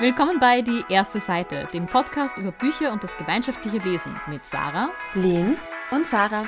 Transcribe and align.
Willkommen 0.00 0.38
bei 0.38 0.62
Die 0.62 0.84
erste 0.88 1.18
Seite, 1.18 1.68
dem 1.72 1.86
Podcast 1.86 2.38
über 2.38 2.52
Bücher 2.52 2.92
und 2.92 3.02
das 3.02 3.16
gemeinschaftliche 3.16 3.78
Lesen 3.78 4.14
mit 4.28 4.44
Sarah, 4.44 4.90
Lynn 5.14 5.56
und 5.90 6.06
Sarah. 6.06 6.46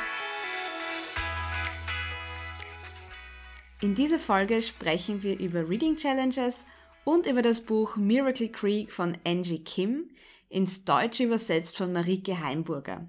In 3.80 3.96
dieser 3.96 4.20
Folge 4.20 4.62
sprechen 4.62 5.24
wir 5.24 5.36
über 5.40 5.68
Reading 5.68 5.96
Challenges 5.96 6.64
und 7.02 7.26
über 7.26 7.42
das 7.42 7.66
Buch 7.66 7.96
Miracle 7.96 8.52
Creek 8.52 8.92
von 8.92 9.18
Angie 9.26 9.64
Kim, 9.64 10.10
ins 10.48 10.84
Deutsche 10.84 11.24
übersetzt 11.24 11.76
von 11.76 11.92
Marike 11.92 12.40
Heimburger. 12.40 13.08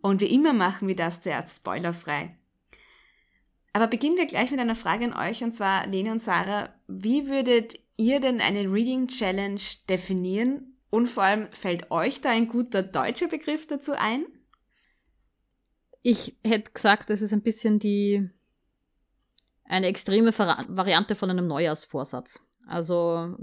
Und 0.00 0.22
wie 0.22 0.32
immer 0.34 0.54
machen 0.54 0.88
wir 0.88 0.96
das 0.96 1.20
zuerst 1.20 1.58
spoilerfrei. 1.58 2.34
Aber 3.74 3.88
beginnen 3.88 4.16
wir 4.16 4.24
gleich 4.24 4.50
mit 4.50 4.58
einer 4.58 4.74
Frage 4.74 5.04
an 5.04 5.12
euch, 5.12 5.44
und 5.44 5.54
zwar 5.54 5.86
Lene 5.86 6.12
und 6.12 6.22
Sarah, 6.22 6.70
wie 6.88 7.28
würdet 7.28 7.78
ihr 7.96 8.20
denn 8.20 8.40
eine 8.40 8.70
Reading 8.72 9.08
Challenge 9.08 9.60
definieren? 9.88 10.78
Und 10.90 11.08
vor 11.08 11.24
allem, 11.24 11.52
fällt 11.52 11.90
euch 11.90 12.20
da 12.20 12.30
ein 12.30 12.48
guter 12.48 12.82
deutscher 12.82 13.28
Begriff 13.28 13.66
dazu 13.66 13.92
ein? 13.92 14.24
Ich 16.02 16.38
hätte 16.44 16.70
gesagt, 16.70 17.10
das 17.10 17.20
ist 17.20 17.32
ein 17.32 17.42
bisschen 17.42 17.78
die 17.78 18.30
eine 19.64 19.88
extreme 19.88 20.30
Variante 20.38 21.16
von 21.16 21.30
einem 21.30 21.48
Neujahrsvorsatz. 21.48 22.46
Also 22.66 23.36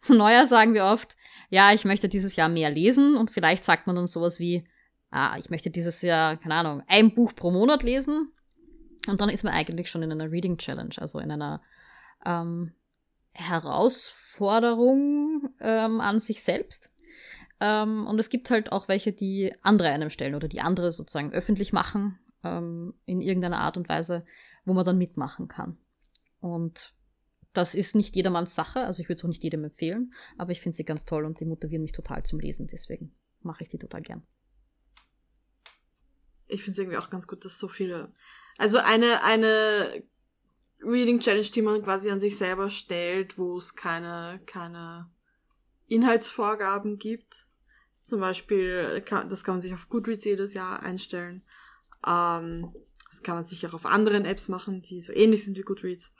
zu 0.00 0.14
Neujahr 0.16 0.46
sagen 0.46 0.74
wir 0.74 0.84
oft, 0.84 1.16
ja, 1.50 1.72
ich 1.72 1.84
möchte 1.84 2.08
dieses 2.08 2.36
Jahr 2.36 2.48
mehr 2.48 2.70
lesen 2.70 3.16
und 3.16 3.30
vielleicht 3.30 3.64
sagt 3.64 3.86
man 3.86 3.96
dann 3.96 4.06
sowas 4.06 4.38
wie, 4.38 4.66
ah, 5.10 5.36
ich 5.38 5.50
möchte 5.50 5.70
dieses 5.70 6.02
Jahr, 6.02 6.36
keine 6.36 6.54
Ahnung, 6.54 6.82
ein 6.86 7.14
Buch 7.14 7.34
pro 7.34 7.50
Monat 7.50 7.82
lesen 7.82 8.32
und 9.08 9.20
dann 9.20 9.28
ist 9.28 9.44
man 9.44 9.52
eigentlich 9.52 9.90
schon 9.90 10.02
in 10.02 10.12
einer 10.12 10.30
Reading 10.30 10.58
Challenge, 10.58 10.94
also 10.98 11.18
in 11.18 11.30
einer 11.30 11.60
ähm, 12.24 12.72
Herausforderung 13.34 15.50
ähm, 15.60 16.00
an 16.00 16.20
sich 16.20 16.42
selbst. 16.42 16.92
Ähm, 17.60 18.06
und 18.06 18.18
es 18.18 18.28
gibt 18.28 18.50
halt 18.50 18.72
auch 18.72 18.88
welche, 18.88 19.12
die 19.12 19.52
andere 19.62 19.88
einem 19.88 20.10
stellen 20.10 20.34
oder 20.34 20.48
die 20.48 20.60
andere 20.60 20.92
sozusagen 20.92 21.32
öffentlich 21.32 21.72
machen 21.72 22.18
ähm, 22.44 22.94
in 23.04 23.20
irgendeiner 23.20 23.60
Art 23.60 23.76
und 23.76 23.88
Weise, 23.88 24.24
wo 24.64 24.74
man 24.74 24.84
dann 24.84 24.98
mitmachen 24.98 25.48
kann. 25.48 25.78
Und 26.40 26.94
das 27.52 27.74
ist 27.74 27.94
nicht 27.94 28.16
jedermanns 28.16 28.54
Sache, 28.54 28.80
also 28.80 29.00
ich 29.00 29.08
würde 29.08 29.18
es 29.18 29.24
auch 29.24 29.28
nicht 29.28 29.44
jedem 29.44 29.64
empfehlen, 29.64 30.12
aber 30.38 30.52
ich 30.52 30.60
finde 30.60 30.76
sie 30.76 30.84
ganz 30.84 31.04
toll 31.04 31.24
und 31.24 31.40
die 31.40 31.44
motivieren 31.44 31.82
mich 31.82 31.92
total 31.92 32.24
zum 32.24 32.40
Lesen, 32.40 32.66
deswegen 32.66 33.14
mache 33.40 33.62
ich 33.62 33.68
die 33.68 33.78
total 33.78 34.02
gern. 34.02 34.22
Ich 36.46 36.62
finde 36.62 36.72
es 36.72 36.78
irgendwie 36.78 36.98
auch 36.98 37.10
ganz 37.10 37.26
gut, 37.26 37.44
dass 37.44 37.58
so 37.58 37.68
viele 37.68 38.12
also 38.58 38.78
eine, 38.78 39.22
eine 39.24 40.02
Reading 40.84 41.20
Challenge, 41.20 41.46
die 41.46 41.62
man 41.62 41.82
quasi 41.82 42.10
an 42.10 42.20
sich 42.20 42.36
selber 42.36 42.70
stellt, 42.70 43.38
wo 43.38 43.56
es 43.56 43.74
keine, 43.74 44.40
keine 44.46 45.10
Inhaltsvorgaben 45.86 46.98
gibt. 46.98 47.46
Zum 47.94 48.20
Beispiel, 48.20 49.04
das 49.08 49.44
kann 49.44 49.54
man 49.54 49.60
sich 49.60 49.74
auf 49.74 49.88
Goodreads 49.88 50.24
jedes 50.24 50.54
Jahr 50.54 50.82
einstellen. 50.82 51.42
Ähm, 52.06 52.72
das 53.10 53.22
kann 53.22 53.36
man 53.36 53.44
sich 53.44 53.66
auch 53.66 53.74
auf 53.74 53.86
anderen 53.86 54.24
Apps 54.24 54.48
machen, 54.48 54.82
die 54.82 55.00
so 55.00 55.12
ähnlich 55.12 55.44
sind 55.44 55.56
wie 55.56 55.62
Goodreads. 55.62 56.14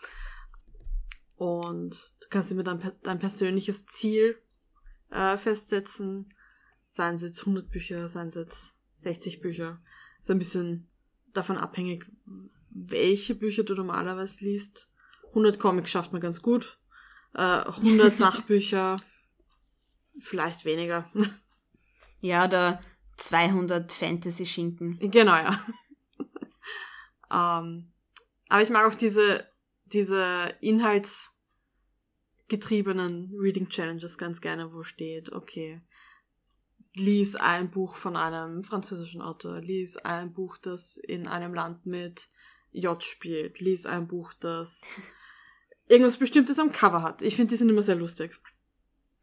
Und 1.37 2.15
du 2.21 2.29
kannst 2.31 2.51
dir 2.51 2.63
dein, 2.63 2.93
dein 3.03 3.19
persönliches 3.19 3.87
Ziel 3.87 4.39
äh, 5.11 5.37
festsetzen. 5.37 6.33
Seien 6.89 7.17
es 7.17 7.23
jetzt 7.23 7.41
100 7.41 7.71
Bücher, 7.71 8.09
seien 8.09 8.29
es 8.29 8.35
jetzt 8.35 8.77
60 8.97 9.41
Bücher. 9.41 9.81
So 10.21 10.33
ein 10.33 10.39
bisschen 10.39 10.87
davon 11.33 11.57
abhängig, 11.57 12.07
welche 12.75 13.35
Bücher 13.35 13.65
du 13.65 13.75
normalerweise 13.75 14.45
liest. 14.45 14.91
100 15.29 15.59
Comics 15.59 15.91
schafft 15.91 16.13
man 16.13 16.21
ganz 16.21 16.43
gut. 16.43 16.79
Äh, 17.35 17.41
100 17.41 18.13
Sachbücher 18.17 19.01
vielleicht 20.21 20.65
weniger. 20.65 21.11
Ja, 22.25 22.45
oder 22.45 22.81
200 23.17 23.91
Fantasy-Schinken. 23.91 24.97
Genau, 25.11 25.35
ja. 25.35 25.61
ähm, 27.33 27.91
aber 28.49 28.63
ich 28.63 28.71
mag 28.71 28.89
auch 28.89 28.95
diese, 28.95 29.45
diese 29.87 30.55
inhaltsgetriebenen 30.61 33.35
Reading 33.37 33.69
Challenges 33.69 34.19
ganz 34.19 34.41
gerne, 34.41 34.73
wo 34.73 34.85
steht, 34.85 35.33
okay, 35.33 35.83
lies 36.95 37.35
ein 37.35 37.73
Buch 37.73 37.97
von 37.97 38.17
einem 38.17 38.63
französischen 38.63 39.21
Autor, 39.21 39.61
lies 39.61 39.97
ein 39.97 40.33
Buch, 40.33 40.59
das 40.59 40.97
in 40.97 41.27
einem 41.27 41.55
Land 41.55 41.87
mit 41.87 42.29
J 42.73 43.03
spielt, 43.03 43.61
lies 43.61 43.87
ein 43.87 44.09
Buch, 44.09 44.33
das 44.35 44.83
irgendwas 45.89 46.17
Bestimmtes 46.17 46.59
am 46.59 46.73
Cover 46.73 47.03
hat. 47.03 47.23
Ich 47.23 47.37
finde, 47.37 47.51
die 47.51 47.57
sind 47.57 47.69
immer 47.69 47.83
sehr 47.83 47.95
lustig. 47.95 48.39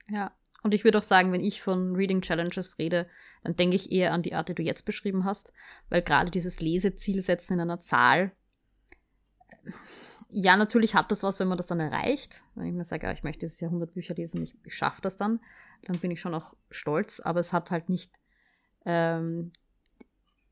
Ja, 0.08 0.32
und 0.64 0.74
ich 0.74 0.84
würde 0.84 0.98
auch 0.98 1.04
sagen, 1.04 1.32
wenn 1.32 1.44
ich 1.44 1.62
von 1.62 1.96
Reading 1.96 2.22
Challenges 2.22 2.78
rede, 2.78 3.08
dann 3.44 3.56
denke 3.56 3.76
ich 3.76 3.92
eher 3.92 4.14
an 4.14 4.22
die 4.22 4.34
Art, 4.34 4.50
die 4.50 4.56
du 4.56 4.64
jetzt 4.64 4.86
beschrieben 4.86 5.24
hast, 5.24 5.54
weil 5.90 6.02
gerade 6.02 6.32
dieses 6.32 6.60
Lesezielsetzen 6.60 7.56
in 7.56 7.62
einer 7.62 7.80
Zahl, 7.80 8.34
ja, 10.30 10.58
natürlich 10.58 10.94
hat 10.94 11.12
das 11.12 11.24
was, 11.24 11.40
wenn 11.40 11.48
man 11.48 11.58
das 11.58 11.68
dann 11.68 11.80
erreicht. 11.80 12.44
Wenn 12.56 12.68
ich 12.68 12.74
mir 12.74 12.84
sage, 12.84 13.08
ja, 13.08 13.14
ich 13.14 13.24
möchte 13.24 13.40
dieses 13.40 13.60
Jahr 13.62 13.70
100 13.70 13.94
Bücher 13.94 14.14
lesen, 14.14 14.44
ich, 14.44 14.54
ich 14.64 14.76
schaffe 14.76 15.02
das 15.02 15.18
dann 15.18 15.40
dann 15.84 16.00
bin 16.00 16.12
ich 16.12 16.20
schon 16.20 16.34
auch 16.34 16.54
stolz, 16.70 17.20
aber 17.20 17.40
es 17.40 17.54
hat 17.54 17.72
halt 17.72 17.90
nicht, 17.90 18.12
ähm, 18.86 19.52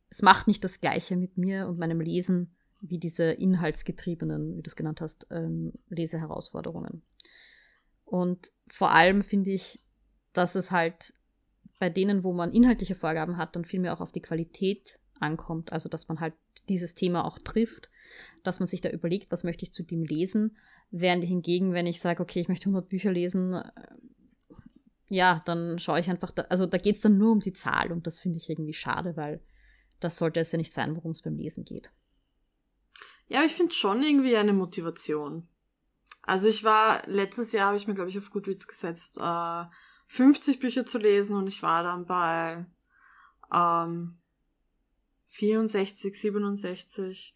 es 0.09 0.22
macht 0.22 0.47
nicht 0.47 0.64
das 0.64 0.79
Gleiche 0.79 1.18
mit 1.18 1.38
mir 1.38 1.68
und 1.68 1.79
meinem 1.79 2.00
Lesen 2.00 2.56
wie 2.79 2.99
diese 2.99 3.31
inhaltsgetriebenen, 3.31 4.57
wie 4.57 4.61
du 4.61 4.67
es 4.67 4.75
genannt 4.75 5.01
hast, 5.01 5.27
ähm, 5.31 5.73
Leseherausforderungen. 5.89 7.03
Und 8.05 8.51
vor 8.67 8.91
allem 8.91 9.23
finde 9.23 9.51
ich, 9.51 9.81
dass 10.33 10.55
es 10.55 10.71
halt 10.71 11.13
bei 11.79 11.89
denen, 11.89 12.23
wo 12.23 12.33
man 12.33 12.53
inhaltliche 12.53 12.95
Vorgaben 12.95 13.37
hat, 13.37 13.55
dann 13.55 13.66
vielmehr 13.66 13.93
auch 13.93 14.01
auf 14.01 14.11
die 14.11 14.21
Qualität 14.21 14.99
ankommt. 15.19 15.71
Also, 15.71 15.89
dass 15.89 16.07
man 16.07 16.19
halt 16.19 16.33
dieses 16.69 16.95
Thema 16.95 17.25
auch 17.25 17.39
trifft, 17.39 17.89
dass 18.43 18.59
man 18.59 18.67
sich 18.67 18.81
da 18.81 18.89
überlegt, 18.89 19.31
was 19.31 19.43
möchte 19.43 19.63
ich 19.63 19.73
zu 19.73 19.83
dem 19.83 20.03
lesen. 20.03 20.57
Während 20.89 21.23
hingegen, 21.23 21.73
wenn 21.73 21.85
ich 21.85 21.99
sage, 21.99 22.21
okay, 22.21 22.39
ich 22.39 22.47
möchte 22.47 22.69
100 22.69 22.87
Bücher 22.87 23.11
lesen, 23.11 23.61
ja, 25.09 25.41
dann 25.45 25.79
schaue 25.79 25.99
ich 25.99 26.09
einfach, 26.09 26.31
da, 26.31 26.43
also 26.43 26.66
da 26.66 26.77
geht 26.77 26.95
es 26.95 27.01
dann 27.01 27.17
nur 27.17 27.31
um 27.31 27.39
die 27.39 27.53
Zahl 27.53 27.91
und 27.91 28.07
das 28.07 28.19
finde 28.19 28.37
ich 28.37 28.49
irgendwie 28.49 28.73
schade, 28.73 29.16
weil 29.16 29.41
das 29.99 30.17
sollte 30.17 30.39
es 30.39 30.51
ja 30.51 30.57
nicht 30.57 30.73
sein, 30.73 30.95
worum 30.95 31.11
es 31.11 31.21
beim 31.21 31.37
Lesen 31.37 31.63
geht. 31.63 31.91
Ja, 33.27 33.43
ich 33.43 33.53
finde 33.53 33.73
schon 33.73 34.03
irgendwie 34.03 34.38
eine 34.38 34.53
Motivation. 34.53 35.47
Also 36.21 36.47
ich 36.47 36.63
war, 36.63 37.07
letztes 37.07 37.51
Jahr 37.51 37.67
habe 37.67 37.77
ich 37.77 37.88
mir, 37.88 37.93
glaube 37.93 38.09
ich, 38.09 38.17
auf 38.17 38.29
Goodreads 38.29 38.67
gesetzt, 38.67 39.17
äh, 39.17 39.63
50 40.07 40.59
Bücher 40.59 40.85
zu 40.85 40.97
lesen 40.97 41.35
und 41.35 41.47
ich 41.47 41.61
war 41.63 41.83
dann 41.83 42.05
bei 42.05 42.66
ähm, 43.53 44.17
64, 45.27 46.19
67. 46.19 47.33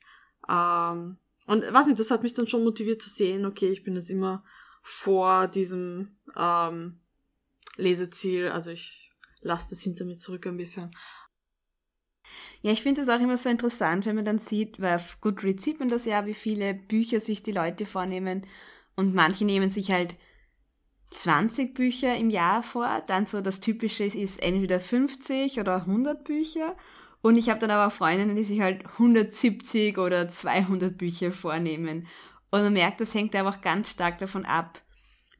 Ähm, 0.49 1.17
und 1.47 1.73
weiß 1.73 1.87
nicht, 1.87 1.99
das 1.99 2.11
hat 2.11 2.23
mich 2.23 2.33
dann 2.33 2.47
schon 2.47 2.63
motiviert 2.63 3.01
zu 3.01 3.09
sehen, 3.09 3.45
okay, 3.45 3.69
ich 3.69 3.83
bin 3.83 3.95
jetzt 3.95 4.09
immer 4.09 4.43
vor 4.81 5.47
diesem 5.47 6.17
ähm, 6.35 6.99
Leseziel. 7.77 8.47
Also 8.47 8.71
ich 8.71 9.11
lasse 9.41 9.71
das 9.71 9.81
hinter 9.81 10.05
mir 10.05 10.17
zurück 10.17 10.47
ein 10.47 10.57
bisschen. 10.57 10.95
Ja, 12.61 12.71
ich 12.71 12.81
finde 12.81 13.01
es 13.01 13.09
auch 13.09 13.19
immer 13.19 13.37
so 13.37 13.49
interessant, 13.49 14.05
wenn 14.05 14.15
man 14.15 14.25
dann 14.25 14.39
sieht, 14.39 14.79
weil 14.79 14.95
auf 14.95 15.19
Goodreads 15.21 15.63
sieht 15.63 15.79
man 15.79 15.89
das 15.89 16.05
ja, 16.05 16.25
wie 16.25 16.33
viele 16.33 16.73
Bücher 16.73 17.19
sich 17.19 17.41
die 17.41 17.51
Leute 17.51 17.85
vornehmen. 17.85 18.45
Und 18.95 19.15
manche 19.15 19.45
nehmen 19.45 19.69
sich 19.69 19.91
halt 19.91 20.15
20 21.11 21.73
Bücher 21.73 22.15
im 22.15 22.29
Jahr 22.29 22.63
vor. 22.63 23.03
Dann 23.07 23.25
so 23.25 23.41
das 23.41 23.59
Typische 23.59 24.03
ist 24.03 24.41
entweder 24.41 24.79
50 24.79 25.59
oder 25.59 25.77
100 25.77 26.23
Bücher. 26.23 26.75
Und 27.21 27.37
ich 27.37 27.49
habe 27.49 27.59
dann 27.59 27.71
aber 27.71 27.87
auch 27.87 27.95
Freundinnen, 27.95 28.35
die 28.35 28.43
sich 28.43 28.61
halt 28.61 28.85
170 28.85 29.97
oder 29.97 30.29
200 30.29 30.97
Bücher 30.97 31.31
vornehmen. 31.31 32.07
Und 32.49 32.63
man 32.63 32.73
merkt, 32.73 32.99
das 32.99 33.13
hängt 33.13 33.35
einfach 33.35 33.61
ganz 33.61 33.91
stark 33.91 34.17
davon 34.17 34.45
ab, 34.45 34.81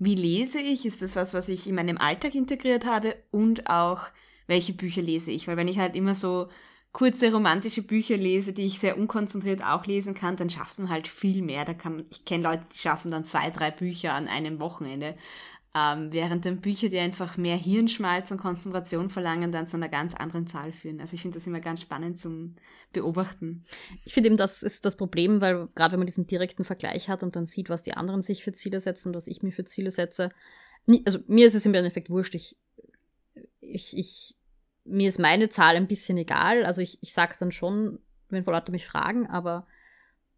wie 0.04 0.16
lese 0.16 0.60
ich? 0.60 0.86
Ist 0.86 1.04
das 1.04 1.16
was, 1.16 1.36
was 1.36 1.48
ich 1.48 1.68
in 1.68 1.76
meinem 1.76 1.98
Alltag 1.98 2.34
integriert 2.34 2.86
habe? 2.86 3.16
Und 3.30 3.70
auch, 3.70 4.08
welche 4.48 4.74
Bücher 4.74 5.02
lese 5.02 5.32
ich? 5.32 5.48
Weil 5.48 5.58
wenn 5.58 5.68
ich 5.68 5.78
halt 5.78 5.96
immer 5.96 6.16
so 6.16 6.48
kurze 6.94 7.32
romantische 7.32 7.84
Bücher 7.84 8.18
lese, 8.18 8.54
die 8.54 8.66
ich 8.66 8.80
sehr 8.80 8.98
unkonzentriert 8.98 9.64
auch 9.64 9.86
lesen 9.86 10.14
kann, 10.14 10.36
dann 10.36 10.50
schafft 10.50 10.80
man 10.80 10.90
halt 10.90 11.08
viel 11.08 11.42
mehr. 11.42 11.66
Da 11.66 11.74
kann, 11.74 12.04
ich 12.10 12.26
kenne 12.26 12.44
Leute, 12.44 12.66
die 12.74 12.78
schaffen 12.78 13.12
dann 13.12 13.26
zwei, 13.26 13.50
drei 13.50 13.72
Bücher 13.72 14.14
an 14.14 14.28
einem 14.28 14.60
Wochenende. 14.60 15.16
Ähm, 15.74 16.12
während 16.12 16.46
dann 16.46 16.60
Bücher, 16.60 16.90
die 16.90 17.00
einfach 17.00 17.38
mehr 17.38 17.56
Hirnschmalz 17.56 18.30
und 18.30 18.40
Konzentration 18.40 19.10
verlangen, 19.10 19.54
dann 19.54 19.70
zu 19.70 19.78
einer 19.78 19.88
ganz 19.88 20.14
anderen 20.14 20.46
Zahl 20.46 20.74
führen. 20.74 21.00
Also 21.00 21.14
ich 21.14 21.22
finde 21.22 21.38
das 21.38 21.48
immer 21.48 21.62
ganz 21.62 21.82
spannend 21.82 22.20
zum 22.20 22.56
Beobachten. 22.92 23.64
Ich 24.04 24.14
finde 24.14 24.28
eben, 24.28 24.38
das 24.38 24.64
ist 24.64 24.84
das 24.84 24.98
Problem, 24.98 25.40
weil 25.40 25.70
gerade 25.74 25.94
wenn 25.94 26.02
man 26.02 26.08
diesen 26.08 26.28
direkten 26.28 26.66
Vergleich 26.66 27.08
hat 27.08 27.24
und 27.24 27.38
dann 27.38 27.46
sieht, 27.46 27.70
was 27.70 27.84
die 27.84 27.94
anderen 27.94 28.22
sich 28.22 28.44
für 28.44 28.52
Ziele 28.52 28.82
setzen, 28.82 29.14
was 29.14 29.28
ich 29.28 29.44
mir 29.44 29.54
für 29.54 29.64
Ziele 29.64 29.92
setze, 29.92 30.32
also 31.06 31.20
mir 31.28 31.48
ist 31.48 31.54
es 31.54 31.66
im 31.66 31.74
Endeffekt 31.74 32.10
wurscht. 32.10 32.36
Ich, 32.36 32.58
ich, 33.62 33.98
ich, 33.98 34.36
mir 34.84 35.10
ist 35.10 35.20
meine 35.20 35.50
Zahl 35.50 35.76
ein 35.76 35.88
bisschen 35.88 36.18
egal. 36.18 36.64
Also 36.66 36.82
ich, 36.82 37.02
ich 37.02 37.14
sage 37.14 37.34
es 37.34 37.40
dann 37.40 37.52
schon, 37.52 38.00
wenn 38.30 38.44
Leute 38.44 38.72
mich 38.72 38.86
fragen, 38.86 39.28
aber 39.28 39.68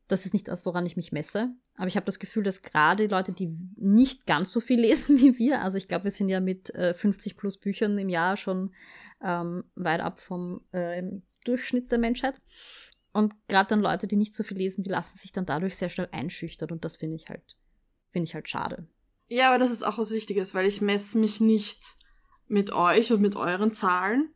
das 0.08 0.26
ist 0.26 0.34
nicht 0.34 0.48
das, 0.48 0.66
woran 0.66 0.86
ich 0.86 0.98
mich 0.98 1.12
messe. 1.12 1.50
Aber 1.76 1.88
ich 1.88 1.96
habe 1.96 2.06
das 2.06 2.20
Gefühl, 2.20 2.44
dass 2.44 2.62
gerade 2.62 3.08
Leute, 3.08 3.32
die 3.32 3.58
nicht 3.76 4.26
ganz 4.26 4.52
so 4.52 4.60
viel 4.60 4.80
lesen 4.82 5.20
wie 5.20 5.38
wir, 5.38 5.62
also 5.62 5.78
ich 5.78 5.88
glaube, 5.88 6.06
wir 6.06 6.12
sind 6.12 6.30
ja 6.30 6.40
mit 6.40 6.74
äh, 6.76 6.94
50 6.94 7.38
plus 7.38 7.58
Büchern 7.58 7.98
im 7.98 8.10
Jahr 8.10 8.38
schon 8.38 8.74
ähm, 9.24 9.64
weit 9.76 10.02
ab 10.02 10.20
vom 10.20 10.62
äh, 10.72 11.04
Durchschnitt 11.46 11.92
der 11.92 12.00
Menschheit. 12.00 12.42
Und 13.12 13.36
gerade 13.48 13.70
dann 13.70 13.82
Leute, 13.82 14.08
die 14.08 14.16
nicht 14.16 14.34
so 14.34 14.44
viel 14.44 14.58
lesen, 14.58 14.84
die 14.84 14.90
lassen 14.90 15.18
sich 15.18 15.32
dann 15.32 15.46
dadurch 15.46 15.76
sehr 15.76 15.90
schnell 15.90 16.10
einschüchtern 16.12 16.72
und 16.72 16.84
das 16.84 16.98
finde 16.98 17.16
ich 17.16 17.30
halt, 17.30 17.58
finde 18.12 18.28
ich 18.28 18.34
halt 18.34 18.50
schade. 18.50 18.88
Ja, 19.28 19.50
aber 19.50 19.60
das 19.60 19.72
ist 19.72 19.84
auch 19.84 20.00
was 20.00 20.12
Wichtiges, 20.12 20.54
weil 20.54 20.68
ich 20.68 20.82
messe 20.82 21.18
mich 21.18 21.40
nicht 21.40 21.96
mit 22.48 22.72
euch 22.72 23.12
und 23.12 23.22
mit 23.22 23.36
euren 23.36 23.74
Zahlen, 23.74 24.34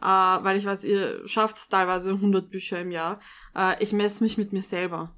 äh, 0.00 0.04
weil 0.06 0.58
ich 0.58 0.66
weiß, 0.66 0.84
ihr 0.84 1.26
schafft 1.26 1.70
teilweise 1.70 2.10
100 2.10 2.50
Bücher 2.50 2.80
im 2.80 2.90
Jahr. 2.90 3.20
Äh, 3.54 3.82
ich 3.82 3.92
messe 3.92 4.22
mich 4.22 4.38
mit 4.38 4.52
mir 4.52 4.62
selber 4.62 5.14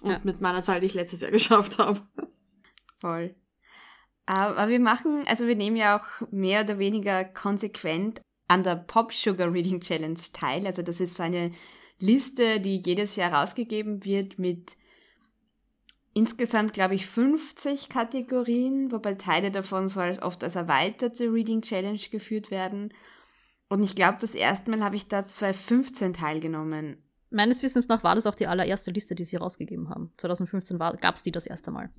und 0.00 0.10
ja. 0.10 0.20
mit 0.22 0.40
meiner 0.40 0.62
Zahl, 0.62 0.80
die 0.80 0.86
ich 0.86 0.94
letztes 0.94 1.20
Jahr 1.20 1.30
geschafft 1.32 1.78
habe. 1.78 2.00
Voll. 3.00 3.34
Aber 4.26 4.68
wir 4.68 4.80
machen, 4.80 5.24
also 5.26 5.46
wir 5.46 5.56
nehmen 5.56 5.76
ja 5.76 5.98
auch 5.98 6.28
mehr 6.30 6.62
oder 6.62 6.78
weniger 6.78 7.24
konsequent 7.24 8.20
an 8.46 8.62
der 8.62 8.76
Pop 8.76 9.12
Sugar 9.12 9.52
Reading 9.52 9.80
Challenge 9.80 10.18
teil. 10.34 10.66
Also 10.66 10.82
das 10.82 11.00
ist 11.00 11.14
so 11.14 11.22
eine 11.22 11.52
Liste, 11.98 12.60
die 12.60 12.82
jedes 12.84 13.16
Jahr 13.16 13.32
rausgegeben 13.32 14.04
wird 14.04 14.38
mit 14.38 14.76
insgesamt, 16.14 16.72
glaube 16.72 16.94
ich, 16.94 17.06
50 17.06 17.88
Kategorien, 17.88 18.90
wobei 18.92 19.14
Teile 19.14 19.50
davon 19.50 19.88
so 19.88 20.00
als 20.00 20.20
oft 20.22 20.42
als 20.44 20.56
erweiterte 20.56 21.32
Reading 21.32 21.62
Challenge 21.62 22.00
geführt 22.10 22.50
werden. 22.50 22.92
Und 23.68 23.82
ich 23.82 23.94
glaube, 23.94 24.18
das 24.20 24.32
erste 24.32 24.70
Mal 24.70 24.82
habe 24.82 24.96
ich 24.96 25.08
da 25.08 25.26
2015 25.26 26.14
teilgenommen. 26.14 27.02
Meines 27.30 27.62
Wissens 27.62 27.88
nach 27.88 28.02
war 28.02 28.14
das 28.14 28.26
auch 28.26 28.34
die 28.34 28.46
allererste 28.46 28.90
Liste, 28.90 29.14
die 29.14 29.24
sie 29.24 29.36
rausgegeben 29.36 29.90
haben. 29.90 30.12
2015 30.16 30.78
gab 30.78 31.14
es 31.14 31.22
die 31.22 31.32
das 31.32 31.46
erste 31.46 31.70
Mal 31.70 31.92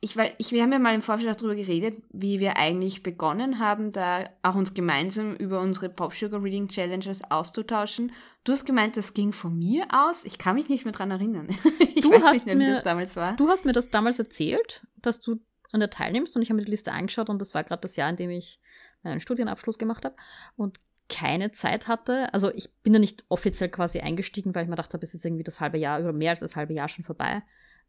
ich, 0.00 0.16
weil, 0.16 0.32
ich, 0.38 0.52
wir 0.52 0.62
haben 0.62 0.70
ja 0.70 0.78
mal 0.78 0.94
im 0.94 1.02
Vorfeld 1.02 1.40
darüber 1.40 1.56
geredet, 1.56 2.02
wie 2.12 2.38
wir 2.38 2.56
eigentlich 2.56 3.02
begonnen 3.02 3.58
haben, 3.58 3.90
da 3.90 4.28
auch 4.42 4.54
uns 4.54 4.72
gemeinsam 4.72 5.34
über 5.34 5.60
unsere 5.60 5.88
Pop 5.88 6.14
Sugar 6.14 6.42
Reading 6.42 6.68
Challenges 6.68 7.28
auszutauschen. 7.30 8.12
Du 8.44 8.52
hast 8.52 8.64
gemeint, 8.64 8.96
das 8.96 9.12
ging 9.12 9.32
von 9.32 9.58
mir 9.58 9.86
aus. 9.90 10.24
Ich 10.24 10.38
kann 10.38 10.54
mich 10.54 10.68
nicht 10.68 10.84
mehr 10.84 10.92
dran 10.92 11.10
erinnern. 11.10 11.48
ich 11.94 12.02
du 12.02 12.10
weiß 12.10 12.46
nicht 12.46 12.46
mehr, 12.46 12.68
wie 12.68 12.74
das 12.74 12.84
damals 12.84 13.16
war. 13.16 13.36
Du 13.36 13.48
hast 13.48 13.64
mir 13.64 13.72
das 13.72 13.90
damals 13.90 14.20
erzählt, 14.20 14.86
dass 15.02 15.20
du 15.20 15.40
an 15.72 15.80
der 15.80 15.90
teilnimmst 15.90 16.36
und 16.36 16.42
ich 16.42 16.50
habe 16.50 16.58
mir 16.58 16.64
die 16.64 16.70
Liste 16.70 16.92
angeschaut 16.92 17.28
und 17.28 17.42
das 17.42 17.54
war 17.54 17.64
gerade 17.64 17.80
das 17.80 17.96
Jahr, 17.96 18.08
in 18.08 18.16
dem 18.16 18.30
ich 18.30 18.60
meinen 19.02 19.20
Studienabschluss 19.20 19.78
gemacht 19.78 20.04
habe 20.04 20.14
und 20.56 20.78
keine 21.08 21.50
Zeit 21.50 21.88
hatte. 21.88 22.32
Also 22.32 22.52
ich 22.54 22.70
bin 22.82 22.92
da 22.92 22.98
nicht 22.98 23.24
offiziell 23.28 23.68
quasi 23.68 24.00
eingestiegen, 24.00 24.54
weil 24.54 24.62
ich 24.62 24.68
mir 24.68 24.76
gedacht 24.76 24.94
habe, 24.94 25.04
es 25.04 25.14
ist 25.14 25.24
irgendwie 25.24 25.44
das 25.44 25.60
halbe 25.60 25.78
Jahr 25.78 26.00
oder 26.00 26.12
mehr 26.12 26.30
als 26.30 26.40
das 26.40 26.54
halbe 26.54 26.74
Jahr 26.74 26.88
schon 26.88 27.04
vorbei. 27.04 27.42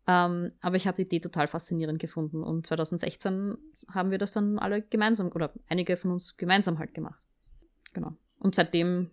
Ähm, 0.08 0.52
aber 0.62 0.76
ich 0.76 0.88
habe 0.88 0.96
die 0.96 1.04
Idee 1.04 1.20
total 1.20 1.48
faszinierend 1.48 2.00
gefunden. 2.00 2.44
Und 2.44 2.66
2016 2.66 3.58
haben 3.90 4.12
wir 4.12 4.18
das 4.18 4.32
dann 4.32 4.60
alle 4.60 4.82
gemeinsam, 4.82 5.32
oder 5.32 5.54
einige 5.68 5.98
von 5.98 6.12
uns 6.12 6.38
gemeinsam 6.38 6.80
halt 6.80 6.94
gemacht. 6.94 7.22
Genau. 7.94 8.16
Und 8.40 8.56
seitdem, 8.56 9.12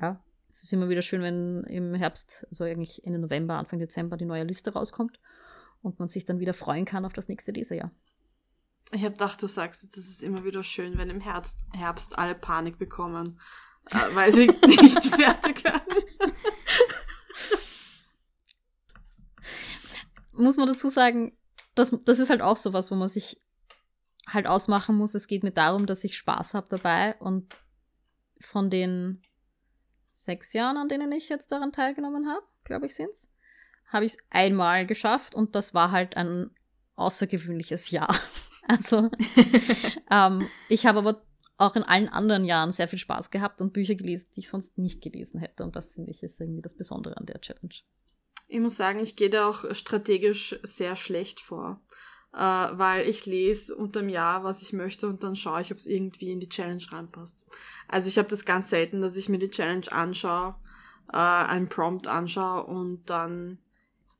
ja, 0.00 0.22
es 0.48 0.62
ist 0.62 0.72
immer 0.72 0.88
wieder 0.88 1.02
schön, 1.02 1.22
wenn 1.22 1.64
im 1.64 1.94
Herbst, 1.94 2.46
also 2.48 2.64
eigentlich 2.64 3.04
Ende 3.04 3.18
November, 3.18 3.54
Anfang 3.54 3.78
Dezember, 3.78 4.16
die 4.16 4.24
neue 4.24 4.44
Liste 4.44 4.72
rauskommt 4.72 5.20
und 5.82 5.98
man 5.98 6.08
sich 6.08 6.24
dann 6.24 6.40
wieder 6.40 6.54
freuen 6.54 6.84
kann 6.84 7.04
auf 7.04 7.12
das 7.12 7.28
nächste 7.28 7.52
Lesejahr. 7.52 7.90
Ich 8.92 9.02
habe 9.02 9.12
gedacht, 9.12 9.42
du 9.42 9.48
sagst, 9.48 9.84
es 9.96 10.08
ist 10.08 10.22
immer 10.22 10.44
wieder 10.44 10.62
schön, 10.62 10.96
wenn 10.96 11.10
im 11.10 11.20
Herbst, 11.20 11.58
Herbst 11.72 12.18
alle 12.18 12.34
Panik 12.34 12.78
bekommen, 12.78 13.40
äh, 13.90 14.14
weil 14.14 14.32
sie 14.32 14.46
nicht 14.66 15.04
fertig 15.04 15.64
werden. 15.64 16.04
muss 20.36 20.56
man 20.56 20.68
dazu 20.68 20.88
sagen, 20.88 21.36
das, 21.74 21.96
das 22.04 22.18
ist 22.18 22.30
halt 22.30 22.42
auch 22.42 22.56
sowas, 22.56 22.90
wo 22.90 22.94
man 22.94 23.08
sich 23.08 23.40
halt 24.26 24.46
ausmachen 24.46 24.96
muss. 24.96 25.14
Es 25.14 25.28
geht 25.28 25.42
mir 25.42 25.52
darum, 25.52 25.86
dass 25.86 26.04
ich 26.04 26.16
Spaß 26.16 26.54
habe 26.54 26.68
dabei 26.68 27.16
und 27.18 27.54
von 28.40 28.70
den 28.70 29.22
sechs 30.10 30.52
Jahren, 30.52 30.76
an 30.76 30.88
denen 30.88 31.12
ich 31.12 31.28
jetzt 31.28 31.52
daran 31.52 31.72
teilgenommen 31.72 32.28
habe, 32.28 32.44
glaube 32.64 32.86
ich, 32.86 32.94
sind's, 32.94 33.30
habe 33.86 34.04
ich 34.04 34.12
es 34.12 34.18
einmal 34.30 34.86
geschafft 34.86 35.34
und 35.34 35.54
das 35.54 35.74
war 35.74 35.92
halt 35.92 36.16
ein 36.16 36.50
außergewöhnliches 36.96 37.90
Jahr. 37.90 38.14
Also 38.68 39.10
ähm, 40.10 40.48
ich 40.68 40.86
habe 40.86 40.98
aber 40.98 41.22
auch 41.56 41.76
in 41.76 41.84
allen 41.84 42.08
anderen 42.08 42.44
Jahren 42.44 42.72
sehr 42.72 42.88
viel 42.88 42.98
Spaß 42.98 43.30
gehabt 43.30 43.60
und 43.60 43.72
Bücher 43.72 43.94
gelesen, 43.94 44.28
die 44.34 44.40
ich 44.40 44.48
sonst 44.48 44.76
nicht 44.76 45.00
gelesen 45.02 45.38
hätte. 45.38 45.62
Und 45.62 45.76
das 45.76 45.94
finde 45.94 46.10
ich 46.10 46.20
ist 46.24 46.40
irgendwie 46.40 46.62
das 46.62 46.76
Besondere 46.76 47.16
an 47.16 47.26
der 47.26 47.40
Challenge. 47.40 47.74
Ich 48.48 48.60
muss 48.60 48.76
sagen, 48.76 49.00
ich 49.00 49.16
gehe 49.16 49.30
da 49.30 49.48
auch 49.48 49.74
strategisch 49.74 50.56
sehr 50.62 50.96
schlecht 50.96 51.40
vor, 51.40 51.80
äh, 52.32 52.38
weil 52.38 53.08
ich 53.08 53.26
lese 53.26 53.74
unterm 53.74 54.08
Jahr, 54.08 54.44
was 54.44 54.62
ich 54.62 54.72
möchte 54.72 55.08
und 55.08 55.24
dann 55.24 55.36
schaue 55.36 55.62
ich, 55.62 55.72
ob 55.72 55.78
es 55.78 55.86
irgendwie 55.86 56.30
in 56.30 56.40
die 56.40 56.48
Challenge 56.48 56.84
reinpasst. 56.90 57.44
Also 57.88 58.08
ich 58.08 58.18
habe 58.18 58.28
das 58.28 58.44
ganz 58.44 58.70
selten, 58.70 59.00
dass 59.00 59.16
ich 59.16 59.28
mir 59.28 59.38
die 59.38 59.50
Challenge 59.50 59.90
anschaue, 59.90 60.54
äh, 61.12 61.16
einen 61.16 61.68
Prompt 61.68 62.06
anschaue 62.06 62.64
und 62.64 63.10
dann 63.10 63.58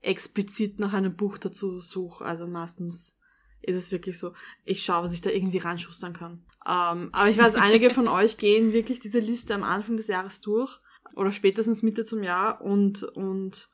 explizit 0.02 0.78
nach 0.78 0.92
einem 0.92 1.16
Buch 1.16 1.38
dazu 1.38 1.80
suche. 1.80 2.24
Also 2.24 2.46
meistens 2.46 3.16
ist 3.62 3.76
es 3.76 3.92
wirklich 3.92 4.18
so, 4.18 4.32
ich 4.64 4.84
schaue, 4.84 5.04
was 5.04 5.12
ich 5.12 5.20
da 5.20 5.30
irgendwie 5.30 5.58
reinschustern 5.58 6.12
kann. 6.12 6.44
Ähm, 6.66 7.10
aber 7.12 7.28
ich 7.28 7.38
weiß, 7.38 7.54
einige 7.56 7.90
von 7.90 8.08
euch 8.08 8.38
gehen 8.38 8.72
wirklich 8.72 9.00
diese 9.00 9.18
Liste 9.18 9.54
am 9.54 9.62
Anfang 9.62 9.96
des 9.96 10.06
Jahres 10.06 10.40
durch 10.40 10.80
oder 11.14 11.32
spätestens 11.32 11.82
Mitte 11.82 12.04
zum 12.04 12.22
Jahr 12.22 12.60
und, 12.60 13.02
und 13.02 13.70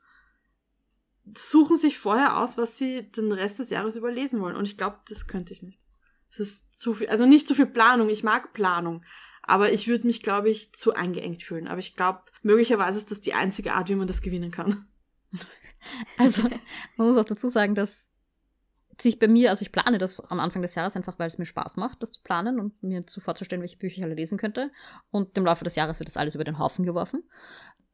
suchen 1.35 1.77
sich 1.77 1.99
vorher 1.99 2.37
aus, 2.37 2.57
was 2.57 2.77
sie 2.77 3.09
den 3.11 3.31
Rest 3.31 3.59
des 3.59 3.69
Jahres 3.69 3.95
überlesen 3.95 4.41
wollen. 4.41 4.55
Und 4.55 4.65
ich 4.65 4.77
glaube, 4.77 4.99
das 5.07 5.27
könnte 5.27 5.53
ich 5.53 5.63
nicht. 5.63 5.81
Das 6.29 6.39
ist 6.39 6.79
zu 6.79 6.95
viel, 6.95 7.09
also 7.09 7.25
nicht 7.25 7.47
zu 7.47 7.55
viel 7.55 7.65
Planung. 7.65 8.09
Ich 8.09 8.23
mag 8.23 8.53
Planung. 8.53 9.03
Aber 9.41 9.71
ich 9.71 9.87
würde 9.87 10.07
mich, 10.07 10.21
glaube 10.23 10.49
ich, 10.49 10.73
zu 10.73 10.93
eingeengt 10.93 11.43
fühlen. 11.43 11.67
Aber 11.67 11.79
ich 11.79 11.95
glaube, 11.95 12.21
möglicherweise 12.41 12.97
ist 12.97 13.11
das 13.11 13.21
die 13.21 13.33
einzige 13.33 13.73
Art, 13.73 13.89
wie 13.89 13.95
man 13.95 14.07
das 14.07 14.21
gewinnen 14.21 14.51
kann. 14.51 14.87
Also, 16.17 16.43
man 16.95 17.07
muss 17.07 17.17
auch 17.17 17.25
dazu 17.25 17.49
sagen, 17.49 17.75
dass 17.75 18.07
sich 19.01 19.19
bei 19.19 19.27
mir, 19.27 19.49
also 19.49 19.63
ich 19.63 19.73
plane 19.73 19.97
das 19.97 20.21
am 20.21 20.39
Anfang 20.39 20.61
des 20.61 20.75
Jahres 20.75 20.95
einfach, 20.95 21.19
weil 21.19 21.27
es 21.27 21.37
mir 21.37 21.45
Spaß 21.45 21.75
macht, 21.75 22.01
das 22.01 22.11
zu 22.11 22.21
planen 22.21 22.57
und 22.59 22.81
mir 22.81 23.05
zu 23.05 23.19
vorzustellen, 23.19 23.61
welche 23.61 23.77
Bücher 23.77 23.97
ich 23.97 24.03
alle 24.03 24.13
lesen 24.13 24.37
könnte. 24.37 24.71
Und 25.11 25.37
im 25.37 25.45
Laufe 25.45 25.65
des 25.65 25.75
Jahres 25.75 25.99
wird 25.99 26.07
das 26.07 26.15
alles 26.15 26.35
über 26.35 26.45
den 26.45 26.57
Haufen 26.57 26.85
geworfen. 26.85 27.23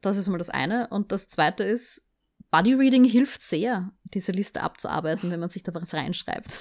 Das 0.02 0.16
ist 0.16 0.28
mal 0.28 0.38
das 0.38 0.50
eine. 0.50 0.88
Und 0.88 1.10
das 1.10 1.28
zweite 1.28 1.64
ist, 1.64 2.06
Bodyreading 2.50 3.04
hilft 3.04 3.42
sehr, 3.42 3.92
diese 4.04 4.32
Liste 4.32 4.62
abzuarbeiten, 4.62 5.30
wenn 5.30 5.40
man 5.40 5.50
sich 5.50 5.62
da 5.62 5.74
was 5.74 5.94
reinschreibt. 5.94 6.58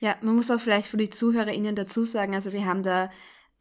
Ja, 0.00 0.16
man 0.22 0.34
muss 0.34 0.50
auch 0.50 0.60
vielleicht 0.60 0.86
für 0.86 0.96
die 0.96 1.10
ZuhörerInnen 1.10 1.76
dazu 1.76 2.04
sagen, 2.04 2.34
also 2.34 2.52
wir 2.52 2.64
haben 2.64 2.82
da 2.82 3.10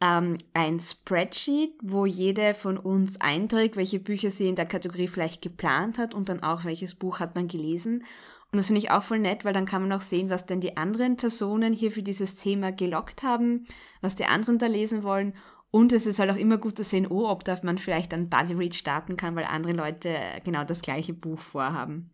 ähm, 0.01 0.37
ein 0.53 0.79
Spreadsheet, 0.79 1.73
wo 1.83 2.05
jede 2.05 2.53
von 2.53 2.77
uns 2.77 3.19
einträgt, 3.19 3.75
welche 3.75 3.99
Bücher 3.99 4.31
sie 4.31 4.47
in 4.47 4.55
der 4.55 4.65
Kategorie 4.65 5.09
vielleicht 5.09 5.41
geplant 5.41 5.97
hat 5.97 6.13
und 6.13 6.29
dann 6.29 6.41
auch, 6.41 6.63
welches 6.63 6.95
Buch 6.95 7.19
hat 7.19 7.35
man 7.35 7.47
gelesen. 7.47 8.05
Und 8.51 8.57
das 8.57 8.67
finde 8.67 8.79
ich 8.79 8.89
auch 8.89 9.03
voll 9.03 9.19
nett, 9.19 9.45
weil 9.45 9.53
dann 9.53 9.65
kann 9.65 9.81
man 9.81 9.91
auch 9.91 10.01
sehen, 10.01 10.29
was 10.29 10.45
denn 10.45 10.61
die 10.61 10.77
anderen 10.77 11.17
Personen 11.17 11.73
hier 11.73 11.91
für 11.91 12.01
dieses 12.01 12.35
Thema 12.35 12.71
gelockt 12.71 13.21
haben, 13.21 13.65
was 14.01 14.15
die 14.15 14.25
anderen 14.25 14.57
da 14.57 14.67
lesen 14.67 15.03
wollen 15.03 15.33
und 15.71 15.93
es 15.93 16.05
ist 16.05 16.19
halt 16.19 16.31
auch 16.31 16.35
immer 16.35 16.57
gut 16.57 16.77
zu 16.77 16.83
sehen, 16.83 17.07
oh, 17.07 17.27
ob 17.27 17.43
da 17.43 17.59
man 17.63 17.77
vielleicht 17.77 18.13
einen 18.13 18.29
Buddy 18.29 18.53
Read 18.53 18.75
starten 18.75 19.17
kann, 19.17 19.35
weil 19.35 19.45
andere 19.45 19.73
Leute 19.73 20.15
genau 20.43 20.63
das 20.63 20.81
gleiche 20.81 21.13
Buch 21.13 21.39
vorhaben. 21.39 22.11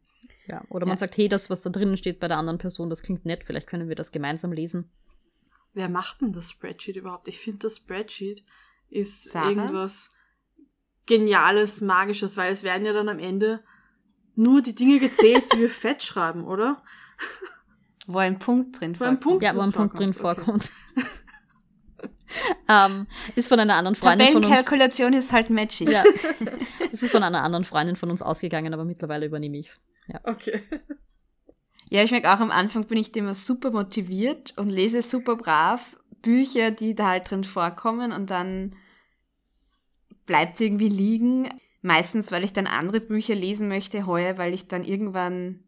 Ja, 0.47 0.63
oder 0.69 0.85
man 0.85 0.95
ja. 0.95 0.99
sagt, 0.99 1.17
hey, 1.17 1.29
das, 1.29 1.49
was 1.49 1.61
da 1.61 1.69
drinnen 1.69 1.97
steht 1.97 2.19
bei 2.19 2.27
der 2.27 2.37
anderen 2.37 2.59
Person, 2.59 2.89
das 2.89 3.01
klingt 3.01 3.25
nett, 3.25 3.43
vielleicht 3.43 3.67
können 3.67 3.87
wir 3.87 3.95
das 3.95 4.11
gemeinsam 4.11 4.51
lesen. 4.51 4.91
Wer 5.73 5.89
macht 5.89 6.21
denn 6.21 6.33
das 6.33 6.51
Spreadsheet 6.51 6.97
überhaupt? 6.97 7.27
Ich 7.27 7.39
finde, 7.39 7.59
das 7.59 7.77
Spreadsheet 7.77 8.43
ist 8.89 9.31
Sarah? 9.31 9.49
irgendwas 9.49 10.09
Geniales, 11.05 11.81
Magisches, 11.81 12.37
weil 12.37 12.51
es 12.51 12.63
werden 12.63 12.85
ja 12.85 12.93
dann 12.93 13.09
am 13.09 13.19
Ende 13.19 13.63
nur 14.35 14.61
die 14.61 14.75
Dinge 14.75 14.99
gezählt, 14.99 15.43
die 15.53 15.59
wir 15.59 15.69
fett 15.69 16.03
schreiben, 16.03 16.43
oder? 16.43 16.83
Wo 18.05 18.17
ein 18.17 18.37
Punkt 18.37 18.79
drin 18.79 18.95
vorkommt. 18.95 18.99
Wo 18.99 19.05
ein 19.15 19.19
Punkt 19.19 19.43
ja, 19.43 19.55
wo 19.55 19.61
ein 19.61 19.71
Punkt 19.71 19.97
drin 19.97 20.13
vorkommt. 20.13 20.69
Okay. 20.95 21.09
Ähm, 22.67 23.07
ist 23.35 23.47
von 23.47 23.59
einer 23.59 23.75
anderen 23.75 23.95
Freundin 23.95 24.29
von 24.29 24.43
uns. 24.43 24.53
Kalkulation 24.53 25.13
ist 25.13 25.31
halt 25.31 25.49
matchy. 25.49 25.89
Ja. 25.89 26.03
Es 26.91 27.03
ist 27.03 27.11
von 27.11 27.23
einer 27.23 27.43
anderen 27.43 27.65
Freundin 27.65 27.95
von 27.95 28.09
uns 28.09 28.21
ausgegangen, 28.21 28.73
aber 28.73 28.85
mittlerweile 28.85 29.25
übernehme 29.25 29.57
ich 29.57 29.67
es. 29.67 29.83
Ja. 30.07 30.19
Okay. 30.23 30.61
Ja, 31.89 32.03
ich 32.03 32.11
merke 32.11 32.33
auch 32.33 32.39
am 32.39 32.51
Anfang 32.51 32.85
bin 32.85 32.97
ich 32.97 33.15
immer 33.15 33.33
super 33.33 33.71
motiviert 33.71 34.53
und 34.57 34.69
lese 34.69 35.01
super 35.01 35.35
brav 35.35 35.97
Bücher, 36.21 36.71
die 36.71 36.95
da 36.95 37.09
halt 37.09 37.29
drin 37.29 37.43
vorkommen 37.43 38.11
und 38.11 38.31
dann 38.31 38.75
bleibt 40.25 40.55
es 40.55 40.61
irgendwie 40.61 40.89
liegen. 40.89 41.49
Meistens, 41.81 42.31
weil 42.31 42.43
ich 42.43 42.51
dann 42.51 42.65
andere 42.65 42.99
Bücher 42.99 43.35
lesen 43.35 43.67
möchte 43.67 44.07
heuer, 44.07 44.39
weil 44.39 44.55
ich 44.55 44.67
dann 44.67 44.83
irgendwann, 44.83 45.63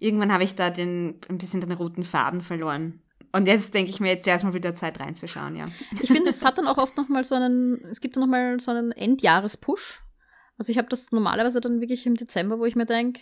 irgendwann 0.00 0.32
habe 0.32 0.42
ich 0.42 0.56
da 0.56 0.70
den, 0.70 1.20
ein 1.28 1.38
bisschen 1.38 1.60
den 1.60 1.70
roten 1.70 2.02
Faden 2.02 2.40
verloren. 2.40 3.00
Und 3.36 3.46
jetzt 3.46 3.74
denke 3.74 3.90
ich 3.90 4.00
mir, 4.00 4.08
jetzt 4.08 4.24
wäre 4.24 4.38
es 4.38 4.44
mal 4.44 4.54
wieder 4.54 4.74
Zeit 4.74 4.98
reinzuschauen, 4.98 5.56
ja. 5.56 5.66
Ich 6.00 6.10
finde, 6.10 6.30
es 6.30 6.42
hat 6.42 6.56
dann 6.56 6.66
auch 6.66 6.78
oft 6.78 6.96
nochmal 6.96 7.22
so 7.22 7.34
einen, 7.34 7.84
es 7.90 8.00
gibt 8.00 8.16
dann 8.16 8.22
nochmal 8.22 8.58
so 8.60 8.70
einen 8.70 8.92
Endjahrespush. 8.92 10.00
Also 10.56 10.72
ich 10.72 10.78
habe 10.78 10.88
das 10.88 11.12
normalerweise 11.12 11.60
dann 11.60 11.82
wirklich 11.82 12.06
im 12.06 12.14
Dezember, 12.14 12.58
wo 12.58 12.64
ich 12.64 12.76
mir 12.76 12.86
denke, 12.86 13.20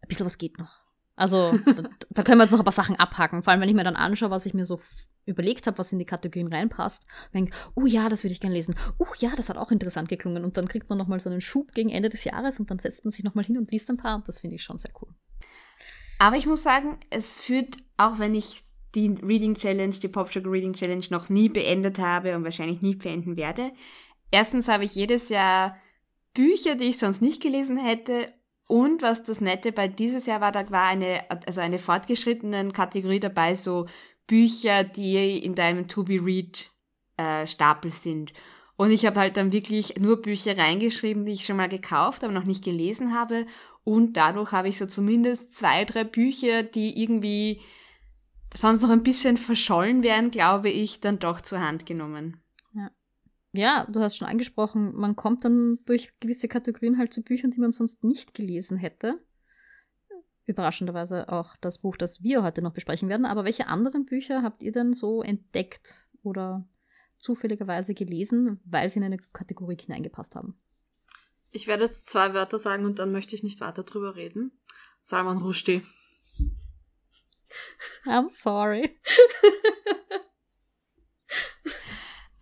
ein 0.00 0.08
bisschen 0.08 0.24
was 0.24 0.38
geht 0.38 0.58
noch. 0.58 0.80
Also 1.16 1.52
da, 1.66 1.82
da, 2.08 2.22
können 2.22 2.38
wir 2.38 2.44
jetzt 2.44 2.52
noch 2.52 2.60
ein 2.60 2.64
paar 2.64 2.72
Sachen 2.72 2.96
abhaken. 2.96 3.42
Vor 3.42 3.50
allem, 3.50 3.60
wenn 3.60 3.68
ich 3.68 3.74
mir 3.74 3.84
dann 3.84 3.94
anschaue, 3.94 4.30
was 4.30 4.46
ich 4.46 4.54
mir 4.54 4.64
so 4.64 4.80
überlegt 5.26 5.66
habe, 5.66 5.76
was 5.76 5.92
in 5.92 5.98
die 5.98 6.06
Kategorien 6.06 6.48
reinpasst. 6.48 7.04
Denke, 7.34 7.54
oh 7.74 7.84
ja, 7.84 8.08
das 8.08 8.24
würde 8.24 8.32
ich 8.32 8.40
gerne 8.40 8.54
lesen. 8.54 8.74
Oh 8.96 9.06
ja, 9.18 9.36
das 9.36 9.50
hat 9.50 9.58
auch 9.58 9.70
interessant 9.70 10.08
geklungen. 10.08 10.44
Und 10.44 10.56
dann 10.56 10.66
kriegt 10.66 10.88
man 10.88 10.96
nochmal 10.96 11.20
so 11.20 11.28
einen 11.28 11.42
Schub 11.42 11.72
gegen 11.74 11.90
Ende 11.90 12.08
des 12.08 12.24
Jahres 12.24 12.58
und 12.58 12.70
dann 12.70 12.78
setzt 12.78 13.04
man 13.04 13.12
sich 13.12 13.22
nochmal 13.22 13.44
hin 13.44 13.58
und 13.58 13.70
liest 13.70 13.90
ein 13.90 13.98
paar. 13.98 14.16
Und 14.16 14.26
das 14.28 14.40
finde 14.40 14.56
ich 14.56 14.62
schon 14.62 14.78
sehr 14.78 14.92
cool. 15.02 15.14
Aber 16.18 16.36
ich 16.36 16.46
muss 16.46 16.62
sagen, 16.62 16.98
es 17.10 17.38
führt, 17.38 17.76
auch 17.98 18.18
wenn 18.18 18.34
ich 18.34 18.62
die 18.94 19.14
Reading 19.22 19.54
Challenge, 19.54 19.94
die 19.94 20.08
Pop 20.08 20.32
Sugar 20.32 20.52
Reading 20.52 20.72
Challenge 20.72 21.04
noch 21.10 21.28
nie 21.28 21.48
beendet 21.48 21.98
habe 21.98 22.34
und 22.36 22.44
wahrscheinlich 22.44 22.82
nie 22.82 22.94
beenden 22.94 23.36
werde. 23.36 23.72
Erstens 24.30 24.68
habe 24.68 24.84
ich 24.84 24.94
jedes 24.94 25.28
Jahr 25.28 25.76
Bücher, 26.34 26.74
die 26.74 26.84
ich 26.84 26.98
sonst 26.98 27.22
nicht 27.22 27.42
gelesen 27.42 27.76
hätte. 27.76 28.32
Und 28.66 29.02
was 29.02 29.24
das 29.24 29.40
Nette 29.40 29.72
bei 29.72 29.88
dieses 29.88 30.26
Jahr 30.26 30.40
war, 30.40 30.52
da 30.52 30.70
war 30.70 30.86
eine, 30.86 31.28
also 31.46 31.60
eine 31.60 31.80
fortgeschrittenen 31.80 32.72
Kategorie 32.72 33.18
dabei, 33.18 33.54
so 33.54 33.86
Bücher, 34.28 34.84
die 34.84 35.38
in 35.38 35.56
deinem 35.56 35.88
To 35.88 36.04
Be 36.04 36.24
Read 36.24 36.70
äh, 37.16 37.48
Stapel 37.48 37.90
sind. 37.90 38.32
Und 38.76 38.92
ich 38.92 39.04
habe 39.04 39.20
halt 39.20 39.36
dann 39.36 39.52
wirklich 39.52 39.96
nur 39.98 40.22
Bücher 40.22 40.56
reingeschrieben, 40.56 41.24
die 41.24 41.32
ich 41.32 41.44
schon 41.44 41.56
mal 41.56 41.68
gekauft, 41.68 42.22
aber 42.22 42.32
noch 42.32 42.44
nicht 42.44 42.64
gelesen 42.64 43.12
habe. 43.12 43.44
Und 43.82 44.16
dadurch 44.16 44.52
habe 44.52 44.68
ich 44.68 44.78
so 44.78 44.86
zumindest 44.86 45.58
zwei, 45.58 45.84
drei 45.84 46.04
Bücher, 46.04 46.62
die 46.62 47.02
irgendwie 47.02 47.60
sonst 48.54 48.82
noch 48.82 48.90
ein 48.90 49.02
bisschen 49.02 49.36
verschollen 49.36 50.02
wären, 50.02 50.30
glaube 50.30 50.70
ich, 50.70 51.00
dann 51.00 51.18
doch 51.18 51.40
zur 51.40 51.60
Hand 51.60 51.86
genommen. 51.86 52.40
Ja. 52.72 52.90
ja, 53.52 53.86
du 53.90 54.00
hast 54.00 54.16
schon 54.16 54.28
angesprochen, 54.28 54.94
man 54.94 55.16
kommt 55.16 55.44
dann 55.44 55.78
durch 55.86 56.12
gewisse 56.20 56.48
Kategorien 56.48 56.98
halt 56.98 57.12
zu 57.12 57.22
Büchern, 57.22 57.50
die 57.50 57.60
man 57.60 57.72
sonst 57.72 58.04
nicht 58.04 58.34
gelesen 58.34 58.76
hätte. 58.76 59.20
Überraschenderweise 60.46 61.28
auch 61.28 61.56
das 61.60 61.78
Buch, 61.78 61.96
das 61.96 62.22
wir 62.22 62.42
heute 62.42 62.60
noch 62.60 62.72
besprechen 62.72 63.08
werden. 63.08 63.24
Aber 63.24 63.44
welche 63.44 63.68
anderen 63.68 64.04
Bücher 64.04 64.42
habt 64.42 64.62
ihr 64.62 64.72
denn 64.72 64.92
so 64.92 65.22
entdeckt 65.22 66.08
oder 66.22 66.66
zufälligerweise 67.18 67.94
gelesen, 67.94 68.60
weil 68.64 68.88
sie 68.88 68.98
in 68.98 69.04
eine 69.04 69.18
Kategorie 69.18 69.76
hineingepasst 69.76 70.34
haben? 70.34 70.58
Ich 71.52 71.66
werde 71.66 71.84
jetzt 71.84 72.08
zwei 72.08 72.34
Wörter 72.34 72.58
sagen 72.58 72.84
und 72.84 72.98
dann 72.98 73.12
möchte 73.12 73.34
ich 73.34 73.42
nicht 73.42 73.60
weiter 73.60 73.82
drüber 73.82 74.16
reden. 74.16 74.52
Salman 75.02 75.38
Rushdie. 75.38 75.82
I'm 78.06 78.28
sorry. 78.28 78.98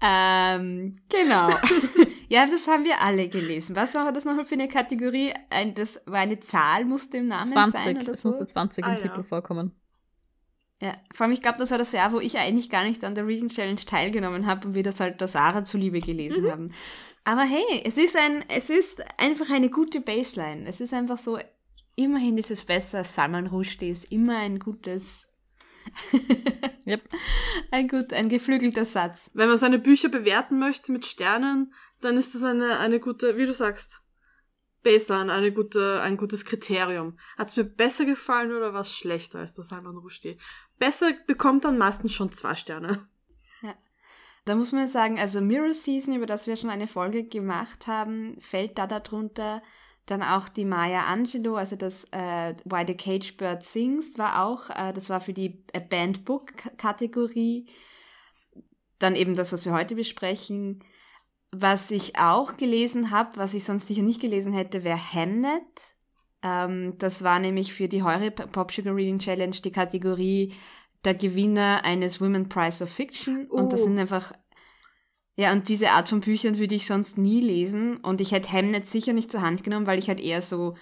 ähm, 0.00 1.00
genau. 1.08 1.50
ja, 2.28 2.46
das 2.46 2.66
haben 2.68 2.84
wir 2.84 3.02
alle 3.02 3.28
gelesen. 3.28 3.74
Was 3.74 3.94
war 3.94 4.12
das 4.12 4.24
noch 4.24 4.44
für 4.46 4.54
eine 4.54 4.68
Kategorie? 4.68 5.32
Ein, 5.50 5.74
das 5.74 6.02
war 6.06 6.20
eine 6.20 6.38
Zahl, 6.40 6.84
musste 6.84 7.18
im 7.18 7.26
Namen 7.26 7.48
20, 7.48 7.80
sein 7.80 7.96
oder 8.00 8.12
es 8.12 8.22
so? 8.22 8.28
musste 8.28 8.46
20 8.46 8.84
im 8.84 8.90
Ah, 8.90 8.94
ja. 8.94 8.98
Titel 9.00 9.24
vorkommen. 9.24 9.72
Ja, 10.80 10.94
vor 11.12 11.24
allem, 11.24 11.32
ich 11.32 11.42
glaube, 11.42 11.58
das 11.58 11.72
war 11.72 11.78
das 11.78 11.90
Jahr, 11.90 12.12
wo 12.12 12.20
ich 12.20 12.38
eigentlich 12.38 12.70
gar 12.70 12.84
nicht 12.84 13.02
an 13.02 13.16
der 13.16 13.26
Reading 13.26 13.48
Challenge 13.48 13.80
teilgenommen 13.84 14.46
habe 14.46 14.68
und 14.68 14.74
wir 14.74 14.84
das 14.84 15.00
halt 15.00 15.20
der 15.20 15.26
Sarah 15.26 15.64
zuliebe 15.64 15.98
gelesen 15.98 16.44
Mhm. 16.44 16.50
haben. 16.50 16.72
Aber 17.24 17.42
hey, 17.42 17.82
es 17.84 17.96
ist 17.96 18.16
ein, 18.16 18.44
es 18.48 18.70
ist 18.70 19.02
einfach 19.18 19.50
eine 19.50 19.70
gute 19.70 20.00
Baseline. 20.00 20.68
Es 20.68 20.80
ist 20.80 20.94
einfach 20.94 21.18
so, 21.18 21.38
immerhin 21.98 22.38
ist 22.38 22.50
es 22.50 22.64
besser, 22.64 23.04
Salman 23.04 23.46
Rushdie 23.46 23.90
ist 23.90 24.10
immer 24.10 24.38
ein 24.38 24.58
gutes, 24.58 25.32
Yep. 26.86 27.08
ein 27.70 27.88
gut, 27.88 28.12
ein 28.12 28.28
geflügelter 28.28 28.84
Satz. 28.84 29.30
Wenn 29.34 29.48
man 29.48 29.58
seine 29.58 29.78
Bücher 29.78 30.08
bewerten 30.08 30.58
möchte 30.58 30.92
mit 30.92 31.06
Sternen, 31.06 31.72
dann 32.00 32.16
ist 32.16 32.34
das 32.34 32.42
eine, 32.42 32.78
eine 32.78 33.00
gute, 33.00 33.36
wie 33.36 33.46
du 33.46 33.54
sagst, 33.54 34.02
Baseline, 34.82 35.32
eine 35.32 35.52
gute, 35.52 36.00
ein 36.00 36.16
gutes 36.16 36.44
Kriterium. 36.44 37.18
Hat's 37.36 37.56
mir 37.56 37.64
besser 37.64 38.04
gefallen 38.04 38.52
oder 38.52 38.72
was 38.72 38.94
schlechter 38.94 39.40
als 39.40 39.54
der 39.54 39.64
Salman 39.64 39.96
Rushdie? 39.96 40.38
Besser 40.78 41.12
bekommt 41.26 41.64
dann 41.64 41.78
meistens 41.78 42.14
schon 42.14 42.32
zwei 42.32 42.54
Sterne. 42.54 43.08
Da 44.48 44.54
muss 44.54 44.72
man 44.72 44.88
sagen, 44.88 45.18
also 45.18 45.42
Mirror 45.42 45.74
Season, 45.74 46.14
über 46.14 46.24
das 46.24 46.46
wir 46.46 46.56
schon 46.56 46.70
eine 46.70 46.86
Folge 46.86 47.24
gemacht 47.24 47.86
haben, 47.86 48.40
fällt 48.40 48.78
da 48.78 48.86
darunter. 48.86 49.60
Dann 50.08 50.22
auch 50.22 50.48
die 50.48 50.64
Maya 50.64 51.00
Angelou, 51.00 51.56
also 51.56 51.76
das 51.76 52.04
äh, 52.12 52.54
Why 52.64 52.84
the 52.86 52.94
Cage 52.94 53.36
Bird 53.36 53.62
Sings 53.62 54.16
war 54.16 54.42
auch, 54.46 54.70
äh, 54.70 54.94
das 54.94 55.10
war 55.10 55.20
für 55.20 55.34
die 55.34 55.62
äh, 55.74 55.80
Band 55.80 56.24
Book 56.24 56.54
Kategorie. 56.78 57.68
Dann 58.98 59.14
eben 59.14 59.34
das, 59.34 59.52
was 59.52 59.66
wir 59.66 59.74
heute 59.74 59.94
besprechen. 59.94 60.82
Was 61.52 61.90
ich 61.90 62.18
auch 62.18 62.56
gelesen 62.56 63.10
habe, 63.10 63.36
was 63.36 63.52
ich 63.52 63.64
sonst 63.64 63.86
sicher 63.86 64.00
nicht 64.02 64.20
gelesen 64.22 64.54
hätte, 64.54 64.82
wäre 64.82 65.12
Hamnet. 65.12 65.62
Ähm, 66.42 66.94
das 66.96 67.22
war 67.22 67.38
nämlich 67.38 67.74
für 67.74 67.88
die 67.88 68.02
Heure 68.02 68.30
Pop 68.30 68.72
Sugar 68.72 68.94
Reading 68.96 69.18
Challenge 69.18 69.56
die 69.62 69.72
Kategorie 69.72 70.54
der 71.04 71.14
Gewinner 71.14 71.84
eines 71.84 72.18
Women 72.18 72.48
Prize 72.48 72.82
of 72.82 72.88
Fiction. 72.90 73.46
Und 73.46 73.74
das 73.74 73.82
Oh. 73.82 73.84
sind 73.84 73.98
einfach, 73.98 74.32
ja, 75.38 75.52
und 75.52 75.68
diese 75.68 75.92
Art 75.92 76.09
von 76.09 76.18
Büchern 76.18 76.59
würde 76.59 76.75
ich 76.75 76.88
sonst 76.88 77.16
nie 77.16 77.40
lesen. 77.40 77.99
Und 77.99 78.21
ich 78.21 78.33
hätte 78.33 78.50
Hamnet 78.50 78.88
sicher 78.88 79.12
nicht 79.12 79.30
zur 79.30 79.40
Hand 79.40 79.62
genommen, 79.62 79.87
weil 79.87 80.00
ich 80.00 80.09
halt 80.09 80.18
eher 80.18 80.42
so 80.42 80.76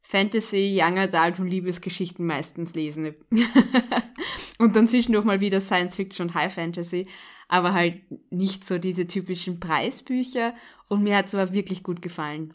Fantasy, 0.00 0.80
Young 0.80 0.98
Adult 0.98 1.38
und 1.38 1.46
Liebesgeschichten 1.46 2.24
meistens 2.24 2.74
lese. 2.74 3.16
und 4.58 4.74
dann 4.74 4.88
zwischendurch 4.88 5.26
mal 5.26 5.40
wieder 5.40 5.60
Science 5.60 5.96
Fiction 5.96 6.28
und 6.28 6.34
High 6.34 6.54
Fantasy. 6.54 7.06
Aber 7.48 7.74
halt 7.74 8.00
nicht 8.32 8.66
so 8.66 8.78
diese 8.78 9.06
typischen 9.06 9.60
Preisbücher. 9.60 10.54
Und 10.88 11.02
mir 11.02 11.14
hat 11.14 11.26
es 11.26 11.34
aber 11.34 11.52
wirklich 11.52 11.82
gut 11.82 12.00
gefallen. 12.00 12.54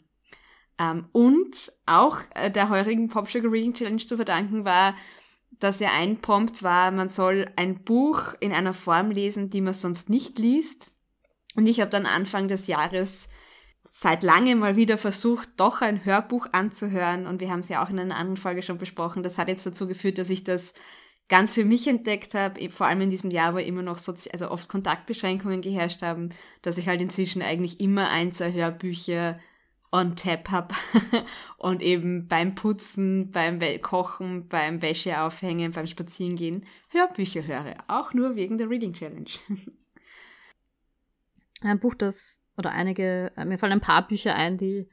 Ähm, 0.80 1.06
und 1.12 1.72
auch 1.86 2.18
äh, 2.34 2.50
der 2.50 2.68
heurigen 2.68 3.06
Pop 3.06 3.28
Sugar 3.28 3.52
Reading 3.52 3.74
Challenge 3.74 4.04
zu 4.04 4.16
verdanken 4.16 4.64
war, 4.64 4.96
dass 5.60 5.78
ja 5.78 5.90
ein 5.96 6.20
Prompt 6.20 6.64
war, 6.64 6.90
man 6.90 7.08
soll 7.08 7.48
ein 7.54 7.84
Buch 7.84 8.34
in 8.40 8.50
einer 8.50 8.72
Form 8.72 9.12
lesen, 9.12 9.50
die 9.50 9.60
man 9.60 9.72
sonst 9.72 10.10
nicht 10.10 10.40
liest. 10.40 10.90
Und 11.56 11.66
ich 11.66 11.80
habe 11.80 11.90
dann 11.90 12.06
Anfang 12.06 12.48
des 12.48 12.66
Jahres 12.66 13.28
seit 13.84 14.22
langem 14.22 14.58
mal 14.58 14.76
wieder 14.76 14.98
versucht, 14.98 15.48
doch 15.56 15.80
ein 15.82 16.04
Hörbuch 16.04 16.48
anzuhören. 16.52 17.26
Und 17.26 17.40
wir 17.40 17.50
haben 17.50 17.60
es 17.60 17.68
ja 17.68 17.84
auch 17.84 17.90
in 17.90 17.98
einer 17.98 18.16
anderen 18.16 18.36
Folge 18.36 18.62
schon 18.62 18.78
besprochen. 18.78 19.22
Das 19.22 19.38
hat 19.38 19.48
jetzt 19.48 19.66
dazu 19.66 19.86
geführt, 19.86 20.18
dass 20.18 20.30
ich 20.30 20.42
das 20.44 20.74
ganz 21.28 21.54
für 21.54 21.64
mich 21.64 21.86
entdeckt 21.86 22.34
habe, 22.34 22.70
vor 22.70 22.86
allem 22.86 23.02
in 23.02 23.10
diesem 23.10 23.30
Jahr, 23.30 23.54
wo 23.54 23.58
immer 23.58 23.82
noch 23.82 23.98
sozi 23.98 24.30
also 24.32 24.50
oft 24.50 24.68
Kontaktbeschränkungen 24.68 25.62
geherrscht 25.62 26.02
haben, 26.02 26.30
dass 26.62 26.76
ich 26.78 26.88
halt 26.88 27.00
inzwischen 27.00 27.42
eigentlich 27.42 27.80
immer 27.80 28.10
ein, 28.10 28.32
zwei 28.32 28.52
Hörbücher 28.52 29.38
on 29.90 30.16
tap 30.16 30.50
habe 30.50 30.74
und 31.56 31.80
eben 31.80 32.26
beim 32.26 32.54
Putzen, 32.54 33.30
beim 33.30 33.60
Kochen, 33.80 34.48
beim 34.48 34.82
Wäsche 34.82 35.20
aufhängen, 35.20 35.72
beim 35.72 35.86
Spazierengehen 35.86 36.66
Hörbücher 36.88 37.46
höre. 37.46 37.76
Auch 37.86 38.12
nur 38.12 38.34
wegen 38.34 38.58
der 38.58 38.68
Reading 38.68 38.92
Challenge. 38.92 39.30
Ein 41.64 41.80
Buch, 41.80 41.94
das, 41.94 42.44
oder 42.56 42.72
einige, 42.72 43.32
äh, 43.36 43.44
mir 43.44 43.58
fallen 43.58 43.72
ein 43.72 43.80
paar 43.80 44.06
Bücher 44.06 44.34
ein, 44.34 44.56
die 44.56 44.88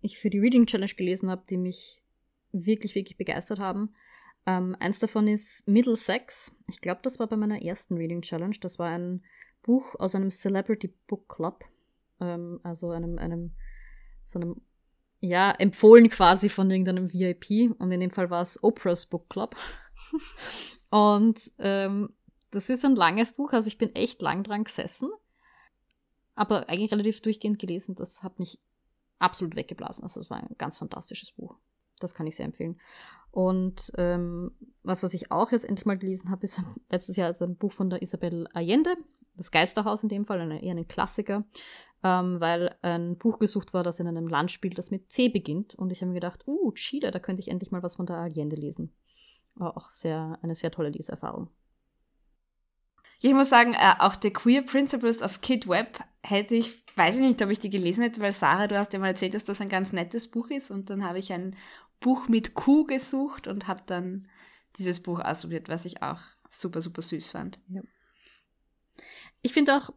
ich 0.00 0.18
für 0.18 0.30
die 0.30 0.38
Reading 0.38 0.66
Challenge 0.66 0.92
gelesen 0.94 1.30
habe, 1.30 1.44
die 1.48 1.56
mich 1.56 2.02
wirklich, 2.52 2.94
wirklich 2.94 3.16
begeistert 3.16 3.58
haben. 3.58 3.94
Ähm, 4.46 4.76
eins 4.78 4.98
davon 4.98 5.26
ist 5.26 5.66
Middlesex. 5.66 6.54
Ich 6.68 6.80
glaube, 6.80 7.00
das 7.02 7.18
war 7.18 7.26
bei 7.26 7.36
meiner 7.36 7.62
ersten 7.62 7.96
Reading 7.96 8.22
Challenge. 8.22 8.56
Das 8.60 8.78
war 8.78 8.90
ein 8.90 9.24
Buch 9.62 9.94
aus 9.98 10.14
einem 10.14 10.30
Celebrity 10.30 10.94
Book 11.06 11.28
Club. 11.28 11.64
Ähm, 12.20 12.60
also 12.62 12.90
einem, 12.90 13.18
einem, 13.18 13.54
so 14.22 14.38
einem, 14.38 14.60
ja, 15.20 15.50
empfohlen 15.52 16.08
quasi 16.08 16.50
von 16.50 16.70
irgendeinem 16.70 17.12
VIP. 17.12 17.74
Und 17.78 17.90
in 17.90 18.00
dem 18.00 18.10
Fall 18.10 18.30
war 18.30 18.42
es 18.42 18.62
Oprah's 18.62 19.06
Book 19.06 19.28
Club. 19.30 19.56
Und 20.90 21.50
ähm, 21.58 22.10
das 22.50 22.68
ist 22.68 22.84
ein 22.84 22.94
langes 22.94 23.32
Buch, 23.32 23.52
also 23.52 23.66
ich 23.66 23.78
bin 23.78 23.94
echt 23.96 24.22
lang 24.22 24.44
dran 24.44 24.64
gesessen. 24.64 25.10
Aber 26.34 26.68
eigentlich 26.68 26.92
relativ 26.92 27.20
durchgehend 27.20 27.58
gelesen. 27.58 27.94
Das 27.94 28.22
hat 28.22 28.38
mich 28.38 28.58
absolut 29.18 29.56
weggeblasen. 29.56 30.02
Also 30.02 30.20
es 30.20 30.30
war 30.30 30.38
ein 30.38 30.54
ganz 30.58 30.78
fantastisches 30.78 31.32
Buch. 31.32 31.56
Das 32.00 32.14
kann 32.14 32.26
ich 32.26 32.36
sehr 32.36 32.46
empfehlen. 32.46 32.80
Und 33.30 33.92
ähm, 33.96 34.52
was, 34.82 35.02
was 35.02 35.14
ich 35.14 35.30
auch 35.30 35.52
jetzt 35.52 35.64
endlich 35.64 35.86
mal 35.86 35.98
gelesen 35.98 36.30
habe, 36.30 36.44
ist 36.44 36.62
letztes 36.90 37.16
Jahr 37.16 37.30
ist 37.30 37.42
ein 37.42 37.56
Buch 37.56 37.72
von 37.72 37.90
der 37.90 38.02
Isabel 38.02 38.48
Allende, 38.52 38.96
das 39.36 39.50
Geisterhaus 39.50 40.02
in 40.02 40.08
dem 40.08 40.24
Fall, 40.24 40.40
eine, 40.40 40.62
eher 40.62 40.74
ein 40.74 40.88
Klassiker, 40.88 41.44
ähm, 42.02 42.40
weil 42.40 42.76
ein 42.82 43.16
Buch 43.16 43.38
gesucht 43.38 43.74
war, 43.74 43.82
das 43.82 44.00
in 44.00 44.06
einem 44.06 44.28
Land 44.28 44.50
spielt, 44.50 44.78
das 44.78 44.90
mit 44.90 45.10
C 45.10 45.28
beginnt. 45.28 45.74
Und 45.74 45.90
ich 45.90 46.00
habe 46.02 46.10
mir 46.10 46.20
gedacht, 46.20 46.46
uh, 46.46 46.72
Chile, 46.72 47.10
da 47.10 47.18
könnte 47.18 47.40
ich 47.40 47.48
endlich 47.48 47.70
mal 47.70 47.82
was 47.82 47.96
von 47.96 48.06
der 48.06 48.16
Allende 48.16 48.56
lesen. 48.56 48.92
War 49.54 49.76
auch 49.76 49.90
sehr, 49.90 50.38
eine 50.42 50.54
sehr 50.54 50.70
tolle 50.70 50.90
Leseerfahrung. 50.90 51.48
Ich 53.20 53.32
muss 53.32 53.48
sagen, 53.48 53.74
äh, 53.74 53.94
auch 53.98 54.14
The 54.20 54.30
Queer 54.30 54.62
Principles 54.62 55.22
of 55.22 55.40
Kid 55.40 55.68
Webb 55.68 56.00
hätte 56.22 56.54
ich, 56.54 56.84
weiß 56.96 57.16
ich 57.16 57.20
nicht, 57.22 57.42
ob 57.42 57.50
ich 57.50 57.58
die 57.58 57.70
gelesen 57.70 58.02
hätte, 58.02 58.20
weil 58.20 58.32
Sarah, 58.32 58.66
du 58.66 58.78
hast 58.78 58.92
ja 58.92 58.98
mal 58.98 59.08
erzählt, 59.08 59.34
dass 59.34 59.44
das 59.44 59.60
ein 59.60 59.68
ganz 59.68 59.92
nettes 59.92 60.28
Buch 60.28 60.50
ist 60.50 60.70
und 60.70 60.90
dann 60.90 61.04
habe 61.04 61.18
ich 61.18 61.32
ein 61.32 61.56
Buch 62.00 62.28
mit 62.28 62.54
Q 62.54 62.84
gesucht 62.84 63.46
und 63.46 63.66
habe 63.66 63.82
dann 63.86 64.28
dieses 64.78 65.00
Buch 65.00 65.20
ausprobiert, 65.20 65.68
was 65.68 65.84
ich 65.84 66.02
auch 66.02 66.20
super, 66.50 66.82
super 66.82 67.02
süß 67.02 67.30
fand. 67.30 67.58
Ich 69.42 69.52
finde 69.52 69.76
auch, 69.76 69.90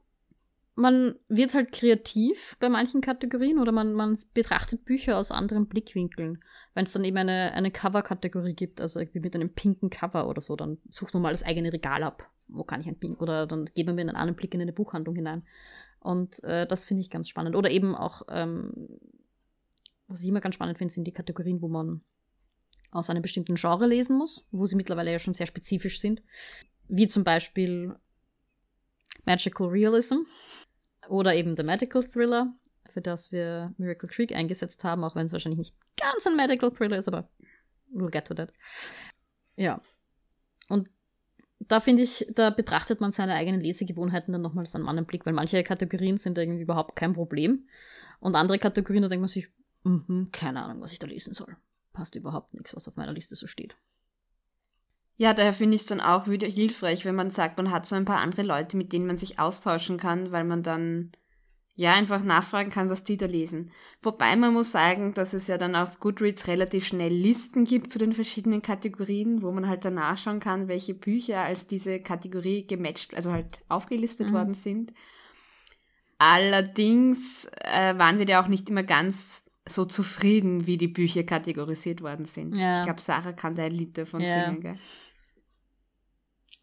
man 0.76 1.16
wird 1.28 1.54
halt 1.56 1.72
kreativ 1.72 2.56
bei 2.60 2.70
manchen 2.70 3.02
Kategorien 3.02 3.58
oder 3.58 3.72
man, 3.72 3.94
man 3.94 4.18
betrachtet 4.34 4.86
Bücher 4.86 5.18
aus 5.18 5.32
anderen 5.32 5.68
Blickwinkeln. 5.68 6.44
Wenn 6.76 6.86
es 6.86 6.92
dann 6.92 7.04
eben 7.04 7.18
eine, 7.18 7.52
eine 7.54 7.72
Cover-Kategorie 7.72 8.54
gibt, 8.54 8.80
also 8.80 9.00
irgendwie 9.00 9.22
mit 9.22 9.34
einem 9.34 9.54
pinken 9.54 9.90
Cover 9.90 10.30
oder 10.30 10.40
so, 10.40 10.56
dann 10.56 10.78
sucht 10.90 11.14
man 11.14 11.24
mal 11.24 11.34
das 11.34 11.44
eigene 11.44 11.74
Regal 11.74 12.04
ab. 12.04 12.30
Wo 12.48 12.64
kann 12.64 12.82
ich 12.82 12.88
ein 12.88 13.00
Pink? 13.00 13.22
Oder 13.22 13.48
dann 13.48 13.66
geht 13.66 13.86
man 13.86 13.96
mit 13.96 14.08
einem 14.08 14.16
anderen 14.16 14.36
Blick 14.36 14.54
in 14.54 14.62
eine 14.62 14.74
Buchhandlung 14.74 15.16
hinein. 15.16 15.44
Und 16.00 16.44
äh, 16.44 16.66
das 16.66 16.86
finde 16.86 17.02
ich 17.02 17.10
ganz 17.10 17.28
spannend. 17.30 17.56
Oder 17.56 17.70
eben 17.70 17.96
auch, 17.96 18.22
ähm, 18.30 18.72
was 20.08 20.22
ich 20.22 20.30
immer 20.30 20.42
ganz 20.42 20.56
spannend 20.56 20.78
finde, 20.78 20.94
sind 20.94 21.06
die 21.06 21.14
Kategorien, 21.14 21.62
wo 21.62 21.68
man 21.68 22.02
aus 22.92 23.10
einem 23.10 23.22
bestimmten 23.22 23.56
Genre 23.56 23.88
lesen 23.88 24.18
muss, 24.18 24.46
wo 24.52 24.66
sie 24.66 24.76
mittlerweile 24.76 25.12
ja 25.12 25.20
schon 25.20 25.34
sehr 25.34 25.48
spezifisch 25.48 26.00
sind. 26.00 26.22
Wie 26.88 27.08
zum 27.08 27.24
Beispiel 27.24 27.96
Magical 29.26 29.68
Realism 29.68 30.20
oder 31.10 31.36
eben 31.36 31.56
The 31.56 31.64
Medical 31.64 32.04
Thriller, 32.04 32.54
für 32.86 33.02
das 33.02 33.32
wir 33.32 33.74
Miracle 33.78 34.08
Creek 34.08 34.34
eingesetzt 34.34 34.84
haben, 34.84 35.04
auch 35.04 35.16
wenn 35.16 35.26
es 35.26 35.34
wahrscheinlich 35.34 35.58
nicht 35.58 35.76
ganz 35.98 36.26
ein 36.26 36.36
Medical 36.36 36.72
Thriller 36.72 36.98
ist, 36.98 37.08
aber 37.08 37.30
we'll 37.94 38.10
get 38.10 38.26
to 38.26 38.34
that. 38.34 38.54
Ja. 39.56 39.82
Und 40.70 40.90
da 41.60 41.80
finde 41.80 42.04
ich, 42.04 42.28
da 42.34 42.50
betrachtet 42.50 43.02
man 43.02 43.12
seine 43.12 43.34
eigenen 43.34 43.62
Lesegewohnheiten 43.62 44.32
dann 44.32 44.42
nochmals 44.42 44.76
an 44.76 44.88
anderen 44.88 45.06
Blick, 45.06 45.26
weil 45.26 45.34
manche 45.34 45.64
Kategorien 45.64 46.18
sind 46.18 46.38
irgendwie 46.38 46.62
überhaupt 46.62 46.96
kein 46.96 47.14
Problem. 47.14 47.68
Und 48.20 48.36
andere 48.36 48.60
Kategorien, 48.60 49.04
da 49.04 49.10
denkt 49.10 49.22
man 49.22 49.30
sich, 49.30 49.50
mm 49.84 50.26
keine 50.32 50.64
Ahnung, 50.64 50.82
was 50.82 50.92
ich 50.92 51.00
da 51.00 51.08
lesen 51.08 51.34
soll. 51.34 51.58
Passt 51.94 52.16
überhaupt 52.16 52.54
nichts, 52.54 52.76
was 52.76 52.88
auf 52.88 52.96
meiner 52.96 53.14
Liste 53.14 53.36
so 53.36 53.48
steht. 53.48 53.76
Ja, 55.18 55.34
daher 55.34 55.54
finde 55.54 55.76
ich 55.76 55.82
es 55.82 55.88
dann 55.88 56.00
auch 56.00 56.28
wieder 56.28 56.48
hilfreich, 56.48 57.04
wenn 57.04 57.16
man 57.16 57.32
sagt, 57.32 57.58
man 57.58 57.72
hat 57.72 57.88
so 57.88 57.96
ein 57.96 58.06
paar 58.06 58.20
andere 58.20 58.44
Leute, 58.44 58.78
mit 58.78 58.94
denen 58.94 59.08
man 59.08 59.18
sich 59.18 59.40
austauschen 59.40 59.98
kann, 59.98 60.32
weil 60.32 60.44
man 60.44 60.62
dann 60.62 61.12
ja 61.78 61.94
einfach 61.94 62.24
nachfragen 62.24 62.72
kann, 62.72 62.90
was 62.90 63.04
die 63.04 63.18
da 63.18 63.28
lesen. 63.28 63.72
Wobei 64.02 64.36
man 64.36 64.52
muss 64.52 64.72
sagen, 64.72 65.14
dass 65.14 65.34
es 65.34 65.46
ja 65.46 65.60
dann 65.60 65.76
auf 65.76 66.00
Goodreads 66.00 66.48
relativ 66.48 66.88
schnell 66.88 67.14
Listen 67.14 67.66
gibt 67.66 67.92
zu 67.92 68.00
den 68.00 68.14
verschiedenen 68.14 68.64
Kategorien, 68.64 69.44
wo 69.44 69.52
man 69.52 69.68
halt 69.68 69.86
dann 69.86 69.94
nachschauen 69.94 70.40
kann, 70.40 70.68
welche 70.68 70.96
Bücher 70.96 71.44
als 71.44 71.68
diese 71.68 72.00
Kategorie 72.00 72.66
gematcht, 72.66 73.14
also 73.14 73.32
halt 73.32 73.62
aufgelistet 73.70 74.30
mhm. 74.30 74.34
worden 74.34 74.54
sind. 74.56 74.92
Allerdings 76.18 77.46
äh, 77.62 77.96
waren 78.00 78.18
wir 78.18 78.26
da 78.26 78.42
auch 78.42 78.48
nicht 78.48 78.70
immer 78.72 78.84
ganz 78.84 79.52
so 79.70 79.86
zufrieden, 79.86 80.66
wie 80.66 80.78
die 80.78 80.88
Bücher 80.88 81.24
kategorisiert 81.24 82.02
worden 82.02 82.26
sind. 82.26 82.58
Ja. 82.58 82.80
Ich 82.80 82.86
glaube, 82.86 83.02
Sarah 83.02 83.34
kann 83.34 83.54
da 83.54 83.64
ein 83.64 83.72
Lied 83.72 83.96
davon 84.00 84.22
ja. 84.22 84.46
singen, 84.46 84.62
gell? 84.62 84.80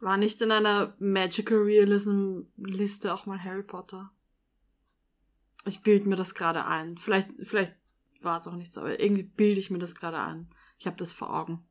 War 0.01 0.17
nicht 0.17 0.43
in 0.43 0.51
einer 0.51 0.97
Magical 0.99 1.59
Realism 1.59 2.41
Liste 2.57 3.15
auch 3.15 3.27
mal 3.27 3.43
Harry 3.45 3.63
Potter? 3.63 4.11
Ich 5.65 5.83
bilde 5.83 6.09
mir 6.09 6.17
das 6.17 6.35
gerade 6.35 6.67
ein. 6.67 6.99
Vielleicht, 6.99 7.29
vielleicht 7.41 7.75
war 8.23 8.39
es 8.39 8.47
auch 8.47 8.57
nicht 8.57 8.73
so, 8.73 8.81
aber 8.81 9.01
irgendwie 9.01 9.23
bilde 9.23 9.61
ich 9.61 9.71
mir 9.71 9.79
das 9.79 9.95
gerade 9.95 10.19
ein. 10.19 10.49
Ich 10.79 10.87
habe 10.87 10.97
das 10.97 11.13
vor 11.13 11.35
Augen. 11.35 11.65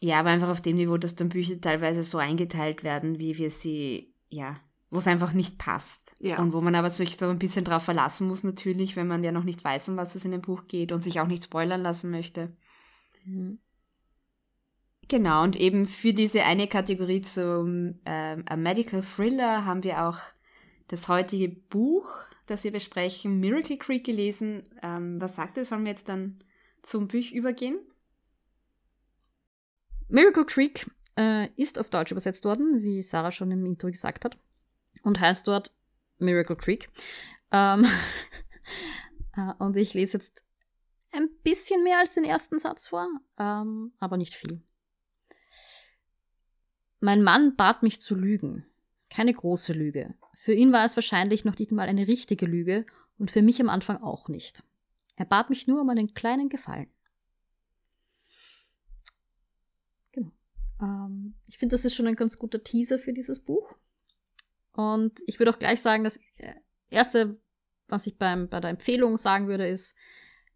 Ja, 0.00 0.18
aber 0.18 0.30
einfach 0.30 0.48
auf 0.48 0.60
dem 0.60 0.76
Niveau, 0.76 0.96
dass 0.96 1.14
dann 1.14 1.28
Bücher 1.28 1.60
teilweise 1.60 2.02
so 2.02 2.18
eingeteilt 2.18 2.82
werden, 2.82 3.18
wie 3.18 3.38
wir 3.38 3.50
sie, 3.50 4.12
ja, 4.30 4.56
wo 4.90 4.98
es 4.98 5.06
einfach 5.06 5.32
nicht 5.32 5.58
passt. 5.58 6.14
Ja. 6.18 6.38
Und 6.40 6.52
wo 6.52 6.60
man 6.60 6.74
aber 6.74 6.90
sich 6.90 7.16
so 7.16 7.28
ein 7.28 7.38
bisschen 7.38 7.64
drauf 7.64 7.84
verlassen 7.84 8.26
muss, 8.26 8.42
natürlich, 8.42 8.96
wenn 8.96 9.06
man 9.06 9.22
ja 9.22 9.32
noch 9.32 9.44
nicht 9.44 9.62
weiß, 9.62 9.90
um 9.90 9.96
was 9.96 10.14
es 10.14 10.24
in 10.24 10.32
dem 10.32 10.42
Buch 10.42 10.66
geht 10.66 10.92
und 10.92 11.02
sich 11.02 11.20
auch 11.20 11.28
nicht 11.28 11.44
spoilern 11.44 11.82
lassen 11.82 12.10
möchte. 12.10 12.56
Mhm. 13.24 13.60
Genau, 15.08 15.42
und 15.42 15.56
eben 15.56 15.86
für 15.86 16.12
diese 16.12 16.44
eine 16.44 16.66
Kategorie 16.66 17.20
zum 17.20 18.00
ähm, 18.04 18.44
Medical 18.56 19.02
Thriller 19.02 19.64
haben 19.64 19.84
wir 19.84 20.04
auch 20.04 20.18
das 20.88 21.08
heutige 21.08 21.48
Buch, 21.48 22.08
das 22.52 22.64
wir 22.64 22.72
besprechen, 22.72 23.40
Miracle 23.40 23.78
Creek 23.78 24.04
gelesen. 24.04 24.68
Ähm, 24.82 25.20
was 25.20 25.36
sagt 25.36 25.58
es? 25.58 25.68
Sollen 25.68 25.84
wir 25.84 25.90
jetzt 25.90 26.08
dann 26.08 26.44
zum 26.82 27.08
Buch 27.08 27.30
übergehen? 27.32 27.80
Miracle 30.08 30.44
Creek 30.44 30.86
äh, 31.16 31.48
ist 31.56 31.78
auf 31.78 31.88
Deutsch 31.88 32.12
übersetzt 32.12 32.44
worden, 32.44 32.82
wie 32.82 33.02
Sarah 33.02 33.32
schon 33.32 33.50
im 33.50 33.64
Intro 33.64 33.90
gesagt 33.90 34.24
hat, 34.24 34.36
und 35.02 35.18
heißt 35.18 35.48
dort 35.48 35.74
Miracle 36.18 36.56
Creek. 36.56 36.90
Ähm 37.50 37.86
äh, 39.36 39.54
und 39.58 39.76
ich 39.76 39.94
lese 39.94 40.18
jetzt 40.18 40.42
ein 41.12 41.30
bisschen 41.42 41.82
mehr 41.82 41.98
als 41.98 42.12
den 42.12 42.24
ersten 42.24 42.58
Satz 42.58 42.88
vor, 42.88 43.08
ähm, 43.38 43.92
aber 43.98 44.16
nicht 44.18 44.34
viel. 44.34 44.62
Mein 47.00 47.22
Mann 47.22 47.56
bat 47.56 47.82
mich 47.82 48.00
zu 48.00 48.14
lügen. 48.14 48.66
Keine 49.12 49.34
große 49.34 49.74
Lüge. 49.74 50.14
Für 50.32 50.54
ihn 50.54 50.72
war 50.72 50.86
es 50.86 50.96
wahrscheinlich 50.96 51.44
noch 51.44 51.58
nicht 51.58 51.70
mal 51.70 51.86
eine 51.86 52.08
richtige 52.08 52.46
Lüge 52.46 52.86
und 53.18 53.30
für 53.30 53.42
mich 53.42 53.60
am 53.60 53.68
Anfang 53.68 54.02
auch 54.02 54.28
nicht. 54.28 54.64
Er 55.16 55.26
bat 55.26 55.50
mich 55.50 55.66
nur 55.66 55.82
um 55.82 55.90
einen 55.90 56.14
kleinen 56.14 56.48
Gefallen. 56.48 56.90
Genau. 60.12 60.30
Ähm, 60.80 61.34
ich 61.46 61.58
finde, 61.58 61.74
das 61.74 61.84
ist 61.84 61.94
schon 61.94 62.06
ein 62.06 62.16
ganz 62.16 62.38
guter 62.38 62.64
Teaser 62.64 62.98
für 62.98 63.12
dieses 63.12 63.40
Buch. 63.40 63.74
Und 64.72 65.20
ich 65.26 65.38
würde 65.38 65.50
auch 65.50 65.58
gleich 65.58 65.82
sagen, 65.82 66.04
das 66.04 66.18
Erste, 66.88 67.38
was 67.88 68.06
ich 68.06 68.16
beim, 68.16 68.48
bei 68.48 68.60
der 68.60 68.70
Empfehlung 68.70 69.18
sagen 69.18 69.46
würde, 69.46 69.68
ist, 69.68 69.94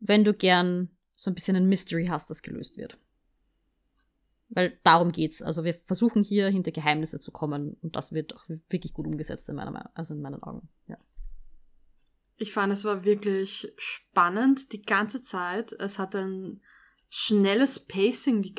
wenn 0.00 0.24
du 0.24 0.32
gern 0.32 0.96
so 1.14 1.30
ein 1.30 1.34
bisschen 1.34 1.56
ein 1.56 1.68
Mystery 1.68 2.06
hast, 2.06 2.30
das 2.30 2.40
gelöst 2.40 2.78
wird. 2.78 2.98
Weil 4.48 4.78
darum 4.84 5.12
geht's. 5.12 5.42
Also 5.42 5.64
wir 5.64 5.74
versuchen 5.74 6.22
hier 6.22 6.48
hinter 6.48 6.70
Geheimnisse 6.70 7.18
zu 7.18 7.32
kommen 7.32 7.76
und 7.82 7.96
das 7.96 8.12
wird 8.12 8.34
auch 8.34 8.44
wirklich 8.68 8.92
gut 8.92 9.06
umgesetzt 9.06 9.48
in 9.48 9.56
meiner, 9.56 9.90
also 9.94 10.14
in 10.14 10.22
meinen 10.22 10.42
Augen. 10.42 10.68
Ja. 10.86 10.98
Ich 12.36 12.52
fand, 12.52 12.72
es 12.72 12.84
war 12.84 13.04
wirklich 13.04 13.72
spannend 13.76 14.72
die 14.72 14.82
ganze 14.82 15.22
Zeit. 15.22 15.72
Es 15.72 15.98
hat 15.98 16.14
ein 16.14 16.60
schnelles 17.08 17.80
Pacing, 17.86 18.42
die, 18.42 18.54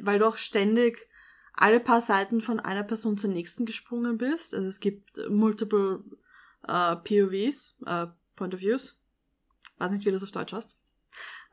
weil 0.00 0.18
du 0.18 0.26
auch 0.26 0.36
ständig 0.36 1.06
alle 1.52 1.80
paar 1.80 2.00
Seiten 2.00 2.40
von 2.40 2.60
einer 2.60 2.84
Person 2.84 3.18
zur 3.18 3.30
nächsten 3.30 3.66
gesprungen 3.66 4.18
bist. 4.18 4.54
Also 4.54 4.68
es 4.68 4.80
gibt 4.80 5.18
multiple 5.28 6.04
uh, 6.68 6.96
POVs, 6.96 7.76
uh, 7.82 8.06
Point 8.36 8.54
of 8.54 8.60
Views. 8.60 9.00
Weiß 9.78 9.90
nicht, 9.90 10.02
wie 10.02 10.10
du 10.10 10.12
das 10.12 10.22
auf 10.22 10.32
Deutsch 10.32 10.52
hast. 10.52 10.78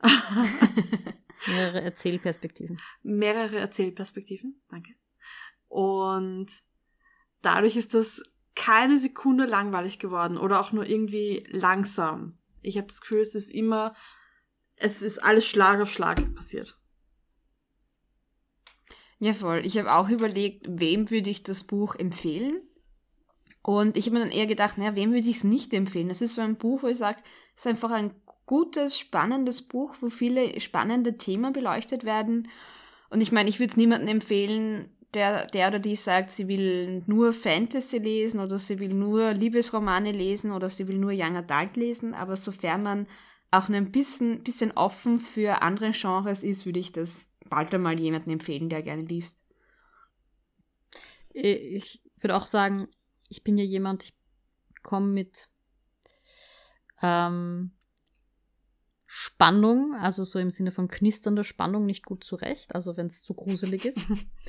Mehrere 1.46 1.82
Erzählperspektiven. 1.82 2.80
Mehrere 3.02 3.58
Erzählperspektiven, 3.58 4.62
danke. 4.70 4.94
Und 5.68 6.46
dadurch 7.42 7.76
ist 7.76 7.94
das 7.94 8.22
keine 8.54 8.98
Sekunde 8.98 9.46
langweilig 9.46 9.98
geworden 9.98 10.38
oder 10.38 10.60
auch 10.60 10.72
nur 10.72 10.86
irgendwie 10.86 11.46
langsam. 11.50 12.38
Ich 12.62 12.76
habe 12.76 12.86
das 12.86 13.00
Gefühl, 13.00 13.20
es 13.20 13.34
ist 13.34 13.50
immer, 13.50 13.94
es 14.76 15.02
ist 15.02 15.18
alles 15.18 15.46
Schlag 15.46 15.80
auf 15.80 15.90
Schlag 15.90 16.34
passiert. 16.34 16.78
Ja, 19.18 19.32
voll. 19.32 19.64
Ich 19.64 19.78
habe 19.78 19.92
auch 19.92 20.08
überlegt, 20.08 20.66
wem 20.68 21.10
würde 21.10 21.30
ich 21.30 21.42
das 21.42 21.64
Buch 21.64 21.94
empfehlen? 21.94 22.62
Und 23.62 23.96
ich 23.96 24.06
habe 24.06 24.18
mir 24.18 24.22
dann 24.22 24.32
eher 24.32 24.46
gedacht, 24.46 24.76
naja, 24.76 24.94
wem 24.94 25.10
würde 25.10 25.26
ich 25.26 25.36
es 25.36 25.44
nicht 25.44 25.72
empfehlen? 25.72 26.10
Es 26.10 26.20
ist 26.20 26.34
so 26.34 26.42
ein 26.42 26.56
Buch, 26.56 26.82
wo 26.82 26.88
ich 26.88 26.98
sage, 26.98 27.22
es 27.56 27.62
ist 27.62 27.66
einfach 27.66 27.90
ein 27.90 28.14
gutes, 28.46 28.98
spannendes 28.98 29.62
Buch, 29.62 29.94
wo 30.00 30.10
viele 30.10 30.60
spannende 30.60 31.16
Themen 31.16 31.52
beleuchtet 31.52 32.04
werden. 32.04 32.48
Und 33.10 33.20
ich 33.20 33.32
meine, 33.32 33.48
ich 33.48 33.58
würde 33.58 33.70
es 33.70 33.76
niemandem 33.76 34.08
empfehlen, 34.08 34.90
der, 35.14 35.46
der 35.46 35.68
oder 35.68 35.78
die 35.78 35.96
sagt, 35.96 36.30
sie 36.30 36.48
will 36.48 37.02
nur 37.06 37.32
Fantasy 37.32 37.98
lesen 37.98 38.40
oder 38.40 38.58
sie 38.58 38.80
will 38.80 38.92
nur 38.92 39.32
Liebesromane 39.32 40.12
lesen 40.12 40.52
oder 40.52 40.68
sie 40.68 40.88
will 40.88 40.98
nur 40.98 41.12
Young 41.12 41.36
Adult 41.36 41.76
lesen, 41.76 42.14
aber 42.14 42.36
sofern 42.36 42.82
man 42.82 43.06
auch 43.50 43.68
ein 43.68 43.92
bisschen, 43.92 44.42
bisschen 44.42 44.72
offen 44.72 45.20
für 45.20 45.62
andere 45.62 45.92
Genres 45.92 46.42
ist, 46.42 46.66
würde 46.66 46.80
ich 46.80 46.90
das 46.90 47.36
bald 47.48 47.72
einmal 47.72 47.98
jemandem 47.98 48.32
empfehlen, 48.32 48.68
der 48.68 48.82
gerne 48.82 49.02
liest. 49.02 49.44
Ich 51.32 52.02
würde 52.18 52.36
auch 52.36 52.46
sagen, 52.46 52.88
ich 53.28 53.44
bin 53.44 53.56
ja 53.56 53.64
jemand, 53.64 54.04
ich 54.04 54.14
komme 54.82 55.06
mit 55.06 55.48
ähm, 57.02 57.72
Spannung, 59.16 59.94
also 59.94 60.24
so 60.24 60.40
im 60.40 60.50
Sinne 60.50 60.72
von 60.72 60.88
knisternder 60.88 61.44
Spannung, 61.44 61.86
nicht 61.86 62.04
gut 62.04 62.24
zurecht, 62.24 62.74
also 62.74 62.96
wenn 62.96 63.06
es 63.06 63.22
zu 63.22 63.32
gruselig 63.32 63.84
ist. 63.84 64.08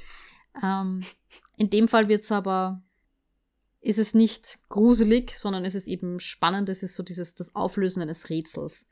ähm, 0.64 1.02
in 1.56 1.70
dem 1.70 1.88
Fall 1.88 2.10
wird 2.10 2.24
es 2.24 2.32
aber, 2.32 2.82
ist 3.80 4.00
es 4.00 4.16
nicht 4.16 4.58
gruselig, 4.68 5.38
sondern 5.38 5.66
es 5.66 5.76
ist 5.76 5.88
eben 5.88 6.20
spannend, 6.20 6.68
es 6.70 6.82
ist 6.82 6.96
so 6.96 7.04
dieses, 7.04 7.36
das 7.36 7.54
Auflösen 7.54 8.02
eines 8.02 8.32
Rätsels. 8.32 8.88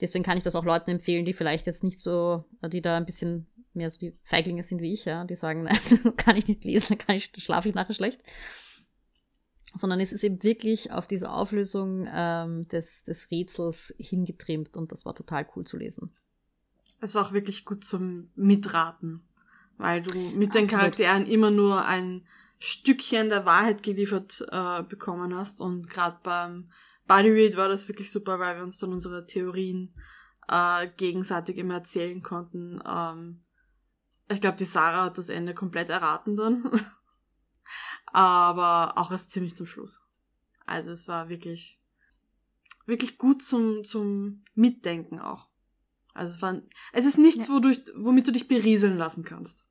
Deswegen 0.00 0.24
kann 0.24 0.36
ich 0.36 0.42
das 0.42 0.56
auch 0.56 0.64
Leuten 0.64 0.90
empfehlen, 0.90 1.24
die 1.24 1.32
vielleicht 1.32 1.66
jetzt 1.66 1.84
nicht 1.84 2.00
so, 2.00 2.44
die 2.66 2.82
da 2.82 2.96
ein 2.96 3.06
bisschen 3.06 3.46
mehr 3.72 3.90
so 3.90 4.00
die 4.00 4.18
Feiglinge 4.24 4.64
sind 4.64 4.82
wie 4.82 4.92
ich, 4.92 5.04
ja, 5.04 5.24
die 5.24 5.36
sagen, 5.36 5.62
nein, 5.62 5.78
das 5.88 6.00
kann 6.16 6.36
ich 6.36 6.48
nicht 6.48 6.64
lesen, 6.64 6.86
dann 6.88 6.98
kann 6.98 7.14
ich, 7.14 7.30
schlafe 7.38 7.68
ich 7.68 7.76
nachher 7.76 7.94
schlecht 7.94 8.20
sondern 9.74 10.00
es 10.00 10.12
ist 10.12 10.24
eben 10.24 10.42
wirklich 10.42 10.92
auf 10.92 11.06
diese 11.06 11.30
Auflösung 11.30 12.08
ähm, 12.12 12.68
des, 12.68 13.04
des 13.04 13.30
Rätsels 13.30 13.94
hingetrimmt 13.98 14.76
und 14.76 14.92
das 14.92 15.04
war 15.04 15.14
total 15.14 15.46
cool 15.54 15.64
zu 15.64 15.76
lesen. 15.76 16.14
Es 17.00 17.14
war 17.14 17.26
auch 17.26 17.32
wirklich 17.32 17.64
gut 17.64 17.84
zum 17.84 18.30
Mitraten, 18.34 19.22
weil 19.76 20.02
du 20.02 20.16
mit 20.16 20.54
den 20.54 20.66
Charakteren 20.66 21.26
immer 21.26 21.50
nur 21.50 21.84
ein 21.84 22.24
Stückchen 22.58 23.28
der 23.28 23.44
Wahrheit 23.44 23.82
geliefert 23.82 24.46
äh, 24.50 24.82
bekommen 24.82 25.34
hast. 25.34 25.60
Und 25.60 25.90
gerade 25.90 26.18
beim 26.22 26.70
Body 27.06 27.30
Read 27.30 27.56
war 27.56 27.68
das 27.68 27.88
wirklich 27.88 28.10
super, 28.10 28.38
weil 28.38 28.56
wir 28.56 28.62
uns 28.62 28.78
dann 28.78 28.92
unsere 28.92 29.26
Theorien 29.26 29.94
äh, 30.48 30.88
gegenseitig 30.96 31.58
immer 31.58 31.74
erzählen 31.74 32.22
konnten. 32.22 32.80
Ähm, 32.86 33.44
ich 34.28 34.40
glaube, 34.40 34.56
die 34.56 34.64
Sarah 34.64 35.04
hat 35.04 35.18
das 35.18 35.28
Ende 35.28 35.52
komplett 35.52 35.90
erraten 35.90 36.36
dann. 36.36 36.64
Aber 38.14 38.96
auch 38.96 39.10
erst 39.10 39.32
ziemlich 39.32 39.56
zum 39.56 39.66
Schluss. 39.66 40.00
Also 40.66 40.92
es 40.92 41.08
war 41.08 41.28
wirklich, 41.28 41.80
wirklich 42.86 43.18
gut 43.18 43.42
zum, 43.42 43.82
zum 43.82 44.44
Mitdenken 44.54 45.18
auch. 45.18 45.48
Also 46.14 46.32
es 46.32 46.40
war, 46.40 46.62
es 46.92 47.06
ist 47.06 47.18
nichts, 47.18 47.50
wodurch, 47.50 47.82
womit 47.96 48.28
du 48.28 48.30
dich 48.30 48.46
berieseln 48.46 48.96
lassen 48.96 49.24
kannst. 49.24 49.66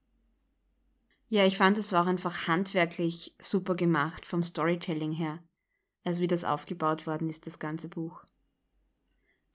Ja, 1.30 1.46
ich 1.46 1.58
fand, 1.58 1.78
es 1.78 1.94
war 1.94 2.04
auch 2.04 2.08
einfach 2.08 2.50
handwerklich 2.50 3.34
super 3.40 3.76
gemacht 3.76 4.26
vom 4.26 4.44
Storytelling 4.44 5.14
her. 5.14 5.42
Also 6.04 6.20
wie 6.20 6.28
das 6.28 6.44
aufgebaut 6.44 7.08
worden 7.08 7.30
ist, 7.30 7.48
das 7.48 7.60
ganze 7.60 7.88
Buch. 7.88 8.26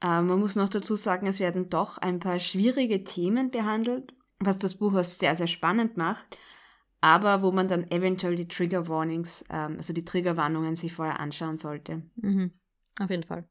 Äh, 0.01 0.23
man 0.23 0.41
muss 0.41 0.57
noch 0.57 0.71
dazu 0.71 0.97
sagen, 0.97 1.27
es 1.27 1.41
werden 1.41 1.69
doch 1.69 1.99
ein 1.99 2.21
paar 2.21 2.41
schwierige 2.41 3.05
Themen 3.05 3.51
behandelt, 3.51 4.15
was 4.39 4.57
das 4.57 4.77
Buch 4.77 4.95
auch 4.95 5.05
sehr, 5.05 5.37
sehr 5.37 5.47
spannend 5.47 5.99
macht, 5.99 6.39
aber 7.01 7.43
wo 7.43 7.53
man 7.53 7.69
dann 7.69 7.91
eventuell 7.91 8.37
die 8.37 8.49
Trigger 8.49 8.89
Warnings, 8.89 9.45
ähm, 9.51 9.77
also 9.77 9.93
die 9.93 10.05
Triggerwarnungen 10.05 10.75
sich 10.75 10.93
vorher 10.93 11.21
anschauen 11.21 11.57
sollte. 11.57 12.03
Mhm. 12.17 12.53
Auf 13.01 13.11
jeden 13.11 13.23
Fall. 13.23 13.49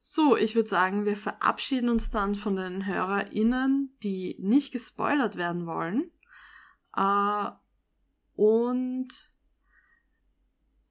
So, 0.00 0.36
ich 0.36 0.54
würde 0.54 0.68
sagen, 0.68 1.06
wir 1.06 1.16
verabschieden 1.16 1.88
uns 1.88 2.10
dann 2.10 2.34
von 2.34 2.56
den 2.56 2.84
HörerInnen, 2.84 3.96
die 4.02 4.36
nicht 4.38 4.70
gespoilert 4.70 5.36
werden 5.36 5.66
wollen. 5.66 6.10
Äh, 6.94 7.50
und 8.34 9.08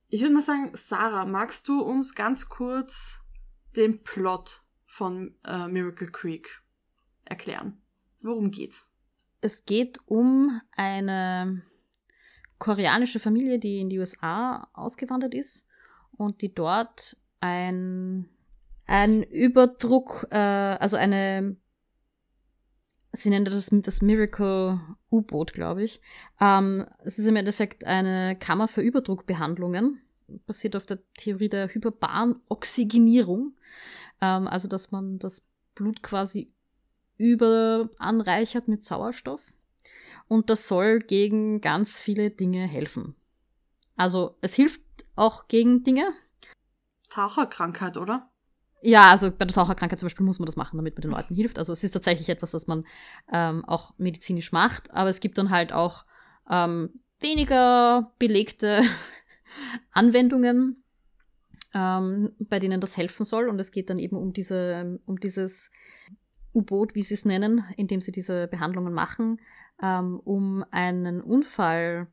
ich 0.08 0.22
würde 0.22 0.34
mal 0.34 0.42
sagen, 0.42 0.72
Sarah, 0.74 1.26
magst 1.26 1.68
du 1.68 1.82
uns 1.82 2.16
ganz 2.16 2.50
kurz 2.50 3.20
den 3.76 4.04
Plot 4.04 4.64
von 4.86 5.36
äh, 5.44 5.68
Miracle 5.68 6.10
Creek 6.10 6.64
erklären? 7.24 7.82
Worum 8.22 8.50
geht's? 8.50 8.88
Es 9.44 9.66
geht 9.66 10.00
um 10.06 10.62
eine 10.72 11.64
koreanische 12.60 13.20
Familie, 13.20 13.60
die 13.60 13.82
in 13.82 13.90
die 13.90 14.00
USA 14.00 14.70
ausgewandert 14.72 15.34
ist 15.34 15.68
und 16.16 16.42
die 16.42 16.56
dort 16.56 17.18
ein, 17.42 18.30
ein 18.86 19.22
Überdruck, 19.22 20.28
äh, 20.32 20.38
also 20.38 20.96
eine, 20.96 21.58
sie 23.12 23.32
nennen 23.32 23.44
das 23.44 23.70
das 23.70 24.02
Miracle 24.02 24.80
U-Boot, 25.12 25.52
glaube 25.52 25.84
ich. 25.84 26.00
Ähm, 26.40 26.88
es 27.04 27.20
ist 27.20 27.28
im 27.28 27.36
Endeffekt 27.36 27.84
eine 27.84 28.38
Kammer 28.38 28.70
für 28.70 28.80
Überdruckbehandlungen, 28.80 30.00
basiert 30.46 30.78
auf 30.78 30.86
der 30.86 31.00
Theorie 31.18 31.50
der 31.50 31.68
hyperbaren 31.68 32.38
Oxygenierung, 32.48 33.58
ähm, 34.22 34.48
also 34.48 34.70
dass 34.70 34.92
man 34.92 35.20
das 35.20 35.46
Blut 35.76 36.02
quasi 36.02 36.53
überanreichert 37.24 38.68
mit 38.68 38.84
Sauerstoff. 38.84 39.54
Und 40.28 40.50
das 40.50 40.68
soll 40.68 41.00
gegen 41.00 41.62
ganz 41.62 42.00
viele 42.00 42.30
Dinge 42.30 42.66
helfen. 42.66 43.16
Also 43.96 44.38
es 44.42 44.56
hilft 44.56 44.82
auch 45.16 45.48
gegen 45.48 45.84
Dinge. 45.84 46.14
Taucherkrankheit, 47.10 47.98
oder? 47.98 48.30
Ja, 48.82 49.12
also 49.12 49.32
bei 49.32 49.46
der 49.46 49.56
Taucherkrankheit 49.56 50.00
zum 50.00 50.08
Beispiel 50.08 50.26
muss 50.26 50.40
man 50.40 50.46
das 50.46 50.58
machen, 50.58 50.78
damit 50.78 50.96
man 50.96 51.04
den 51.04 51.12
Leuten 51.12 51.36
hilft. 51.36 51.58
Also 51.58 51.72
es 51.72 51.84
ist 51.84 51.92
tatsächlich 51.92 52.28
etwas, 52.28 52.52
das 52.52 52.68
man 52.68 52.86
ähm, 53.32 53.64
auch 53.66 53.94
medizinisch 53.98 54.52
macht, 54.52 54.92
aber 54.92 55.10
es 55.10 55.22
gibt 55.22 55.38
dann 55.38 55.52
halt 55.52 55.72
auch 55.72 56.06
ähm, 56.50 57.00
weniger 57.22 58.12
belegte 58.20 58.82
Anwendungen, 59.92 60.84
ähm, 61.74 62.36
bei 62.40 62.60
denen 62.60 62.82
das 62.82 62.98
helfen 62.98 63.24
soll. 63.24 63.48
Und 63.48 63.60
es 63.60 63.72
geht 63.72 63.90
dann 63.90 64.00
eben 64.00 64.18
um 64.18 64.34
diese, 64.34 65.00
um 65.06 65.20
dieses 65.20 65.72
U-Boot, 66.54 66.96
wie 66.96 67.02
sie 67.02 67.14
es 67.16 67.26
nennen, 67.26 67.66
in 67.78 67.88
dem 67.88 68.02
sie 68.02 68.12
diese 68.12 68.48
Behandlungen 68.48 68.94
machen, 68.94 69.40
ähm, 69.82 70.20
um 70.20 70.64
einen 70.72 71.22
Unfall 71.22 72.08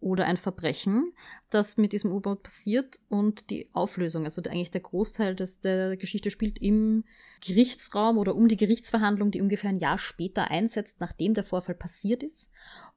oder 0.00 0.24
ein 0.24 0.38
Verbrechen, 0.38 1.12
das 1.50 1.76
mit 1.76 1.92
diesem 1.92 2.10
U-Boot 2.10 2.42
passiert 2.42 2.98
und 3.10 3.50
die 3.50 3.68
Auflösung, 3.74 4.24
also 4.24 4.42
eigentlich 4.42 4.70
der 4.70 4.80
Großteil 4.80 5.36
des, 5.36 5.60
der 5.60 5.96
Geschichte 5.98 6.30
spielt 6.30 6.58
im 6.58 7.04
Gerichtsraum 7.42 8.16
oder 8.16 8.34
um 8.34 8.48
die 8.48 8.56
Gerichtsverhandlung, 8.56 9.30
die 9.30 9.42
ungefähr 9.42 9.70
ein 9.70 9.78
Jahr 9.78 9.98
später 9.98 10.50
einsetzt, 10.50 10.96
nachdem 11.00 11.34
der 11.34 11.44
Vorfall 11.44 11.74
passiert 11.74 12.22
ist 12.22 12.50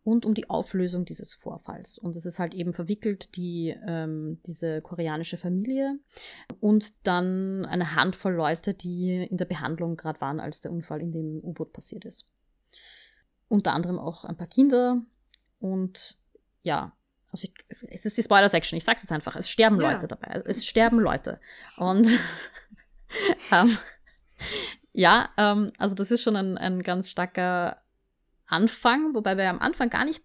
und 0.03 0.25
um 0.25 0.33
die 0.33 0.49
Auflösung 0.49 1.03
dieses 1.03 1.33
Vorfalls. 1.33 1.97
Und 1.97 2.15
es 2.15 2.25
ist 2.25 2.39
halt 2.39 2.53
eben 2.53 2.73
verwickelt 2.73 3.35
die, 3.35 3.75
ähm, 3.85 4.39
diese 4.45 4.81
koreanische 4.81 5.37
Familie 5.37 5.99
und 6.61 6.93
dann 7.05 7.65
eine 7.65 7.95
Handvoll 7.95 8.33
Leute, 8.33 8.73
die 8.73 9.27
in 9.29 9.37
der 9.37 9.45
Behandlung 9.45 9.97
gerade 9.97 10.21
waren, 10.21 10.39
als 10.39 10.61
der 10.61 10.71
Unfall 10.71 11.01
in 11.01 11.11
dem 11.11 11.39
U-Boot 11.43 11.73
passiert 11.73 12.05
ist. 12.05 12.27
Unter 13.49 13.73
anderem 13.73 13.99
auch 13.99 14.23
ein 14.23 14.37
paar 14.37 14.47
Kinder 14.47 15.01
und 15.59 16.17
ja, 16.63 16.91
also 17.32 17.47
ich, 17.47 17.54
es 17.89 18.06
ist 18.06 18.17
die 18.17 18.23
Spoiler-Section, 18.23 18.78
ich 18.78 18.84
sag's 18.84 19.02
jetzt 19.02 19.12
einfach, 19.12 19.36
es 19.36 19.49
sterben 19.49 19.80
ja. 19.82 19.91
Leute 19.91 20.08
dabei. 20.08 20.41
Es 20.45 20.65
sterben 20.65 20.99
Leute. 20.99 21.39
Und 21.78 22.08
ähm, 23.52 23.78
ja, 24.91 25.30
ähm, 25.38 25.71
also 25.78 25.95
das 25.95 26.12
ist 26.12 26.21
schon 26.21 26.36
ein, 26.36 26.58
ein 26.58 26.84
ganz 26.84 27.10
starker 27.10 27.82
Anfang, 28.45 29.15
wobei 29.15 29.36
wir 29.36 29.49
am 29.49 29.60
Anfang 29.60 29.89
gar 29.89 30.06
nicht 30.06 30.23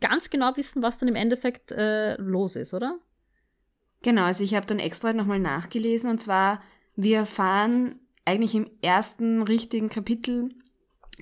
ganz 0.00 0.28
genau 0.28 0.54
wissen, 0.56 0.82
was 0.82 0.98
dann 0.98 1.08
im 1.08 1.16
Endeffekt 1.16 1.72
äh, 1.72 2.16
los 2.16 2.56
ist, 2.56 2.74
oder? 2.74 2.98
Genau, 4.02 4.24
also 4.24 4.44
ich 4.44 4.54
habe 4.54 4.66
dann 4.66 4.78
extra 4.78 5.14
nochmal 5.14 5.40
nachgelesen 5.40 6.10
und 6.10 6.20
zwar, 6.20 6.60
wir 6.94 7.18
erfahren 7.18 8.00
eigentlich 8.26 8.54
im 8.54 8.70
ersten 8.82 9.42
richtigen 9.42 9.88
Kapitel, 9.88 10.50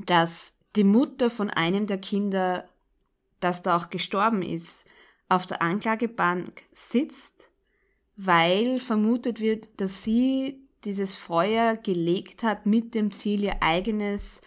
dass 0.07 0.59
die 0.75 0.85
Mutter 0.85 1.31
von 1.31 1.49
einem 1.49 1.87
der 1.87 1.99
Kinder 1.99 2.69
das 3.43 3.63
da 3.63 3.77
auch 3.77 3.91
gestorben 3.91 4.43
ist, 4.43 4.87
auf 5.29 5.47
der 5.47 5.63
Anklagebank 5.63 6.63
sitzt, 6.73 7.51
weil 8.17 8.81
vermutet 8.81 9.41
wird, 9.41 9.69
dass 9.81 10.03
sie 10.03 10.69
dieses 10.85 11.15
Feuer 11.15 11.77
gelegt 11.77 12.43
hat 12.43 12.67
mit 12.67 12.95
dem 12.95 13.11
Ziel, 13.11 13.45
ihr 13.45 13.63
eigenes 13.63 14.41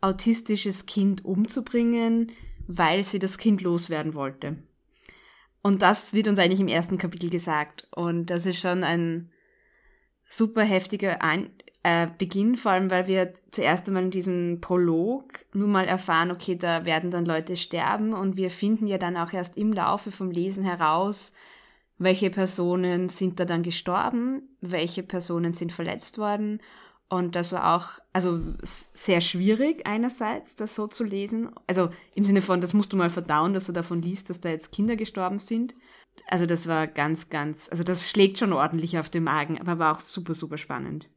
autistisches 0.00 0.86
Kind 0.86 1.24
umzubringen, 1.24 2.32
weil 2.66 3.04
sie 3.04 3.18
das 3.18 3.38
Kind 3.38 3.60
loswerden 3.60 4.14
wollte. 4.14 4.56
Und 5.62 5.82
das 5.82 6.12
wird 6.12 6.28
uns 6.28 6.38
eigentlich 6.38 6.60
im 6.60 6.68
ersten 6.68 6.96
Kapitel 6.96 7.28
gesagt. 7.28 7.86
Und 7.94 8.26
das 8.26 8.46
ist 8.46 8.60
schon 8.60 8.82
ein 8.82 9.30
super 10.28 10.62
heftiger 10.62 11.22
äh, 11.82 12.08
Beginn, 12.18 12.56
vor 12.56 12.72
allem 12.72 12.90
weil 12.90 13.06
wir 13.06 13.32
zuerst 13.50 13.88
einmal 13.88 14.02
in 14.04 14.10
diesem 14.10 14.60
Prolog 14.60 15.44
nur 15.54 15.68
mal 15.68 15.86
erfahren, 15.86 16.30
okay, 16.30 16.56
da 16.56 16.84
werden 16.84 17.10
dann 17.10 17.24
Leute 17.24 17.56
sterben 17.56 18.12
und 18.12 18.36
wir 18.36 18.50
finden 18.50 18.86
ja 18.86 18.98
dann 18.98 19.16
auch 19.16 19.32
erst 19.32 19.56
im 19.56 19.72
Laufe 19.72 20.12
vom 20.12 20.30
Lesen 20.30 20.62
heraus, 20.62 21.32
welche 21.98 22.30
Personen 22.30 23.08
sind 23.08 23.40
da 23.40 23.44
dann 23.44 23.62
gestorben, 23.62 24.42
welche 24.60 25.02
Personen 25.02 25.52
sind 25.52 25.72
verletzt 25.72 26.18
worden. 26.18 26.60
Und 27.08 27.34
das 27.34 27.50
war 27.50 27.74
auch, 27.74 27.98
also 28.12 28.40
sehr 28.62 29.20
schwierig 29.20 29.86
einerseits, 29.86 30.54
das 30.54 30.74
so 30.76 30.86
zu 30.86 31.02
lesen. 31.02 31.50
Also 31.66 31.90
im 32.14 32.24
Sinne 32.24 32.40
von, 32.40 32.60
das 32.60 32.72
musst 32.72 32.92
du 32.92 32.96
mal 32.96 33.10
verdauen, 33.10 33.52
dass 33.52 33.66
du 33.66 33.72
davon 33.72 34.00
liest, 34.00 34.30
dass 34.30 34.40
da 34.40 34.48
jetzt 34.48 34.70
Kinder 34.70 34.96
gestorben 34.96 35.40
sind. 35.40 35.74
Also 36.28 36.46
das 36.46 36.68
war 36.68 36.86
ganz, 36.86 37.28
ganz, 37.28 37.68
also 37.70 37.82
das 37.82 38.08
schlägt 38.08 38.38
schon 38.38 38.52
ordentlich 38.52 38.98
auf 38.98 39.10
den 39.10 39.24
Magen, 39.24 39.60
aber 39.60 39.78
war 39.78 39.96
auch 39.96 40.00
super, 40.00 40.34
super 40.34 40.56
spannend. 40.56 41.08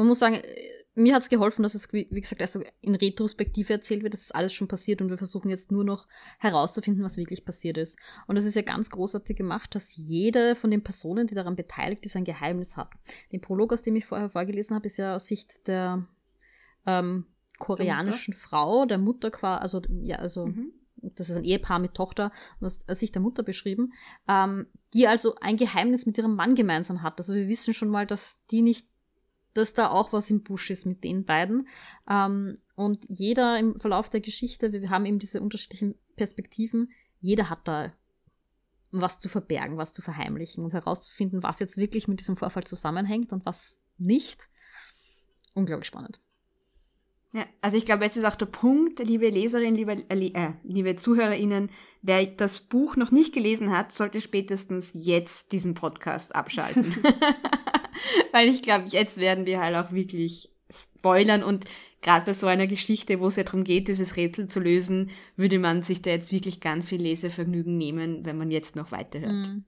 Man 0.00 0.08
muss 0.08 0.18
sagen, 0.18 0.40
mir 0.94 1.14
hat 1.14 1.22
es 1.22 1.28
geholfen, 1.28 1.62
dass 1.62 1.74
es, 1.74 1.92
wie 1.92 2.06
gesagt, 2.08 2.40
erst 2.40 2.54
so 2.54 2.62
in 2.80 2.94
Retrospektive 2.94 3.74
erzählt 3.74 4.02
wird, 4.02 4.14
dass 4.14 4.22
es 4.22 4.30
alles 4.30 4.54
schon 4.54 4.66
passiert 4.66 5.02
und 5.02 5.10
wir 5.10 5.18
versuchen 5.18 5.50
jetzt 5.50 5.70
nur 5.70 5.84
noch 5.84 6.08
herauszufinden, 6.38 7.04
was 7.04 7.18
wirklich 7.18 7.44
passiert 7.44 7.76
ist. 7.76 7.98
Und 8.26 8.36
das 8.36 8.46
ist 8.46 8.56
ja 8.56 8.62
ganz 8.62 8.88
großartig 8.88 9.36
gemacht, 9.36 9.74
dass 9.74 9.94
jede 9.94 10.54
von 10.54 10.70
den 10.70 10.82
Personen, 10.82 11.26
die 11.26 11.34
daran 11.34 11.54
beteiligt 11.54 12.06
ist, 12.06 12.16
ein 12.16 12.24
Geheimnis 12.24 12.78
hat. 12.78 12.90
Den 13.30 13.42
Prolog, 13.42 13.74
aus 13.74 13.82
dem 13.82 13.94
ich 13.94 14.06
vorher 14.06 14.30
vorgelesen 14.30 14.74
habe, 14.74 14.86
ist 14.86 14.96
ja 14.96 15.16
aus 15.16 15.26
Sicht 15.26 15.66
der 15.66 16.06
ähm, 16.86 17.26
koreanischen 17.58 18.32
der 18.32 18.40
Frau, 18.40 18.86
der 18.86 18.96
Mutter 18.96 19.30
quasi, 19.30 19.60
also 19.60 19.82
ja, 20.02 20.16
also 20.16 20.46
mhm. 20.46 20.72
das 20.96 21.28
ist 21.28 21.36
ein 21.36 21.44
Ehepaar 21.44 21.78
mit 21.78 21.92
Tochter, 21.92 22.32
aus 22.62 22.80
Sicht 22.88 23.14
der 23.14 23.20
Mutter 23.20 23.42
beschrieben, 23.42 23.92
ähm, 24.26 24.66
die 24.94 25.06
also 25.06 25.34
ein 25.42 25.58
Geheimnis 25.58 26.06
mit 26.06 26.16
ihrem 26.16 26.36
Mann 26.36 26.54
gemeinsam 26.54 27.02
hat. 27.02 27.18
Also 27.18 27.34
wir 27.34 27.48
wissen 27.48 27.74
schon 27.74 27.90
mal, 27.90 28.06
dass 28.06 28.40
die 28.50 28.62
nicht 28.62 28.88
dass 29.54 29.74
da 29.74 29.90
auch 29.90 30.12
was 30.12 30.30
im 30.30 30.42
Busch 30.42 30.70
ist 30.70 30.86
mit 30.86 31.04
den 31.04 31.24
beiden. 31.24 31.68
Ähm, 32.08 32.54
und 32.76 33.04
jeder 33.08 33.58
im 33.58 33.78
Verlauf 33.80 34.10
der 34.10 34.20
Geschichte, 34.20 34.72
wir 34.72 34.90
haben 34.90 35.06
eben 35.06 35.18
diese 35.18 35.40
unterschiedlichen 35.40 35.94
Perspektiven, 36.16 36.90
jeder 37.20 37.50
hat 37.50 37.66
da 37.66 37.92
was 38.92 39.18
zu 39.18 39.28
verbergen, 39.28 39.76
was 39.76 39.92
zu 39.92 40.02
verheimlichen 40.02 40.64
und 40.64 40.72
herauszufinden, 40.72 41.42
was 41.42 41.60
jetzt 41.60 41.76
wirklich 41.76 42.08
mit 42.08 42.20
diesem 42.20 42.36
Vorfall 42.36 42.64
zusammenhängt 42.64 43.32
und 43.32 43.46
was 43.46 43.78
nicht. 43.98 44.48
Unglaublich 45.54 45.86
spannend. 45.86 46.20
Ja, 47.32 47.46
also 47.60 47.76
ich 47.76 47.84
glaube, 47.84 48.02
jetzt 48.04 48.16
ist 48.16 48.24
auch 48.24 48.34
der 48.34 48.46
Punkt, 48.46 48.98
liebe 48.98 49.28
Leserinnen, 49.28 49.76
liebe, 49.76 50.04
äh, 50.08 50.52
liebe 50.64 50.96
ZuhörerInnen, 50.96 51.70
wer 52.02 52.26
das 52.26 52.60
Buch 52.60 52.96
noch 52.96 53.12
nicht 53.12 53.32
gelesen 53.32 53.70
hat, 53.70 53.92
sollte 53.92 54.20
spätestens 54.20 54.90
jetzt 54.94 55.52
diesen 55.52 55.74
Podcast 55.74 56.34
abschalten. 56.34 56.96
Weil 58.32 58.48
ich 58.48 58.62
glaube, 58.62 58.86
jetzt 58.88 59.18
werden 59.18 59.46
wir 59.46 59.60
halt 59.60 59.76
auch 59.76 59.92
wirklich 59.92 60.50
spoilern 60.70 61.42
und 61.42 61.64
gerade 62.00 62.26
bei 62.26 62.34
so 62.34 62.46
einer 62.46 62.66
Geschichte, 62.66 63.20
wo 63.20 63.28
es 63.28 63.36
ja 63.36 63.42
darum 63.42 63.64
geht, 63.64 63.88
dieses 63.88 64.16
Rätsel 64.16 64.48
zu 64.48 64.60
lösen, 64.60 65.10
würde 65.36 65.58
man 65.58 65.82
sich 65.82 66.02
da 66.02 66.10
jetzt 66.10 66.32
wirklich 66.32 66.60
ganz 66.60 66.88
viel 66.88 67.02
Lesevergnügen 67.02 67.76
nehmen, 67.76 68.24
wenn 68.24 68.38
man 68.38 68.50
jetzt 68.50 68.76
noch 68.76 68.92
weiterhört. 68.92 69.48
Mhm. 69.48 69.64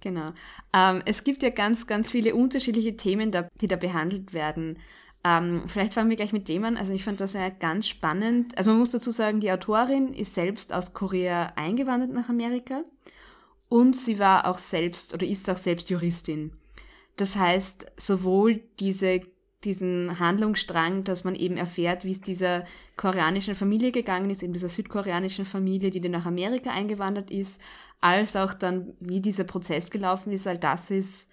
Genau. 0.00 0.32
Ähm, 0.72 1.02
es 1.04 1.24
gibt 1.24 1.42
ja 1.42 1.50
ganz, 1.50 1.86
ganz 1.86 2.10
viele 2.10 2.34
unterschiedliche 2.34 2.96
Themen, 2.96 3.30
da, 3.30 3.48
die 3.60 3.68
da 3.68 3.76
behandelt 3.76 4.32
werden. 4.32 4.78
Ähm, 5.22 5.64
vielleicht 5.66 5.92
fangen 5.92 6.08
wir 6.08 6.16
gleich 6.16 6.32
mit 6.32 6.48
dem 6.48 6.64
an. 6.64 6.78
Also 6.78 6.94
ich 6.94 7.04
fand 7.04 7.20
das 7.20 7.34
ja 7.34 7.50
ganz 7.50 7.88
spannend. 7.88 8.56
Also 8.56 8.70
man 8.70 8.78
muss 8.78 8.92
dazu 8.92 9.10
sagen, 9.10 9.40
die 9.40 9.52
Autorin 9.52 10.14
ist 10.14 10.34
selbst 10.34 10.72
aus 10.72 10.94
Korea 10.94 11.52
eingewandert 11.56 12.12
nach 12.12 12.30
Amerika 12.30 12.82
und 13.68 13.96
sie 13.96 14.18
war 14.18 14.46
auch 14.46 14.58
selbst 14.58 15.12
oder 15.12 15.26
ist 15.26 15.50
auch 15.50 15.58
selbst 15.58 15.90
Juristin. 15.90 16.52
Das 17.16 17.36
heißt, 17.36 17.86
sowohl 17.96 18.60
diese, 18.78 19.20
diesen 19.64 20.18
Handlungsstrang, 20.18 21.04
dass 21.04 21.24
man 21.24 21.34
eben 21.34 21.56
erfährt, 21.56 22.04
wie 22.04 22.12
es 22.12 22.20
dieser 22.20 22.64
koreanischen 22.96 23.54
Familie 23.54 23.92
gegangen 23.92 24.30
ist, 24.30 24.42
eben 24.42 24.52
dieser 24.52 24.68
südkoreanischen 24.68 25.44
Familie, 25.44 25.90
die 25.90 26.00
dann 26.00 26.12
nach 26.12 26.26
Amerika 26.26 26.70
eingewandert 26.70 27.30
ist, 27.30 27.60
als 28.00 28.36
auch 28.36 28.54
dann, 28.54 28.94
wie 29.00 29.20
dieser 29.20 29.44
Prozess 29.44 29.90
gelaufen 29.90 30.32
ist, 30.32 30.46
all 30.46 30.58
das 30.58 30.90
ist 30.90 31.30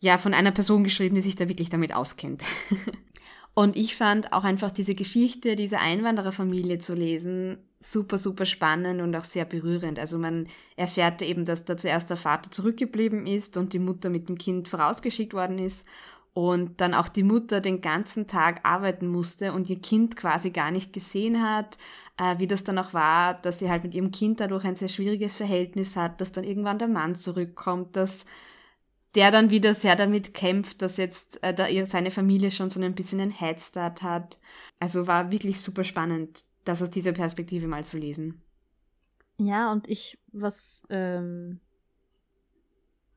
ja 0.00 0.18
von 0.18 0.34
einer 0.34 0.52
Person 0.52 0.84
geschrieben, 0.84 1.14
die 1.14 1.22
sich 1.22 1.36
da 1.36 1.48
wirklich 1.48 1.70
damit 1.70 1.94
auskennt. 1.94 2.42
Und 3.54 3.76
ich 3.76 3.96
fand 3.96 4.32
auch 4.34 4.44
einfach 4.44 4.70
diese 4.70 4.94
Geschichte 4.94 5.56
dieser 5.56 5.80
Einwandererfamilie 5.80 6.78
zu 6.78 6.94
lesen 6.94 7.58
super, 7.86 8.18
super 8.18 8.46
spannend 8.46 9.00
und 9.00 9.14
auch 9.14 9.24
sehr 9.24 9.44
berührend. 9.44 9.98
Also 9.98 10.18
man 10.18 10.48
erfährt 10.76 11.22
eben, 11.22 11.44
dass 11.44 11.64
da 11.64 11.76
zuerst 11.76 12.10
der 12.10 12.16
Vater 12.16 12.50
zurückgeblieben 12.50 13.26
ist 13.26 13.56
und 13.56 13.72
die 13.72 13.78
Mutter 13.78 14.10
mit 14.10 14.28
dem 14.28 14.38
Kind 14.38 14.68
vorausgeschickt 14.68 15.34
worden 15.34 15.58
ist 15.58 15.86
und 16.34 16.80
dann 16.82 16.92
auch 16.92 17.08
die 17.08 17.22
Mutter 17.22 17.60
den 17.60 17.80
ganzen 17.80 18.26
Tag 18.26 18.60
arbeiten 18.64 19.06
musste 19.06 19.52
und 19.52 19.70
ihr 19.70 19.80
Kind 19.80 20.16
quasi 20.16 20.50
gar 20.50 20.70
nicht 20.70 20.92
gesehen 20.92 21.42
hat, 21.42 21.78
äh, 22.18 22.38
wie 22.38 22.46
das 22.46 22.64
dann 22.64 22.78
auch 22.78 22.92
war, 22.92 23.34
dass 23.34 23.58
sie 23.58 23.70
halt 23.70 23.84
mit 23.84 23.94
ihrem 23.94 24.10
Kind 24.10 24.40
dadurch 24.40 24.64
ein 24.64 24.76
sehr 24.76 24.88
schwieriges 24.88 25.36
Verhältnis 25.36 25.96
hat, 25.96 26.20
dass 26.20 26.32
dann 26.32 26.44
irgendwann 26.44 26.78
der 26.78 26.88
Mann 26.88 27.14
zurückkommt, 27.14 27.96
dass 27.96 28.26
der 29.14 29.30
dann 29.30 29.48
wieder 29.48 29.74
sehr 29.74 29.96
damit 29.96 30.34
kämpft, 30.34 30.82
dass 30.82 30.98
jetzt 30.98 31.42
äh, 31.42 31.54
da 31.54 31.66
seine 31.86 32.10
Familie 32.10 32.50
schon 32.50 32.68
so 32.68 32.80
ein 32.80 32.94
bisschen 32.94 33.20
ein 33.20 33.30
Headstart 33.30 34.02
hat. 34.02 34.38
Also 34.78 35.06
war 35.06 35.30
wirklich 35.32 35.58
super 35.60 35.84
spannend, 35.84 36.44
das 36.66 36.82
aus 36.82 36.90
dieser 36.90 37.12
Perspektive 37.12 37.66
mal 37.66 37.84
zu 37.84 37.96
lesen. 37.96 38.42
Ja, 39.38 39.70
und 39.70 39.88
ich, 39.88 40.18
was 40.32 40.86
ähm, 40.90 41.60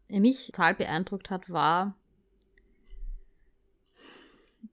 mich 0.07 0.47
total 0.47 0.75
beeindruckt 0.75 1.29
hat, 1.29 1.49
war, 1.49 1.97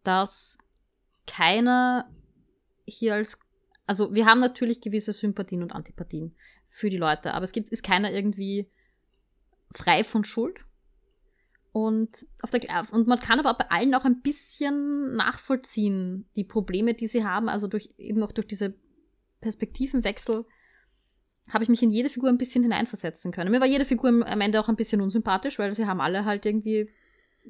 dass 0.03 0.59
keiner 1.27 2.09
hier 2.85 3.15
als, 3.15 3.39
also 3.87 4.15
wir 4.15 4.27
haben 4.27 4.41
natürlich 4.41 4.81
gewisse 4.81 5.12
Sympathien 5.12 5.62
und 5.62 5.73
Antipathien 5.73 6.35
für 6.69 6.91
die 6.91 6.99
Leute, 6.99 7.35
aber 7.35 7.45
es 7.45 7.53
gibt, 7.53 7.71
ist 7.71 7.83
keiner 7.83 8.12
irgendwie 8.12 8.71
frei 9.73 10.05
von 10.05 10.25
Schuld. 10.25 10.66
Und, 11.77 12.27
auf 12.41 12.51
der, 12.53 12.87
und 12.91 13.07
man 13.07 13.21
kann 13.21 13.39
aber 13.39 13.53
bei 13.53 13.71
allen 13.71 13.95
auch 13.95 14.07
ein 14.07 14.23
bisschen 14.23 15.15
nachvollziehen, 15.15 16.27
die 16.35 16.43
Probleme, 16.43 16.95
die 16.95 17.07
sie 17.07 17.23
haben. 17.23 17.51
Also 17.51 17.67
durch, 17.67 17.91
eben 17.99 18.23
auch 18.23 18.33
durch 18.33 18.47
diese 18.47 18.73
Perspektivenwechsel 19.43 20.47
habe 21.51 21.65
ich 21.65 21.69
mich 21.69 21.83
in 21.83 21.91
jede 21.91 22.09
Figur 22.09 22.31
ein 22.31 22.39
bisschen 22.39 22.62
hineinversetzen 22.62 23.31
können. 23.31 23.51
Mir 23.51 23.61
war 23.61 23.67
jede 23.67 23.85
Figur 23.85 24.09
am 24.09 24.41
Ende 24.41 24.59
auch 24.59 24.71
ein 24.71 24.77
bisschen 24.77 25.03
unsympathisch, 25.03 25.59
weil 25.59 25.75
sie 25.75 25.87
haben 25.87 26.01
alle 26.01 26.25
halt 26.25 26.47
irgendwie 26.47 26.91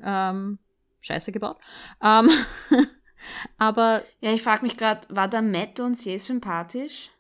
ähm, 0.02 0.58
Scheiße 1.02 1.30
gebaut. 1.30 1.58
Ähm, 2.02 2.28
aber. 3.58 4.02
Ja, 4.20 4.32
ich 4.32 4.42
frage 4.42 4.64
mich 4.64 4.76
gerade, 4.76 5.06
war 5.08 5.30
der 5.30 5.42
Matt 5.42 5.78
uns 5.78 6.04
je 6.04 6.16
sympathisch? 6.16 7.12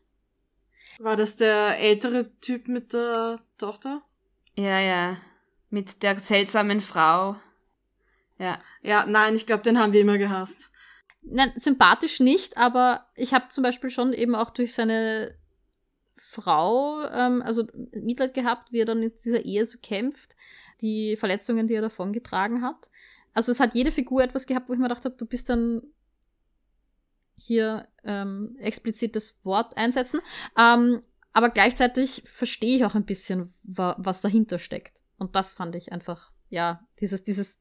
War 0.98 1.16
das 1.16 1.36
der 1.36 1.78
ältere 1.78 2.32
Typ 2.40 2.66
mit 2.66 2.92
der 2.94 3.38
Tochter? 3.58 4.02
Ja, 4.56 4.80
ja. 4.80 5.18
Mit 5.70 6.02
der 6.02 6.18
seltsamen 6.18 6.80
Frau. 6.80 7.36
Ja. 8.38 8.58
Ja, 8.82 9.06
nein, 9.06 9.34
ich 9.34 9.46
glaube, 9.46 9.62
den 9.62 9.78
haben 9.78 9.92
wir 9.92 10.00
immer 10.00 10.18
gehasst. 10.18 10.70
Nein, 11.22 11.52
sympathisch 11.56 12.20
nicht, 12.20 12.56
aber 12.56 13.06
ich 13.16 13.34
habe 13.34 13.48
zum 13.48 13.62
Beispiel 13.62 13.90
schon 13.90 14.12
eben 14.12 14.34
auch 14.34 14.50
durch 14.50 14.74
seine 14.74 15.36
Frau, 16.14 17.02
ähm, 17.10 17.42
also 17.42 17.66
Mitleid 17.92 18.34
gehabt, 18.34 18.72
wie 18.72 18.80
er 18.80 18.84
dann 18.86 19.02
in 19.02 19.12
dieser 19.24 19.44
Ehe 19.44 19.66
so 19.66 19.78
kämpft, 19.82 20.36
die 20.80 21.16
Verletzungen, 21.16 21.66
die 21.66 21.74
er 21.74 21.82
davongetragen 21.82 22.62
hat. 22.62 22.88
Also 23.32 23.52
es 23.52 23.60
hat 23.60 23.74
jede 23.74 23.90
Figur 23.90 24.22
etwas 24.22 24.46
gehabt, 24.46 24.68
wo 24.68 24.72
ich 24.72 24.78
mir 24.78 24.88
gedacht 24.88 25.04
habe, 25.04 25.16
du 25.16 25.26
bist 25.26 25.48
dann 25.48 25.82
hier 27.34 27.86
ähm, 28.04 28.56
explizit 28.58 29.14
das 29.14 29.38
Wort 29.42 29.76
einsetzen. 29.76 30.20
Ähm, 30.56 31.02
aber 31.32 31.50
gleichzeitig 31.50 32.22
verstehe 32.24 32.78
ich 32.78 32.84
auch 32.84 32.94
ein 32.94 33.04
bisschen, 33.04 33.52
wa 33.62 33.94
was 33.98 34.22
dahinter 34.22 34.58
steckt. 34.58 35.02
Und 35.18 35.36
das 35.36 35.54
fand 35.54 35.74
ich 35.74 35.92
einfach, 35.92 36.30
ja, 36.48 36.86
dieses, 37.00 37.24
dieses 37.24 37.58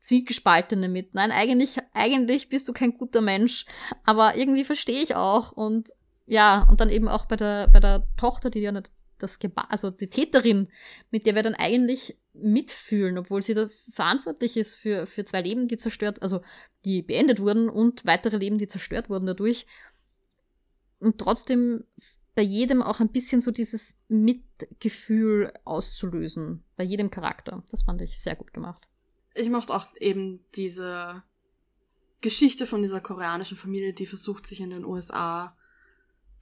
Zwiegespaltene 0.00 0.88
mit. 0.88 1.14
Nein, 1.14 1.32
eigentlich, 1.32 1.78
eigentlich 1.92 2.48
bist 2.48 2.68
du 2.68 2.72
kein 2.72 2.96
guter 2.96 3.20
Mensch, 3.20 3.66
aber 4.04 4.36
irgendwie 4.36 4.64
verstehe 4.64 5.02
ich 5.02 5.14
auch. 5.14 5.52
Und 5.52 5.90
ja, 6.26 6.66
und 6.70 6.80
dann 6.80 6.90
eben 6.90 7.08
auch 7.08 7.26
bei 7.26 7.36
der, 7.36 7.68
bei 7.68 7.80
der 7.80 8.06
Tochter, 8.16 8.50
die 8.50 8.60
ja 8.60 8.72
nicht 8.72 8.90
das 9.18 9.38
Geba 9.38 9.66
also 9.68 9.90
die 9.90 10.06
Täterin, 10.06 10.68
mit 11.10 11.26
der 11.26 11.34
wir 11.34 11.42
dann 11.42 11.54
eigentlich 11.54 12.16
mitfühlen, 12.34 13.18
obwohl 13.18 13.42
sie 13.42 13.54
da 13.54 13.68
verantwortlich 13.90 14.56
ist 14.56 14.76
für, 14.76 15.06
für 15.06 15.24
zwei 15.24 15.42
Leben, 15.42 15.66
die 15.66 15.76
zerstört, 15.76 16.22
also 16.22 16.42
die 16.84 17.02
beendet 17.02 17.40
wurden 17.40 17.68
und 17.68 18.06
weitere 18.06 18.36
Leben, 18.36 18.58
die 18.58 18.68
zerstört 18.68 19.10
wurden 19.10 19.26
dadurch. 19.26 19.66
Und 21.00 21.18
trotzdem 21.18 21.84
bei 22.38 22.44
jedem 22.44 22.82
auch 22.82 23.00
ein 23.00 23.08
bisschen 23.08 23.40
so 23.40 23.50
dieses 23.50 24.00
Mitgefühl 24.06 25.52
auszulösen, 25.64 26.62
bei 26.76 26.84
jedem 26.84 27.10
Charakter. 27.10 27.64
Das 27.72 27.82
fand 27.82 28.00
ich 28.00 28.22
sehr 28.22 28.36
gut 28.36 28.54
gemacht. 28.54 28.86
Ich 29.34 29.50
mochte 29.50 29.74
auch 29.74 29.88
eben 29.98 30.38
diese 30.54 31.24
Geschichte 32.20 32.68
von 32.68 32.80
dieser 32.80 33.00
koreanischen 33.00 33.56
Familie, 33.56 33.92
die 33.92 34.06
versucht, 34.06 34.46
sich 34.46 34.60
in 34.60 34.70
den 34.70 34.84
USA 34.84 35.56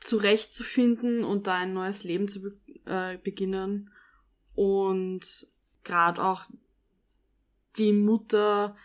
zurechtzufinden 0.00 1.24
und 1.24 1.46
da 1.46 1.54
ein 1.54 1.72
neues 1.72 2.04
Leben 2.04 2.28
zu 2.28 2.42
be 2.42 2.58
äh, 2.84 3.16
beginnen. 3.16 3.90
Und 4.54 5.46
gerade 5.82 6.22
auch 6.22 6.44
die 7.78 7.94
Mutter, 7.94 8.76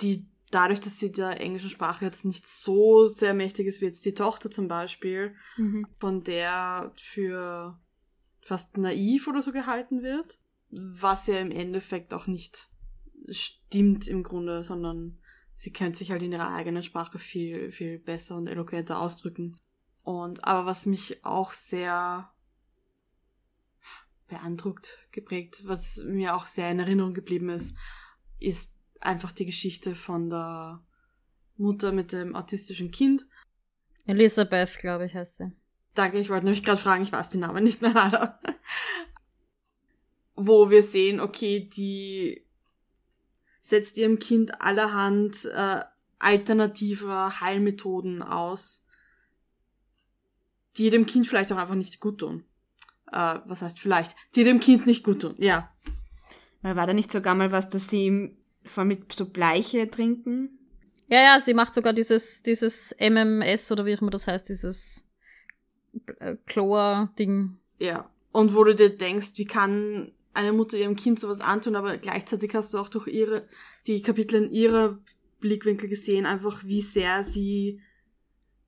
die 0.00 0.26
dadurch, 0.50 0.80
dass 0.80 0.98
sie 0.98 1.12
der 1.12 1.40
englischen 1.40 1.70
Sprache 1.70 2.04
jetzt 2.04 2.24
nicht 2.24 2.46
so 2.46 3.06
sehr 3.06 3.34
mächtig 3.34 3.66
ist 3.66 3.80
wie 3.80 3.86
jetzt 3.86 4.04
die 4.04 4.14
Tochter 4.14 4.50
zum 4.50 4.68
Beispiel, 4.68 5.34
mhm. 5.56 5.86
von 5.98 6.22
der 6.24 6.92
für 6.96 7.78
fast 8.40 8.76
naiv 8.76 9.28
oder 9.28 9.42
so 9.42 9.52
gehalten 9.52 10.02
wird, 10.02 10.38
was 10.70 11.26
ja 11.26 11.38
im 11.38 11.50
Endeffekt 11.50 12.14
auch 12.14 12.26
nicht 12.26 12.70
stimmt 13.30 14.08
im 14.08 14.22
Grunde, 14.22 14.64
sondern 14.64 15.18
sie 15.54 15.72
kennt 15.72 15.96
sich 15.96 16.10
halt 16.10 16.22
in 16.22 16.32
ihrer 16.32 16.54
eigenen 16.54 16.82
Sprache 16.82 17.18
viel, 17.18 17.72
viel 17.72 17.98
besser 17.98 18.36
und 18.36 18.46
eloquenter 18.46 19.00
ausdrücken. 19.00 19.58
Und, 20.02 20.44
aber 20.44 20.66
was 20.66 20.86
mich 20.86 21.24
auch 21.24 21.52
sehr 21.52 22.32
beeindruckt, 24.28 25.06
geprägt, 25.10 25.62
was 25.64 26.02
mir 26.06 26.36
auch 26.36 26.46
sehr 26.46 26.70
in 26.70 26.78
Erinnerung 26.78 27.14
geblieben 27.14 27.48
ist, 27.48 27.74
ist 28.38 28.77
einfach 29.00 29.32
die 29.32 29.46
Geschichte 29.46 29.94
von 29.94 30.30
der 30.30 30.84
Mutter 31.56 31.92
mit 31.92 32.12
dem 32.12 32.34
autistischen 32.34 32.90
Kind. 32.90 33.26
Elisabeth, 34.06 34.78
glaube 34.78 35.06
ich, 35.06 35.14
heißt 35.14 35.36
sie. 35.36 35.52
Danke, 35.94 36.18
ich 36.18 36.30
wollte 36.30 36.44
nämlich 36.44 36.64
gerade 36.64 36.80
fragen, 36.80 37.02
ich 37.02 37.12
weiß 37.12 37.30
den 37.30 37.40
Namen 37.40 37.64
nicht 37.64 37.82
mehr 37.82 37.92
leider. 37.92 38.40
Wo 40.36 40.70
wir 40.70 40.82
sehen, 40.82 41.20
okay, 41.20 41.68
die 41.68 42.46
setzt 43.60 43.96
ihrem 43.98 44.18
Kind 44.18 44.62
allerhand 44.62 45.44
äh, 45.46 45.82
alternative 46.18 47.40
Heilmethoden 47.40 48.22
aus, 48.22 48.84
die 50.76 50.90
dem 50.90 51.06
Kind 51.06 51.26
vielleicht 51.26 51.52
auch 51.52 51.56
einfach 51.56 51.74
nicht 51.74 52.00
gut 52.00 52.18
tun. 52.18 52.44
Äh, 53.12 53.40
was 53.44 53.62
heißt 53.62 53.78
vielleicht? 53.78 54.16
Die 54.34 54.44
dem 54.44 54.60
Kind 54.60 54.86
nicht 54.86 55.04
gut 55.04 55.22
tun, 55.22 55.34
ja. 55.38 55.74
Weil 56.62 56.76
war 56.76 56.86
da 56.86 56.94
nicht 56.94 57.12
sogar 57.12 57.34
mal 57.34 57.52
was, 57.52 57.68
dass 57.68 57.88
sie 57.88 58.06
ihm 58.06 58.37
vor 58.68 58.82
allem 58.82 58.88
mit 58.88 59.12
so 59.12 59.26
Bleiche 59.26 59.90
trinken. 59.90 60.58
Ja, 61.08 61.22
ja, 61.22 61.40
sie 61.40 61.54
macht 61.54 61.74
sogar 61.74 61.92
dieses, 61.92 62.42
dieses 62.42 62.94
MMS 62.98 63.72
oder 63.72 63.86
wie 63.86 63.96
auch 63.96 64.02
immer 64.02 64.10
das 64.10 64.26
heißt, 64.26 64.48
dieses 64.48 65.06
äh, 66.18 66.36
Chlor-Ding. 66.46 67.56
Ja. 67.78 68.10
Und 68.32 68.54
wo 68.54 68.64
du 68.64 68.74
dir 68.74 68.90
denkst, 68.90 69.32
wie 69.36 69.46
kann 69.46 70.12
eine 70.34 70.52
Mutter 70.52 70.76
ihrem 70.76 70.96
Kind 70.96 71.18
sowas 71.18 71.40
antun, 71.40 71.76
aber 71.76 71.96
gleichzeitig 71.96 72.54
hast 72.54 72.72
du 72.72 72.78
auch 72.78 72.88
durch 72.88 73.08
ihre, 73.08 73.48
die 73.86 74.02
Kapitel 74.02 74.44
in 74.44 74.52
ihrer 74.52 74.98
Blickwinkel 75.40 75.88
gesehen, 75.88 76.26
einfach 76.26 76.64
wie 76.64 76.82
sehr 76.82 77.24
sie 77.24 77.80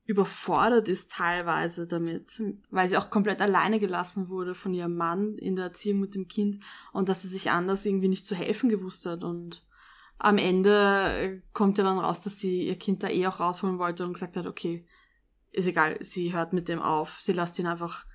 überfordert 0.05 0.89
ist 0.89 1.11
teilweise 1.11 1.87
damit, 1.87 2.41
weil 2.69 2.89
sie 2.89 2.97
auch 2.97 3.09
komplett 3.09 3.39
alleine 3.39 3.79
gelassen 3.79 4.27
wurde 4.27 4.55
von 4.55 4.73
ihrem 4.73 4.95
Mann 4.97 5.37
in 5.37 5.55
der 5.55 5.65
Erziehung 5.65 6.01
mit 6.01 6.15
dem 6.15 6.27
Kind 6.27 6.61
und 6.91 7.07
dass 7.07 7.21
sie 7.21 7.29
sich 7.29 7.51
anders 7.51 7.85
irgendwie 7.85 8.09
nicht 8.09 8.25
zu 8.25 8.35
helfen 8.35 8.69
gewusst 8.69 9.05
hat 9.05 9.23
und 9.23 9.63
am 10.23 10.37
Ende 10.37 11.41
kommt 11.51 11.77
ja 11.79 11.83
dann 11.83 11.97
raus, 11.97 12.21
dass 12.21 12.37
sie 12.39 12.67
ihr 12.67 12.77
Kind 12.77 13.01
da 13.01 13.09
eh 13.09 13.25
auch 13.25 13.39
rausholen 13.39 13.79
wollte 13.79 14.05
und 14.05 14.13
gesagt 14.13 14.37
hat, 14.37 14.45
okay, 14.45 14.85
ist 15.51 15.65
egal, 15.65 15.97
sie 16.01 16.31
hört 16.31 16.53
mit 16.53 16.67
dem 16.67 16.79
auf, 16.79 17.17
sie 17.19 17.33
lässt 17.33 17.57
ihn 17.57 17.67
einfach 17.67 18.05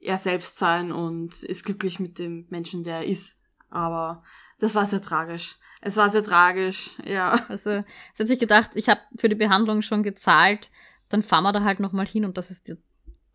er 0.00 0.18
selbst 0.18 0.58
sein 0.58 0.92
und 0.92 1.42
ist 1.44 1.64
glücklich 1.64 1.98
mit 1.98 2.18
dem 2.18 2.46
Menschen, 2.50 2.82
der 2.82 2.96
er 2.96 3.04
ist. 3.06 3.36
Aber 3.70 4.22
das 4.58 4.74
war 4.74 4.84
sehr 4.84 5.00
tragisch. 5.00 5.56
Es 5.80 5.96
war 5.96 6.10
sehr 6.10 6.24
tragisch, 6.24 6.90
ja. 7.04 7.46
Also, 7.48 7.70
es 7.70 8.20
hat 8.20 8.28
sich 8.28 8.38
gedacht, 8.38 8.72
ich 8.74 8.88
habe 8.88 9.00
für 9.16 9.28
die 9.28 9.34
Behandlung 9.34 9.80
schon 9.80 10.02
gezahlt, 10.02 10.70
dann 11.08 11.22
fahren 11.22 11.44
wir 11.44 11.52
da 11.52 11.62
halt 11.62 11.80
nochmal 11.80 12.06
hin 12.06 12.24
und 12.24 12.36
das 12.36 12.50
ist 12.50 12.68
die, 12.68 12.76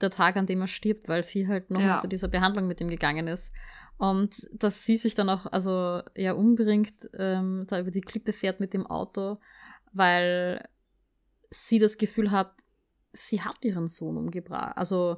der 0.02 0.12
Tag, 0.12 0.38
an 0.38 0.46
dem 0.46 0.62
er 0.62 0.68
stirbt, 0.68 1.08
weil 1.08 1.24
sie 1.24 1.48
halt 1.48 1.70
nochmal 1.70 1.90
ja. 1.90 2.00
zu 2.00 2.08
dieser 2.08 2.28
Behandlung 2.28 2.68
mit 2.68 2.82
ihm 2.82 2.90
gegangen 2.90 3.28
ist. 3.28 3.54
Und 3.98 4.34
dass 4.54 4.86
sie 4.86 4.96
sich 4.96 5.16
dann 5.16 5.30
auch, 5.30 5.46
also 5.46 6.02
ja, 6.16 6.34
umbringt, 6.34 7.10
ähm, 7.18 7.66
da 7.68 7.80
über 7.80 7.92
die 7.92 8.02
Klippe 8.02 8.34
fährt 8.34 8.60
mit 8.60 8.74
dem 8.74 8.88
Auto, 8.88 9.38
weil 9.92 10.68
sie 11.50 11.80
das 11.80 11.98
Gefühl 11.98 12.32
hat, 12.32 12.54
sie 13.14 13.42
hat 13.42 13.58
ihren 13.62 13.88
Sohn 13.88 14.18
umgebracht. 14.18 14.78
Also 14.78 15.18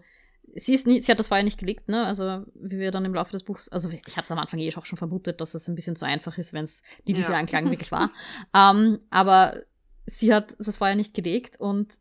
sie 0.55 0.73
ist 0.73 0.87
nie, 0.87 1.01
sie 1.01 1.11
hat 1.11 1.19
das 1.19 1.27
vorher 1.27 1.43
nicht 1.43 1.59
gelegt, 1.59 1.89
ne? 1.89 2.05
Also 2.05 2.45
wie 2.55 2.79
wir 2.79 2.91
dann 2.91 3.05
im 3.05 3.13
Laufe 3.13 3.31
des 3.31 3.43
Buchs, 3.43 3.69
also 3.69 3.89
ich 3.89 4.17
habe 4.17 4.25
es 4.25 4.31
am 4.31 4.39
Anfang 4.39 4.59
eh 4.59 4.73
auch 4.75 4.85
schon 4.85 4.97
vermutet, 4.97 5.41
dass 5.41 5.53
es 5.53 5.67
ein 5.67 5.75
bisschen 5.75 5.95
zu 5.95 6.05
einfach 6.05 6.37
ist, 6.37 6.53
wenn 6.53 6.65
es 6.65 6.81
die 7.07 7.13
diese 7.13 7.33
ja. 7.33 7.39
Anklagen 7.39 7.69
wirklich 7.71 7.91
war. 7.91 8.11
ähm, 8.53 8.99
aber 9.09 9.61
sie 10.05 10.33
hat 10.33 10.55
das 10.59 10.77
vorher 10.77 10.95
nicht 10.95 11.13
gelegt 11.13 11.59
und 11.59 11.97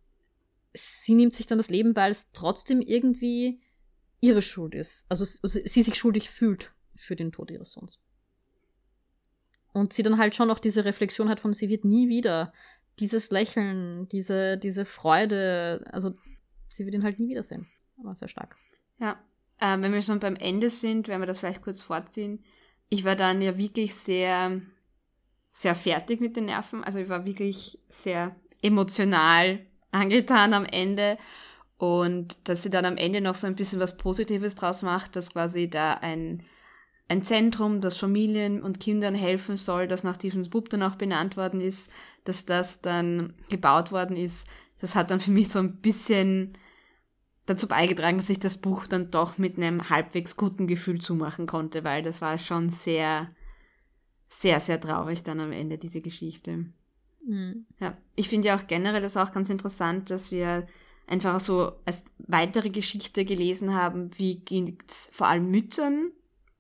sie 0.73 1.15
nimmt 1.15 1.35
sich 1.35 1.47
dann 1.47 1.59
das 1.59 1.71
Leben, 1.71 1.97
weil 1.97 2.13
es 2.13 2.31
trotzdem 2.33 2.81
irgendwie 2.81 3.61
ihre 4.21 4.43
Schuld 4.43 4.75
ist. 4.75 5.07
Also 5.09 5.25
sie 5.25 5.83
sich 5.83 5.95
schuldig 5.95 6.31
fühlt 6.31 6.73
für 6.95 7.17
den 7.17 7.33
Tod 7.33 7.51
ihres 7.51 7.73
Sohns. 7.73 7.99
Und 9.73 9.93
sie 9.93 10.03
dann 10.03 10.19
halt 10.19 10.35
schon 10.35 10.49
noch 10.49 10.59
diese 10.59 10.85
Reflexion 10.85 11.29
hat 11.29 11.41
von, 11.41 11.55
sie 11.55 11.69
wird 11.69 11.85
nie 11.85 12.09
wieder 12.09 12.53
dieses 12.99 13.31
Lächeln, 13.31 14.09
diese, 14.09 14.59
diese 14.59 14.85
Freude, 14.85 15.85
also 15.93 16.15
sie 16.69 16.85
wird 16.85 16.95
ihn 16.95 17.05
halt 17.05 17.19
nie 17.19 17.29
wiedersehen. 17.29 17.67
Aber 17.99 18.15
sehr 18.15 18.29
stark. 18.29 18.57
Ja. 18.99 19.23
Äh, 19.59 19.81
wenn 19.81 19.93
wir 19.93 20.03
schon 20.03 20.21
beim 20.21 20.37
Ende 20.37 20.71
sind, 20.71 21.09
werden 21.09 21.23
wir 21.23 21.27
das 21.27 21.39
vielleicht 21.39 21.63
kurz 21.63 21.83
vorziehen. 21.83 22.45
Ich 22.89 23.05
war 23.05 23.17
dann 23.17 23.43
ja 23.43 23.57
wirklich 23.57 23.95
sehr, 23.95 24.61
sehr 25.53 25.75
fertig 25.75 26.21
mit 26.21 26.37
den 26.37 26.47
Nerven. 26.47 26.83
Also 26.83 26.99
ich 26.99 27.09
war 27.09 27.25
wirklich 27.25 27.79
sehr 27.89 28.35
emotional 28.63 29.67
angetan 29.93 30.55
am 30.55 30.65
Ende. 30.65 31.19
Und 31.79 32.37
dass 32.45 32.63
sie 32.63 32.71
dann 32.71 32.85
am 32.85 32.99
Ende 32.99 33.21
noch 33.21 33.35
so 33.35 33.47
ein 33.47 33.57
bisschen 33.57 33.81
was 33.81 33.97
Positives 33.97 34.55
draus 34.55 34.83
macht, 34.83 35.17
dass 35.17 35.33
quasi 35.33 35.71
da 35.71 35.95
ein, 35.95 36.43
ein 37.09 37.25
Zentrum, 37.25 37.81
das 37.81 37.97
Familien 37.97 38.63
und 38.63 38.81
Kindern 38.81 39.15
helfen 39.15 39.57
soll, 39.57 39.89
das 39.89 40.05
nach 40.05 40.19
diesem 40.19 40.49
Bub 40.51 40.69
dann 40.69 40.83
auch 40.83 40.97
benannt 40.97 41.39
worden 41.39 41.61
ist, 41.61 41.89
dass 42.25 42.45
das 42.45 42.83
dann 42.83 43.33
gebaut 43.49 43.93
worden 43.93 44.17
ist. 44.17 44.47
Das 44.79 44.95
hat 44.95 45.11
dann 45.11 45.21
für 45.21 45.31
mich 45.31 45.49
so 45.49 45.59
ein 45.59 45.81
bisschen 45.81 46.53
dazu 47.47 47.67
beigetragen, 47.67 48.19
dass 48.19 48.31
ich 48.31 48.39
das 48.39 48.59
Buch 48.59 48.87
dann 48.87 49.11
doch 49.11 49.39
mit 49.39 49.57
einem 49.57 49.89
halbwegs 49.89 50.37
guten 50.37 50.67
Gefühl 50.67 51.01
zumachen 51.01 51.47
konnte, 51.47 51.83
weil 51.83 52.03
das 52.03 52.21
war 52.21 52.39
schon 52.39 52.71
sehr, 52.71 53.29
sehr, 54.29 54.61
sehr 54.61 54.81
traurig 54.81 55.23
dann 55.23 55.41
am 55.41 55.53
Ende, 55.53 55.79
diese 55.79 56.01
Geschichte. 56.01 56.67
Mhm. 57.25 57.67
Ja, 57.79 57.97
ich 58.17 58.29
finde 58.29 58.49
ja 58.49 58.57
auch 58.57 58.67
generell 58.67 59.03
das 59.03 59.17
auch 59.17 59.33
ganz 59.33 59.51
interessant, 59.51 60.11
dass 60.11 60.33
wir 60.33 60.67
einfach 61.07 61.41
so 61.41 61.73
als 61.85 62.05
weitere 62.19 62.71
Geschichte 62.71 63.25
gelesen 63.25 63.75
haben, 63.75 64.11
wie 64.17 64.37
geht's 64.37 65.11
vor 65.13 65.29
allem 65.29 65.51
Müttern 65.51 66.13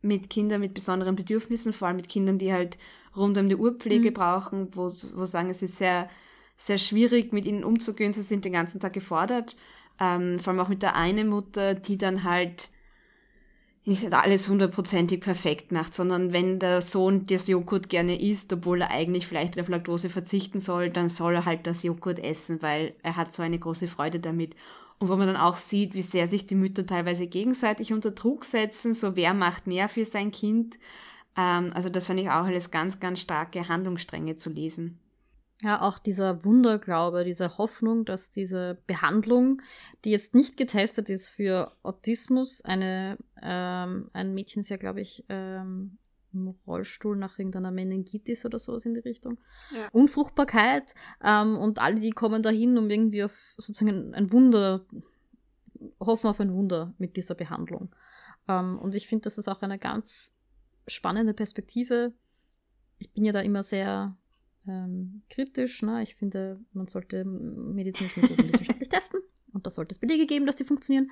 mit 0.02 0.30
Kindern 0.30 0.60
mit 0.60 0.74
besonderen 0.74 1.14
Bedürfnissen, 1.14 1.72
vor 1.72 1.88
allem 1.88 1.98
mit 1.98 2.08
Kindern, 2.08 2.38
die 2.38 2.52
halt 2.52 2.78
rund 3.16 3.36
um 3.38 3.48
die 3.48 3.56
Urpflege 3.56 4.10
mhm. 4.10 4.14
brauchen, 4.14 4.68
wo, 4.74 4.84
wo 4.84 5.24
sagen, 5.24 5.50
es 5.50 5.62
ist 5.62 5.76
sehr, 5.76 6.08
sehr 6.56 6.78
schwierig, 6.78 7.32
mit 7.32 7.44
ihnen 7.44 7.64
umzugehen, 7.64 8.12
sie 8.12 8.22
sind 8.22 8.44
den 8.44 8.52
ganzen 8.52 8.80
Tag 8.80 8.92
gefordert. 8.92 9.56
Ähm, 10.00 10.40
vor 10.40 10.52
allem 10.52 10.60
auch 10.60 10.68
mit 10.68 10.82
der 10.82 10.96
einen 10.96 11.28
Mutter, 11.28 11.74
die 11.74 11.98
dann 11.98 12.24
halt 12.24 12.70
nicht 13.90 14.12
alles 14.12 14.48
hundertprozentig 14.48 15.20
perfekt 15.20 15.72
macht, 15.72 15.94
sondern 15.94 16.32
wenn 16.32 16.58
der 16.58 16.80
Sohn 16.80 17.26
das 17.26 17.48
Joghurt 17.48 17.88
gerne 17.88 18.20
isst, 18.20 18.52
obwohl 18.52 18.82
er 18.82 18.90
eigentlich 18.90 19.26
vielleicht 19.26 19.60
auf 19.60 19.68
Laktose 19.68 20.08
verzichten 20.08 20.60
soll, 20.60 20.90
dann 20.90 21.08
soll 21.08 21.34
er 21.34 21.44
halt 21.44 21.66
das 21.66 21.82
Joghurt 21.82 22.18
essen, 22.20 22.62
weil 22.62 22.94
er 23.02 23.16
hat 23.16 23.34
so 23.34 23.42
eine 23.42 23.58
große 23.58 23.88
Freude 23.88 24.20
damit. 24.20 24.54
Und 24.98 25.08
wo 25.08 25.16
man 25.16 25.26
dann 25.26 25.36
auch 25.36 25.56
sieht, 25.56 25.94
wie 25.94 26.02
sehr 26.02 26.28
sich 26.28 26.46
die 26.46 26.54
Mütter 26.54 26.86
teilweise 26.86 27.26
gegenseitig 27.26 27.92
unter 27.92 28.12
Druck 28.12 28.44
setzen, 28.44 28.94
so 28.94 29.16
wer 29.16 29.34
macht 29.34 29.66
mehr 29.66 29.88
für 29.88 30.04
sein 30.04 30.30
Kind. 30.30 30.78
Ähm, 31.36 31.72
also 31.74 31.88
das 31.88 32.06
fand 32.06 32.20
ich 32.20 32.28
auch 32.28 32.44
alles 32.44 32.70
ganz, 32.70 33.00
ganz 33.00 33.20
starke 33.20 33.68
Handlungsstränge 33.68 34.36
zu 34.36 34.50
lesen. 34.50 34.98
Ja, 35.62 35.82
auch 35.82 35.98
dieser 35.98 36.44
Wunderglaube, 36.44 37.24
diese 37.24 37.58
Hoffnung, 37.58 38.06
dass 38.06 38.30
diese 38.30 38.78
Behandlung, 38.86 39.60
die 40.04 40.10
jetzt 40.10 40.34
nicht 40.34 40.56
getestet 40.56 41.10
ist 41.10 41.28
für 41.28 41.72
Autismus, 41.82 42.62
eine, 42.62 43.18
ähm, 43.42 44.08
ein 44.14 44.32
Mädchen 44.32 44.60
ist 44.60 44.70
ja, 44.70 44.78
glaube 44.78 45.02
ich, 45.02 45.24
ähm, 45.28 45.98
im 46.32 46.54
Rollstuhl 46.66 47.16
nach 47.16 47.38
irgendeiner 47.38 47.72
Meningitis 47.72 48.44
oder 48.44 48.58
sowas 48.58 48.86
in 48.86 48.94
die 48.94 49.00
Richtung. 49.00 49.38
Ja. 49.74 49.88
Unfruchtbarkeit 49.92 50.94
ähm, 51.22 51.58
und 51.58 51.78
alle, 51.78 52.00
die 52.00 52.10
kommen 52.10 52.42
dahin, 52.42 52.78
um 52.78 52.88
irgendwie 52.88 53.24
auf 53.24 53.54
sozusagen 53.58 54.14
ein 54.14 54.32
Wunder, 54.32 54.86
hoffen 55.98 56.28
auf 56.28 56.40
ein 56.40 56.52
Wunder 56.54 56.94
mit 56.98 57.16
dieser 57.16 57.34
Behandlung. 57.34 57.94
Ähm, 58.48 58.78
und 58.78 58.94
ich 58.94 59.08
finde, 59.08 59.24
das 59.24 59.36
ist 59.36 59.48
auch 59.48 59.60
eine 59.60 59.78
ganz 59.78 60.32
spannende 60.86 61.34
Perspektive. 61.34 62.14
Ich 62.98 63.12
bin 63.12 63.24
ja 63.24 63.32
da 63.32 63.40
immer 63.40 63.62
sehr 63.62 64.16
ähm, 64.66 65.22
kritisch. 65.30 65.82
Ne? 65.82 66.02
Ich 66.02 66.14
finde, 66.14 66.60
man 66.72 66.86
sollte 66.86 67.24
medizinische 67.24 68.20
Methoden 68.20 68.52
wissenschaftlich 68.52 68.88
testen 68.90 69.20
und 69.52 69.66
da 69.66 69.70
sollte 69.70 69.92
es 69.92 69.98
Belege 69.98 70.26
geben, 70.26 70.46
dass 70.46 70.56
die 70.56 70.64
funktionieren. 70.64 71.10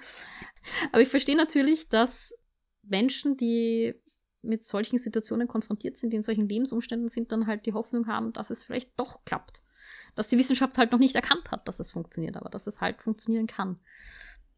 Aber 0.93 1.03
ich 1.03 1.09
verstehe 1.09 1.37
natürlich, 1.37 1.89
dass 1.89 2.35
Menschen, 2.83 3.37
die 3.37 3.95
mit 4.43 4.65
solchen 4.65 4.99
Situationen 4.99 5.49
konfrontiert 5.49 5.97
sind, 5.97 6.13
die 6.13 6.17
in 6.17 6.23
solchen 6.23 6.49
Lebensumständen 6.49 7.09
sind, 7.09 7.33
dann 7.33 7.47
halt 7.47 7.67
die 7.67 7.73
Hoffnung 7.73 8.07
haben, 8.07 8.33
dass 8.33 8.51
es 8.51 8.65
vielleicht 8.65 8.91
doch 8.99 9.25
klappt. 9.25 9.63
Dass 10.15 10.29
die 10.29 10.39
Wissenschaft 10.39 10.79
halt 10.79 10.93
noch 10.93 10.99
nicht 10.99 11.17
erkannt 11.17 11.51
hat, 11.51 11.67
dass 11.69 11.81
es 11.81 11.93
funktioniert, 11.93 12.37
aber 12.37 12.49
dass 12.49 12.67
es 12.67 12.81
halt 12.81 13.03
funktionieren 13.03 13.47
kann. 13.47 13.79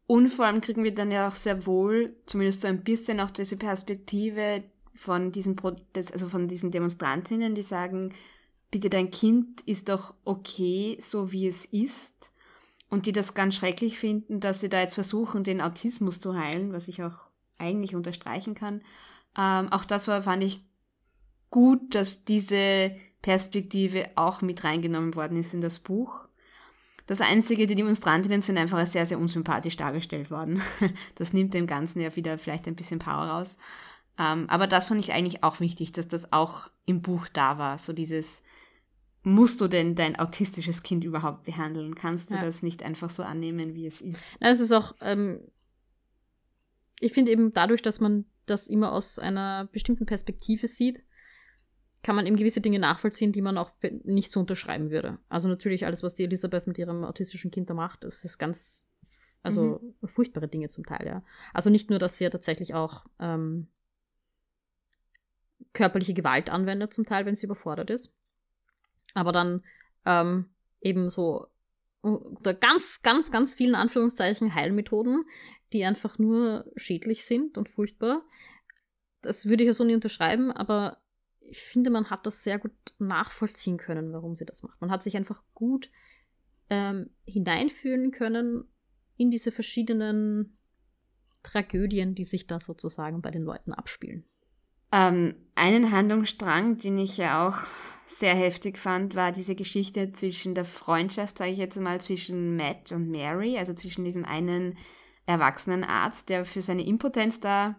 Und 0.06 0.28
vor 0.28 0.46
allem 0.46 0.60
kriegen 0.60 0.84
wir 0.84 0.94
dann 0.94 1.12
ja 1.12 1.28
auch 1.28 1.34
sehr 1.34 1.66
wohl, 1.66 2.16
zumindest 2.26 2.62
so 2.62 2.68
ein 2.68 2.82
bisschen 2.82 3.20
auch 3.20 3.30
diese 3.30 3.56
Perspektive 3.56 4.64
von 4.94 5.32
diesen, 5.32 5.56
also 5.94 6.28
von 6.28 6.48
diesen 6.48 6.70
Demonstrantinnen, 6.70 7.54
die 7.54 7.62
sagen, 7.62 8.12
bitte 8.70 8.90
dein 8.90 9.10
Kind 9.10 9.60
ist 9.62 9.88
doch 9.88 10.14
okay, 10.24 10.96
so 11.00 11.32
wie 11.32 11.46
es 11.46 11.64
ist. 11.64 12.30
Und 12.88 13.06
die 13.06 13.12
das 13.12 13.34
ganz 13.34 13.54
schrecklich 13.54 13.98
finden, 13.98 14.40
dass 14.40 14.60
sie 14.60 14.68
da 14.68 14.80
jetzt 14.80 14.94
versuchen, 14.94 15.44
den 15.44 15.60
Autismus 15.60 16.20
zu 16.20 16.36
heilen, 16.36 16.72
was 16.72 16.88
ich 16.88 17.02
auch 17.02 17.28
eigentlich 17.56 17.94
unterstreichen 17.94 18.54
kann. 18.54 18.82
Ähm, 19.38 19.70
auch 19.70 19.84
das 19.84 20.08
war, 20.08 20.22
fand 20.22 20.42
ich 20.42 20.64
gut, 21.50 21.94
dass 21.94 22.24
diese 22.24 22.96
Perspektive 23.22 24.10
auch 24.16 24.42
mit 24.42 24.64
reingenommen 24.64 25.14
worden 25.14 25.36
ist 25.36 25.54
in 25.54 25.60
das 25.60 25.78
Buch. 25.78 26.26
Das 27.06 27.20
Einzige, 27.20 27.66
die 27.66 27.74
Demonstrantinnen 27.74 28.42
sind 28.42 28.56
einfach 28.56 28.84
sehr, 28.86 29.04
sehr 29.06 29.18
unsympathisch 29.18 29.76
dargestellt 29.76 30.30
worden. 30.30 30.62
Das 31.16 31.32
nimmt 31.32 31.54
dem 31.54 31.66
Ganzen 31.66 32.00
ja 32.00 32.14
wieder 32.16 32.38
vielleicht 32.38 32.66
ein 32.66 32.76
bisschen 32.76 32.98
Power 32.98 33.26
raus. 33.26 33.58
Ähm, 34.18 34.46
aber 34.48 34.66
das 34.66 34.86
fand 34.86 35.00
ich 35.00 35.12
eigentlich 35.12 35.42
auch 35.42 35.60
wichtig, 35.60 35.92
dass 35.92 36.08
das 36.08 36.32
auch 36.32 36.70
im 36.86 37.02
Buch 37.02 37.28
da 37.28 37.58
war. 37.58 37.78
So 37.78 37.92
dieses, 37.92 38.42
musst 39.22 39.60
du 39.60 39.68
denn 39.68 39.94
dein 39.94 40.18
autistisches 40.18 40.82
Kind 40.82 41.04
überhaupt 41.04 41.44
behandeln? 41.44 41.94
Kannst 41.94 42.30
du 42.30 42.34
ja. 42.34 42.40
das 42.40 42.62
nicht 42.62 42.82
einfach 42.82 43.10
so 43.10 43.22
annehmen, 43.22 43.74
wie 43.74 43.86
es 43.86 44.00
ist? 44.00 44.36
Es 44.40 44.60
ist 44.60 44.72
auch, 44.72 44.94
ähm, 45.00 45.40
ich 47.00 47.12
finde 47.12 47.32
eben 47.32 47.52
dadurch, 47.52 47.82
dass 47.82 48.00
man 48.00 48.24
das 48.46 48.66
immer 48.66 48.92
aus 48.92 49.18
einer 49.18 49.68
bestimmten 49.72 50.06
Perspektive 50.06 50.66
sieht, 50.66 51.02
kann 52.02 52.16
man 52.16 52.26
eben 52.26 52.36
gewisse 52.36 52.62
Dinge 52.62 52.78
nachvollziehen, 52.78 53.32
die 53.32 53.42
man 53.42 53.58
auch 53.58 53.70
nicht 54.04 54.30
so 54.30 54.40
unterschreiben 54.40 54.90
würde. 54.90 55.18
Also 55.28 55.48
natürlich 55.48 55.84
alles, 55.84 56.02
was 56.02 56.14
die 56.14 56.24
Elisabeth 56.24 56.66
mit 56.66 56.78
ihrem 56.78 57.04
autistischen 57.04 57.50
Kind 57.50 57.68
da 57.68 57.74
macht, 57.74 58.04
das 58.04 58.24
ist 58.24 58.38
ganz, 58.38 58.86
also 59.42 59.80
mhm. 59.82 60.08
furchtbare 60.08 60.48
Dinge 60.48 60.68
zum 60.68 60.86
Teil, 60.86 61.06
ja. 61.06 61.22
Also 61.52 61.68
nicht 61.68 61.90
nur, 61.90 61.98
dass 61.98 62.16
sie 62.16 62.24
ja 62.24 62.30
tatsächlich 62.30 62.72
auch 62.72 63.04
ähm, 63.18 63.68
körperliche 65.74 66.14
Gewalt 66.14 66.48
anwendet 66.48 66.94
zum 66.94 67.04
Teil, 67.04 67.26
wenn 67.26 67.36
sie 67.36 67.46
überfordert 67.46 67.90
ist, 67.90 68.16
aber 69.14 69.32
dann 69.32 69.64
ähm, 70.04 70.50
eben 70.80 71.10
so 71.10 71.46
unter 72.00 72.54
ganz, 72.54 73.02
ganz, 73.02 73.30
ganz 73.30 73.54
vielen 73.54 73.74
Anführungszeichen 73.74 74.54
Heilmethoden, 74.54 75.24
die 75.72 75.84
einfach 75.84 76.18
nur 76.18 76.70
schädlich 76.76 77.24
sind 77.24 77.58
und 77.58 77.68
furchtbar. 77.68 78.22
Das 79.20 79.46
würde 79.46 79.64
ich 79.64 79.68
ja 79.68 79.74
so 79.74 79.84
nie 79.84 79.94
unterschreiben, 79.94 80.50
aber 80.50 80.98
ich 81.40 81.60
finde, 81.60 81.90
man 81.90 82.10
hat 82.10 82.26
das 82.26 82.42
sehr 82.42 82.58
gut 82.58 82.72
nachvollziehen 82.98 83.76
können, 83.76 84.12
warum 84.12 84.34
sie 84.34 84.46
das 84.46 84.62
macht. 84.62 84.80
Man 84.80 84.90
hat 84.90 85.02
sich 85.02 85.16
einfach 85.16 85.42
gut 85.52 85.90
ähm, 86.70 87.10
hineinfühlen 87.24 88.12
können 88.12 88.64
in 89.16 89.30
diese 89.30 89.50
verschiedenen 89.50 90.56
Tragödien, 91.42 92.14
die 92.14 92.24
sich 92.24 92.46
da 92.46 92.60
sozusagen 92.60 93.20
bei 93.20 93.30
den 93.30 93.42
Leuten 93.42 93.72
abspielen. 93.72 94.24
Ähm, 94.92 95.34
einen 95.54 95.92
Handlungsstrang, 95.92 96.78
den 96.78 96.98
ich 96.98 97.16
ja 97.16 97.46
auch 97.46 97.58
sehr 98.06 98.34
heftig 98.34 98.76
fand, 98.76 99.14
war 99.14 99.30
diese 99.30 99.54
Geschichte 99.54 100.12
zwischen 100.12 100.54
der 100.54 100.64
Freundschaft, 100.64 101.38
sage 101.38 101.52
ich 101.52 101.58
jetzt 101.58 101.78
mal, 101.78 102.00
zwischen 102.00 102.56
Matt 102.56 102.90
und 102.90 103.08
Mary, 103.10 103.56
also 103.56 103.72
zwischen 103.72 104.04
diesem 104.04 104.24
einen 104.24 104.76
erwachsenen 105.26 105.84
Arzt, 105.84 106.28
der 106.28 106.44
für 106.44 106.60
seine 106.60 106.84
Impotenz 106.84 107.38
da 107.40 107.76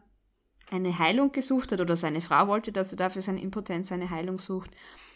eine 0.70 0.98
Heilung 0.98 1.34
gesucht 1.34 1.74
hat 1.74 1.82
oder 1.82 1.98
seine 1.98 2.22
Frau 2.22 2.48
wollte, 2.48 2.72
dass 2.72 2.94
er 2.94 2.98
da 2.98 3.10
für 3.10 3.22
seine 3.22 3.42
Impotenz 3.42 3.92
eine 3.92 4.10
Heilung 4.10 4.40
sucht 4.40 4.72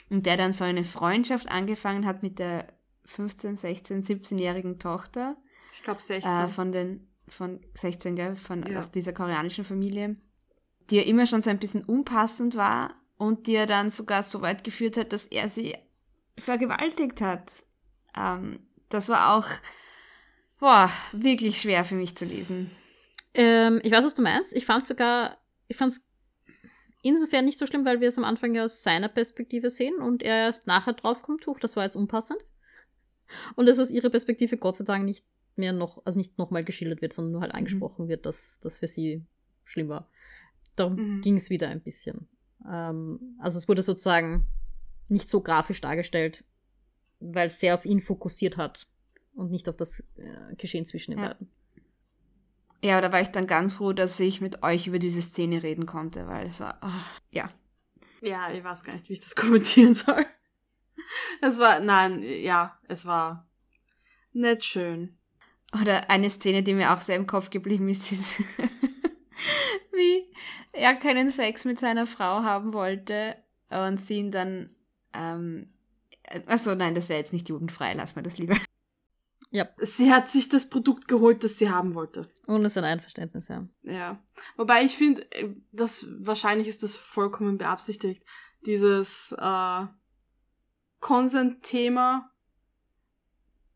und 0.09 0.25
der 0.25 0.35
dann 0.35 0.51
so 0.51 0.65
eine 0.65 0.83
Freundschaft 0.83 1.49
angefangen 1.49 2.05
hat 2.05 2.21
mit 2.21 2.39
der 2.39 2.67
15, 3.05 3.55
16, 3.55 4.03
17-jährigen 4.03 4.79
Tochter. 4.79 5.37
Ich 5.75 5.83
glaube 5.83 6.01
16. 6.01 6.29
Äh, 6.29 6.47
von 6.49 6.71
den, 6.73 7.07
von 7.29 7.61
16, 7.75 8.15
gell, 8.15 8.35
von, 8.35 8.63
ja. 8.63 8.79
aus 8.79 8.91
dieser 8.91 9.13
koreanischen 9.13 9.63
Familie, 9.63 10.17
die 10.89 10.97
ja 10.97 11.03
immer 11.03 11.25
schon 11.25 11.41
so 11.41 11.49
ein 11.49 11.59
bisschen 11.59 11.83
unpassend 11.83 12.55
war 12.55 12.95
und 13.17 13.47
die 13.47 13.55
er 13.55 13.67
dann 13.67 13.89
sogar 13.89 14.23
so 14.23 14.41
weit 14.41 14.63
geführt 14.63 14.97
hat, 14.97 15.13
dass 15.13 15.25
er 15.25 15.49
sie 15.49 15.75
vergewaltigt 16.38 17.21
hat. 17.21 17.51
Ähm, 18.17 18.59
das 18.89 19.09
war 19.09 19.36
auch, 19.36 19.47
boah, 20.59 20.89
wirklich 21.11 21.61
schwer 21.61 21.86
für 21.86 21.95
mich 21.95 22.15
zu 22.15 22.25
lesen. 22.25 22.71
Ähm, 23.33 23.79
ich 23.83 23.91
weiß, 23.91 24.05
was 24.05 24.15
du 24.15 24.21
meinst. 24.21 24.55
Ich 24.55 24.65
fand 24.65 24.86
sogar, 24.86 25.38
ich 25.67 25.77
fand 25.77 25.93
es 25.93 26.01
insofern 27.01 27.45
nicht 27.45 27.59
so 27.59 27.65
schlimm, 27.65 27.86
weil 27.86 28.01
wir 28.01 28.09
es 28.09 28.17
am 28.17 28.23
Anfang 28.23 28.55
ja 28.55 28.65
aus 28.65 28.83
seiner 28.83 29.09
Perspektive 29.09 29.69
sehen 29.69 29.95
und 29.95 30.23
er 30.23 30.45
erst 30.45 30.67
nachher 30.67 30.93
draufkommt, 30.93 31.45
huch, 31.45 31.59
das 31.59 31.75
war 31.75 31.83
jetzt 31.83 31.95
unpassend. 31.95 32.39
Und 33.55 33.65
dass 33.65 33.79
aus 33.79 33.91
ihrer 33.91 34.09
Perspektive 34.09 34.57
Gott 34.57 34.77
sei 34.77 34.86
Dank 34.86 35.05
nicht 35.05 35.25
mehr 35.55 35.73
noch, 35.73 36.05
also 36.05 36.19
nicht 36.19 36.38
nochmal 36.38 36.63
geschildert 36.63 37.01
wird, 37.01 37.13
sondern 37.13 37.31
nur 37.33 37.41
halt 37.41 37.53
mhm. 37.53 37.59
angesprochen 37.59 38.05
mhm. 38.05 38.09
wird, 38.09 38.25
dass 38.25 38.59
das 38.59 38.77
für 38.77 38.88
sie 38.88 39.23
schlimm 39.63 39.89
war. 39.89 40.09
Darum 40.76 40.95
mhm. 40.95 41.21
ging 41.21 41.38
es 41.38 41.49
wieder 41.49 41.69
ein 41.69 41.82
bisschen. 41.82 42.28
Ähm, 42.69 43.38
also 43.39 43.57
es 43.57 43.67
wurde 43.67 43.84
sozusagen 43.84 44.45
nicht 45.09 45.30
so 45.30 45.41
grafisch 45.41 45.82
dargestellt, 45.82 46.43
weil 47.19 47.47
es 47.47 47.59
sehr 47.59 47.76
auf 47.76 47.86
ihn 47.86 48.01
fokussiert 48.01 48.57
hat 48.57 48.88
und 49.34 49.51
nicht 49.51 49.69
auf 49.69 49.76
das 49.78 50.01
äh, 50.15 50.55
Geschehen 50.57 50.86
zwischen 50.86 51.11
den 51.11 51.19
ja. 51.19 51.28
beiden. 51.30 51.49
Ja, 52.82 53.01
da 53.01 53.11
war 53.11 53.21
ich 53.21 53.30
dann 53.30 53.47
ganz 53.47 53.73
froh, 53.73 53.93
dass 53.93 54.19
ich 54.19 54.41
mit 54.41 54.61
euch 54.63 54.88
über 54.88 54.99
diese 54.99 55.21
Szene 55.21 55.63
reden 55.63 55.86
konnte, 55.86 56.28
weil 56.28 56.45
es 56.45 56.59
war, 56.59 56.80
oh, 56.84 57.26
ja. 57.32 57.49
Ja, 58.21 58.51
ich 58.51 58.63
weiß 58.63 58.84
gar 58.84 58.93
nicht, 58.93 59.09
wie 59.09 59.13
ich 59.13 59.21
das 59.21 59.36
kommentieren 59.36 59.93
soll. 59.93 60.26
Es 61.41 61.59
war, 61.59 61.80
nein, 61.80 62.21
ja, 62.21 62.78
es 62.88 63.05
war 63.05 63.47
nicht 64.34 64.65
schön. 64.65 65.17
Oder 65.82 66.09
eine 66.09 66.30
Szene, 66.30 66.63
die 66.63 66.73
mir 66.73 66.93
auch 66.93 67.01
sehr 67.01 67.15
im 67.15 67.28
Kopf 67.28 67.49
geblieben 67.49 67.89
ist, 67.89 68.11
ist, 68.11 68.43
wie 69.95 70.31
er 70.71 70.95
keinen 70.95 71.31
Sex 71.31 71.65
mit 71.65 71.79
seiner 71.79 72.07
Frau 72.07 72.43
haben 72.43 72.73
wollte 72.73 73.35
und 73.69 73.99
sie 73.99 74.15
ihn 74.19 74.31
dann, 74.31 74.69
ähm, 75.13 75.73
achso, 76.47 76.75
nein, 76.75 76.95
das 76.95 77.09
wäre 77.09 77.19
jetzt 77.19 77.33
nicht 77.33 77.49
jugendfrei, 77.49 77.93
lass 77.93 78.15
mal 78.15 78.21
das 78.21 78.37
lieber. 78.37 78.55
Ja. 79.51 79.69
Sie 79.77 80.11
hat 80.11 80.29
sich 80.29 80.49
das 80.49 80.69
Produkt 80.69 81.07
geholt, 81.07 81.43
das 81.43 81.57
sie 81.57 81.69
haben 81.69 81.95
wollte. 81.95 82.29
Ohne 82.47 82.67
sein 82.67 82.83
Einverständnis, 82.83 83.47
ja. 83.47 83.65
Ja. 83.83 84.21
Wobei 84.57 84.83
ich 84.83 84.97
finde, 84.97 85.31
äh, 85.31 85.49
das 85.71 86.05
wahrscheinlich 86.19 86.67
ist 86.67 86.83
das 86.83 86.97
vollkommen 86.97 87.57
beabsichtigt. 87.57 88.23
Dieses 88.65 89.33
äh, 89.37 89.85
Consent-Thema. 90.99 92.31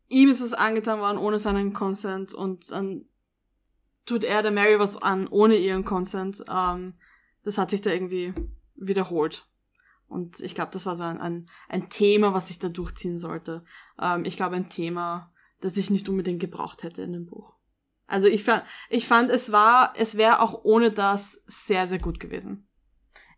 Ihm 0.08 0.28
ist 0.28 0.42
was 0.42 0.52
angetan 0.52 1.00
worden 1.00 1.18
ohne 1.18 1.38
seinen 1.38 1.72
Consent 1.72 2.34
und 2.34 2.70
dann 2.72 3.06
tut 4.06 4.24
er 4.24 4.42
der 4.42 4.50
Mary 4.50 4.78
was 4.78 5.00
an 5.00 5.28
ohne 5.28 5.56
ihren 5.56 5.84
Consent. 5.84 6.44
Ähm, 6.50 6.94
das 7.44 7.58
hat 7.58 7.70
sich 7.70 7.82
da 7.82 7.90
irgendwie 7.90 8.34
wiederholt. 8.74 9.46
Und 10.08 10.40
ich 10.40 10.54
glaube, 10.54 10.72
das 10.72 10.86
war 10.86 10.96
so 10.96 11.04
ein, 11.04 11.20
ein, 11.20 11.48
ein 11.68 11.88
Thema, 11.88 12.34
was 12.34 12.48
sich 12.48 12.58
da 12.58 12.68
durchziehen 12.68 13.16
sollte. 13.16 13.64
Ähm, 14.00 14.24
ich 14.24 14.36
glaube, 14.36 14.56
ein 14.56 14.68
Thema, 14.68 15.32
das 15.60 15.76
ich 15.76 15.90
nicht 15.90 16.08
unbedingt 16.08 16.40
gebraucht 16.40 16.82
hätte 16.82 17.02
in 17.02 17.12
dem 17.12 17.26
Buch. 17.26 17.54
Also 18.08 18.26
ich 18.26 18.42
fand, 18.42 18.64
ich 18.88 19.06
fand, 19.06 19.30
es 19.30 19.52
war, 19.52 19.92
es 19.96 20.16
wäre 20.16 20.40
auch 20.40 20.64
ohne 20.64 20.90
das 20.90 21.42
sehr, 21.46 21.86
sehr 21.86 22.00
gut 22.00 22.18
gewesen. 22.18 22.66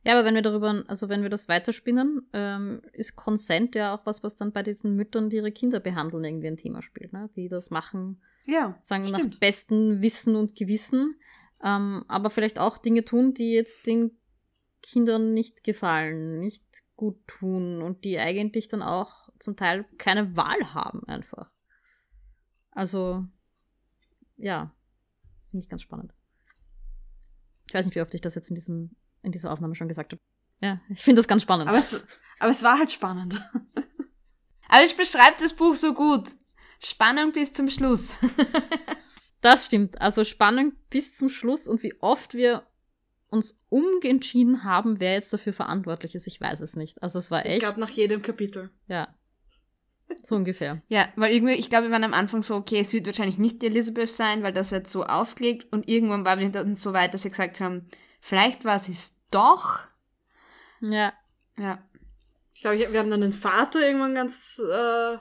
Ja, 0.05 0.15
aber 0.15 0.25
wenn 0.25 0.35
wir 0.35 0.43
darüber, 0.43 0.83
also 0.89 1.09
wenn 1.09 1.23
wir 1.23 1.29
das 1.29 1.49
weiterspinnen, 1.49 2.27
ähm, 2.33 2.83
ist 2.93 3.15
Consent 3.15 3.75
ja 3.75 3.95
auch 3.95 4.05
was, 4.07 4.25
was 4.25 4.35
dann 4.35 4.53
bei 4.53 4.63
diesen 4.63 4.97
Müttern, 4.97 5.31
die 5.31 5.37
ihre 5.37 5.53
Kinder 5.53 5.79
behandeln, 5.79 6.25
irgendwie 6.25 6.49
ein 6.49 6.57
Thema 6.57 6.83
spielt, 6.83 7.13
ne? 7.13 7.31
Die 7.37 7.49
das 7.49 7.71
machen, 7.71 8.21
ja, 8.47 8.79
sagen 8.83 9.07
stimmt. 9.07 9.33
nach 9.33 9.41
bestem 9.41 10.03
Wissen 10.03 10.37
und 10.37 10.55
Gewissen, 10.57 11.17
ähm, 11.63 12.05
aber 12.09 12.31
vielleicht 12.31 12.59
auch 12.59 12.79
Dinge 12.79 13.05
tun, 13.05 13.35
die 13.35 13.53
jetzt 13.53 13.87
den 13.87 14.19
Kindern 14.83 15.33
nicht 15.33 15.63
gefallen, 15.65 16.41
nicht 16.41 16.65
gut 16.97 17.27
tun 17.27 17.83
und 17.83 18.05
die 18.05 18.19
eigentlich 18.19 18.69
dann 18.69 18.83
auch 18.83 19.29
zum 19.39 19.57
Teil 19.57 19.85
keine 19.99 20.37
Wahl 20.37 20.75
haben 20.75 21.05
einfach. 21.07 21.51
Also, 22.73 23.27
ja, 24.37 24.75
finde 25.51 25.65
ich 25.65 25.69
ganz 25.69 25.83
spannend. 25.83 26.13
Ich 27.69 27.75
weiß 27.75 27.87
nicht, 27.87 27.95
wie 27.95 28.01
oft 28.01 28.15
ich 28.15 28.21
das 28.21 28.35
jetzt 28.35 28.51
in, 28.51 28.55
diesem, 28.55 28.97
in 29.23 29.33
dieser 29.33 29.53
Aufnahme 29.53 29.75
schon 29.75 29.89
gesagt 29.89 30.13
habe. 30.13 30.23
Ja, 30.61 30.81
ich 30.89 31.03
finde 31.03 31.21
das 31.21 31.29
ganz 31.29 31.43
spannend. 31.43 31.69
Aber 31.69 31.79
es, 31.79 32.01
aber 32.39 32.51
es 32.51 32.63
war 32.63 32.79
halt 32.79 32.91
spannend. 32.91 33.35
aber 34.69 34.85
ich 34.85 34.97
beschreibe 34.97 35.37
das 35.41 35.55
Buch 35.55 35.75
so 35.75 35.95
gut. 35.95 36.29
Spannung 36.85 37.33
bis 37.33 37.53
zum 37.53 37.71
Schluss. 37.71 38.15
das 39.41 39.67
stimmt. 39.67 40.01
Also 40.01 40.25
Spannung 40.25 40.73
bis 40.91 41.17
zum 41.17 41.29
Schluss 41.29 41.69
und 41.69 41.83
wie 41.83 41.95
oft 42.01 42.35
wir 42.35 42.67
uns 43.29 43.63
umentschieden 43.71 44.65
haben, 44.65 45.01
wer 45.01 45.15
jetzt 45.15 45.33
dafür 45.33 45.53
verantwortlich 45.53 46.15
ist, 46.15 46.27
ich 46.27 46.41
weiß 46.41 46.61
es 46.61 46.77
nicht. 46.77 47.03
Also 47.03 47.19
es 47.19 47.31
war 47.31 47.47
echt. 47.47 47.57
Ich 47.57 47.61
glaube 47.61 47.81
nach 47.81 47.89
jedem 47.89 48.21
Kapitel. 48.21 48.71
Ja. 48.89 49.15
So 50.23 50.37
ungefähr. 50.37 50.83
Ja, 50.89 51.09
weil 51.17 51.33
irgendwie, 51.33 51.55
ich 51.55 51.71
glaube, 51.71 51.87
wir 51.87 51.93
waren 51.93 52.05
am 52.05 52.13
Anfang 52.13 52.43
so, 52.43 52.55
okay, 52.55 52.81
es 52.81 52.93
wird 52.93 53.07
wahrscheinlich 53.07 53.39
nicht 53.39 53.63
die 53.63 53.67
Elizabeth 53.67 54.11
sein, 54.11 54.43
weil 54.43 54.53
das 54.53 54.71
wird 54.71 54.87
so 54.87 55.05
aufgelegt 55.05 55.73
und 55.73 55.89
irgendwann 55.89 56.27
waren 56.27 56.41
wir 56.41 56.51
dann 56.51 56.77
so 56.77 56.93
weit, 56.93 57.15
dass 57.15 57.25
wir 57.25 57.31
gesagt 57.31 57.61
haben, 57.61 57.89
vielleicht 58.21 58.67
war 58.67 58.79
sie 58.79 58.93
es 58.93 59.23
doch. 59.31 59.81
Ja. 60.81 61.15
Ja. 61.59 61.83
Ich 62.53 62.61
glaube, 62.61 62.93
wir 62.93 62.99
haben 62.99 63.11
dann 63.11 63.23
den 63.23 63.33
Vater 63.33 63.81
irgendwann 63.81 64.15
ganz 64.15 64.61
äh, 64.61 65.17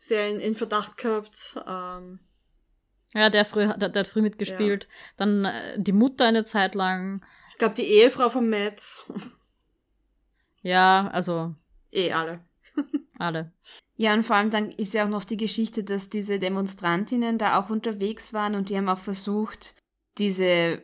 sehr 0.00 0.30
in, 0.30 0.40
in, 0.40 0.56
Verdacht 0.56 0.96
gehabt. 0.96 1.56
Ähm. 1.66 2.20
Ja, 3.12 3.30
der, 3.30 3.44
früh, 3.44 3.66
der, 3.66 3.88
der 3.88 4.00
hat 4.00 4.08
früh 4.08 4.22
mitgespielt. 4.22 4.84
Ja. 4.84 4.90
Dann 5.16 5.44
äh, 5.44 5.78
die 5.78 5.92
Mutter 5.92 6.24
eine 6.24 6.44
Zeit 6.44 6.74
lang. 6.74 7.24
Ich 7.52 7.58
glaube, 7.58 7.74
die 7.74 7.82
Ehefrau 7.84 8.30
von 8.30 8.48
Matt. 8.48 9.04
ja, 10.62 11.08
also. 11.12 11.54
Eh 11.92 12.12
alle. 12.12 12.40
alle. 13.18 13.52
Ja, 13.96 14.14
und 14.14 14.22
vor 14.22 14.36
allem 14.36 14.50
dann 14.50 14.70
ist 14.70 14.94
ja 14.94 15.04
auch 15.04 15.10
noch 15.10 15.24
die 15.24 15.36
Geschichte, 15.36 15.84
dass 15.84 16.08
diese 16.08 16.38
Demonstrantinnen 16.38 17.36
da 17.36 17.60
auch 17.60 17.68
unterwegs 17.68 18.32
waren 18.32 18.54
und 18.54 18.70
die 18.70 18.76
haben 18.76 18.88
auch 18.88 18.98
versucht, 18.98 19.74
diese 20.16 20.80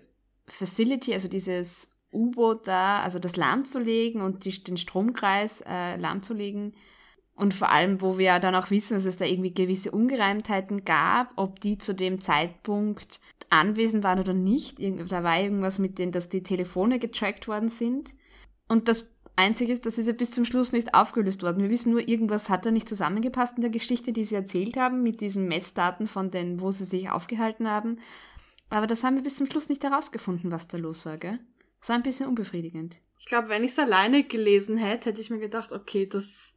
Facility, 0.47 1.15
also 1.15 1.29
dieses 1.29 1.91
U-Boot 2.13 2.69
da, 2.69 3.01
also 3.01 3.19
das 3.19 3.37
lahmzulegen 3.37 4.21
und 4.21 4.45
die, 4.45 4.63
den 4.63 4.77
Stromkreis 4.77 5.63
äh, 5.67 5.97
lahmzulegen. 5.97 6.75
Und 7.37 7.53
vor 7.53 7.71
allem, 7.71 8.01
wo 8.01 8.17
wir 8.17 8.39
dann 8.39 8.55
auch 8.55 8.71
wissen, 8.71 8.95
dass 8.95 9.05
es 9.05 9.19
da 9.19 9.27
irgendwie 9.27 9.53
gewisse 9.53 9.91
Ungereimtheiten 9.91 10.85
gab, 10.85 11.33
ob 11.37 11.61
die 11.61 11.77
zu 11.77 11.95
dem 11.95 12.21
Zeitpunkt 12.21 13.21
anwesend 13.51 14.03
waren 14.05 14.19
oder 14.19 14.33
nicht. 14.33 14.79
Da 14.81 15.23
war 15.23 15.39
irgendwas 15.39 15.79
mit 15.79 15.99
denen, 15.99 16.13
dass 16.13 16.31
die 16.31 16.43
Telefone 16.43 16.99
getrackt 16.99 17.47
worden 17.47 17.69
sind. 17.69 18.15
Und 18.69 18.89
das 18.89 19.15
Einzig 19.37 19.69
ist, 19.69 19.85
das 19.85 19.99
ist 19.99 20.07
ja 20.07 20.15
bis 20.15 20.31
zum 20.31 20.47
Schluss 20.47 20.73
nicht 20.73 20.95
aufgelöst 20.95 21.43
worden. 21.43 21.63
Wir 21.63 21.69
wissen 21.69 21.93
nur, 21.93 22.09
irgendwas 22.09 22.49
hat 22.49 22.65
da 22.65 22.71
nicht 22.71 22.89
zusammengepasst 22.89 23.57
in 23.57 23.61
der 23.61 23.71
Geschichte, 23.71 24.15
die 24.15 24.25
sie 24.25 24.35
erzählt 24.35 24.79
haben, 24.79 25.03
mit 25.03 25.21
diesen 25.21 25.47
Messdaten 25.47 26.07
von 26.07 26.31
den, 26.31 26.61
wo 26.61 26.71
sie 26.71 26.87
sich 26.87 27.11
aufgehalten 27.11 27.69
haben. 27.69 28.01
Aber 28.71 28.87
das 28.87 29.05
haben 29.05 29.17
wir 29.17 29.23
bis 29.23 29.37
zum 29.37 29.47
Schluss 29.47 29.69
nicht 29.69 29.85
herausgefunden, 29.85 30.51
was 30.51 30.69
da 30.69 30.79
los 30.79 31.05
war, 31.05 31.19
gell? 31.19 31.39
Das 31.81 31.91
war 31.91 31.97
ein 31.97 32.03
bisschen 32.03 32.29
unbefriedigend. 32.29 32.99
Ich 33.19 33.27
glaube, 33.27 33.51
wenn 33.51 33.63
ich 33.63 33.73
es 33.73 33.79
alleine 33.79 34.25
gelesen 34.25 34.79
hätte, 34.79 35.11
hätte 35.11 35.21
ich 35.21 35.31
mir 35.31 35.39
gedacht, 35.39 35.73
okay, 35.73 36.07
das 36.07 36.56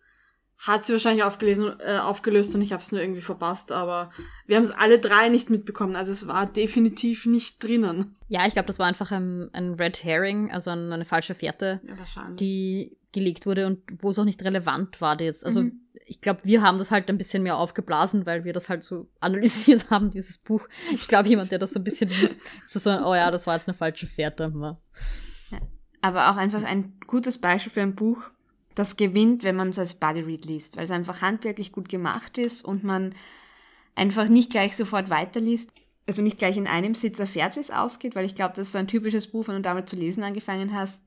hat 0.59 0.85
sie 0.85 0.91
wahrscheinlich 0.91 1.23
aufgelesen, 1.23 1.73
äh, 1.79 1.99
aufgelöst 1.99 2.53
und 2.53 2.61
ich 2.61 2.73
habe 2.73 2.83
es 2.83 2.91
nur 2.91 2.99
irgendwie 2.99 3.21
verpasst, 3.21 3.71
aber 3.71 4.11
wir 4.45 4.57
haben 4.57 4.63
es 4.63 4.71
alle 4.71 4.99
drei 4.99 5.29
nicht 5.29 5.49
mitbekommen. 5.49 5.95
Also 5.95 6.11
es 6.11 6.27
war 6.27 6.45
definitiv 6.45 7.25
nicht 7.25 7.63
drinnen. 7.63 8.17
Ja, 8.27 8.45
ich 8.45 8.53
glaube, 8.53 8.67
das 8.67 8.77
war 8.77 8.85
einfach 8.85 9.11
ein, 9.11 9.49
ein 9.53 9.75
Red 9.75 10.03
Herring, 10.03 10.51
also 10.51 10.69
eine 10.69 11.05
falsche 11.05 11.33
Fährte, 11.33 11.79
ja, 11.83 12.29
die 12.31 12.97
gelegt 13.11 13.45
wurde 13.45 13.65
und 13.65 13.79
wo 14.01 14.09
es 14.09 14.19
auch 14.19 14.25
nicht 14.25 14.43
relevant 14.43 14.99
war 15.01 15.19
jetzt. 15.21 15.45
Also 15.45 15.63
mhm. 15.63 15.79
ich 16.05 16.19
glaube, 16.19 16.41
wir 16.43 16.61
haben 16.61 16.77
das 16.77 16.91
halt 16.91 17.09
ein 17.09 17.17
bisschen 17.17 17.41
mehr 17.41 17.57
aufgeblasen, 17.57 18.25
weil 18.25 18.43
wir 18.43 18.51
das 18.51 18.69
halt 18.69 18.83
so 18.83 19.09
analysiert 19.21 19.89
haben, 19.89 20.11
dieses 20.11 20.37
Buch. 20.37 20.67
Ich 20.93 21.07
glaube, 21.07 21.29
jemand, 21.29 21.51
der 21.51 21.59
das 21.59 21.71
so 21.71 21.79
ein 21.79 21.85
bisschen 21.85 22.09
liest, 22.09 22.37
ist 22.65 22.83
so, 22.83 22.89
oh 22.89 23.15
ja, 23.15 23.31
das 23.31 23.47
war 23.47 23.55
jetzt 23.55 23.67
eine 23.67 23.75
falsche 23.75 24.07
Fährte. 24.07 24.51
Aber 26.01 26.31
auch 26.31 26.37
einfach 26.37 26.63
ein 26.63 26.99
gutes 27.07 27.39
Beispiel 27.39 27.71
für 27.71 27.81
ein 27.81 27.95
Buch, 27.95 28.29
das 28.79 28.95
gewinnt, 28.95 29.43
wenn 29.43 29.57
man 29.57 29.69
es 29.69 29.77
als 29.77 29.95
Buddy 29.95 30.21
Read 30.21 30.45
liest, 30.45 30.77
weil 30.77 30.85
es 30.85 30.91
einfach 30.91 31.21
handwerklich 31.21 31.73
gut 31.73 31.89
gemacht 31.89 32.37
ist 32.37 32.63
und 32.63 32.85
man 32.85 33.13
einfach 33.93 34.29
nicht 34.29 34.51
gleich 34.51 34.77
sofort 34.77 35.09
weiterliest, 35.09 35.69
also 36.07 36.21
nicht 36.21 36.37
gleich 36.37 36.55
in 36.55 36.65
einem 36.65 36.95
Sitz 36.95 37.19
erfährt, 37.19 37.57
wie 37.57 37.59
es 37.59 37.71
ausgeht, 37.71 38.15
weil 38.15 38.25
ich 38.25 38.35
glaube, 38.35 38.53
das 38.55 38.67
ist 38.67 38.71
so 38.71 38.77
ein 38.77 38.87
typisches 38.87 39.27
Buch, 39.27 39.49
wenn 39.49 39.55
du 39.55 39.61
damit 39.61 39.89
zu 39.89 39.97
lesen 39.97 40.23
angefangen 40.23 40.73
hast. 40.73 41.03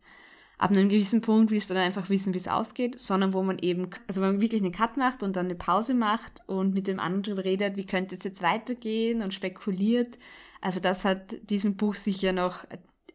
Ab 0.58 0.70
einem 0.70 0.90
gewissen 0.90 1.22
Punkt 1.22 1.50
willst 1.50 1.70
du 1.70 1.74
dann 1.74 1.82
einfach 1.82 2.10
wissen, 2.10 2.34
wie 2.34 2.38
es 2.38 2.46
ausgeht, 2.46 3.00
sondern 3.00 3.32
wo 3.32 3.42
man 3.42 3.58
eben, 3.58 3.88
also 4.06 4.20
wenn 4.20 4.32
man 4.32 4.40
wirklich 4.42 4.60
einen 4.60 4.72
Cut 4.72 4.98
macht 4.98 5.22
und 5.22 5.34
dann 5.34 5.46
eine 5.46 5.54
Pause 5.54 5.94
macht 5.94 6.46
und 6.46 6.74
mit 6.74 6.86
dem 6.86 7.00
anderen 7.00 7.38
redet, 7.38 7.76
wie 7.76 7.86
könnte 7.86 8.14
es 8.14 8.22
jetzt 8.22 8.42
weitergehen 8.42 9.22
und 9.22 9.32
spekuliert. 9.32 10.18
Also 10.60 10.78
das 10.78 11.06
hat 11.06 11.36
diesem 11.48 11.76
Buch 11.76 11.94
sicher 11.94 12.32
noch, 12.32 12.66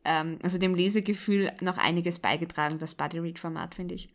ähm, 0.04 0.40
also 0.42 0.58
dem 0.58 0.74
Lesegefühl 0.74 1.52
noch 1.62 1.78
einiges 1.78 2.18
beigetragen, 2.18 2.80
das 2.80 2.96
Buddy 2.96 3.20
Read 3.20 3.38
Format, 3.38 3.76
finde 3.76 3.94
ich. 3.94 4.10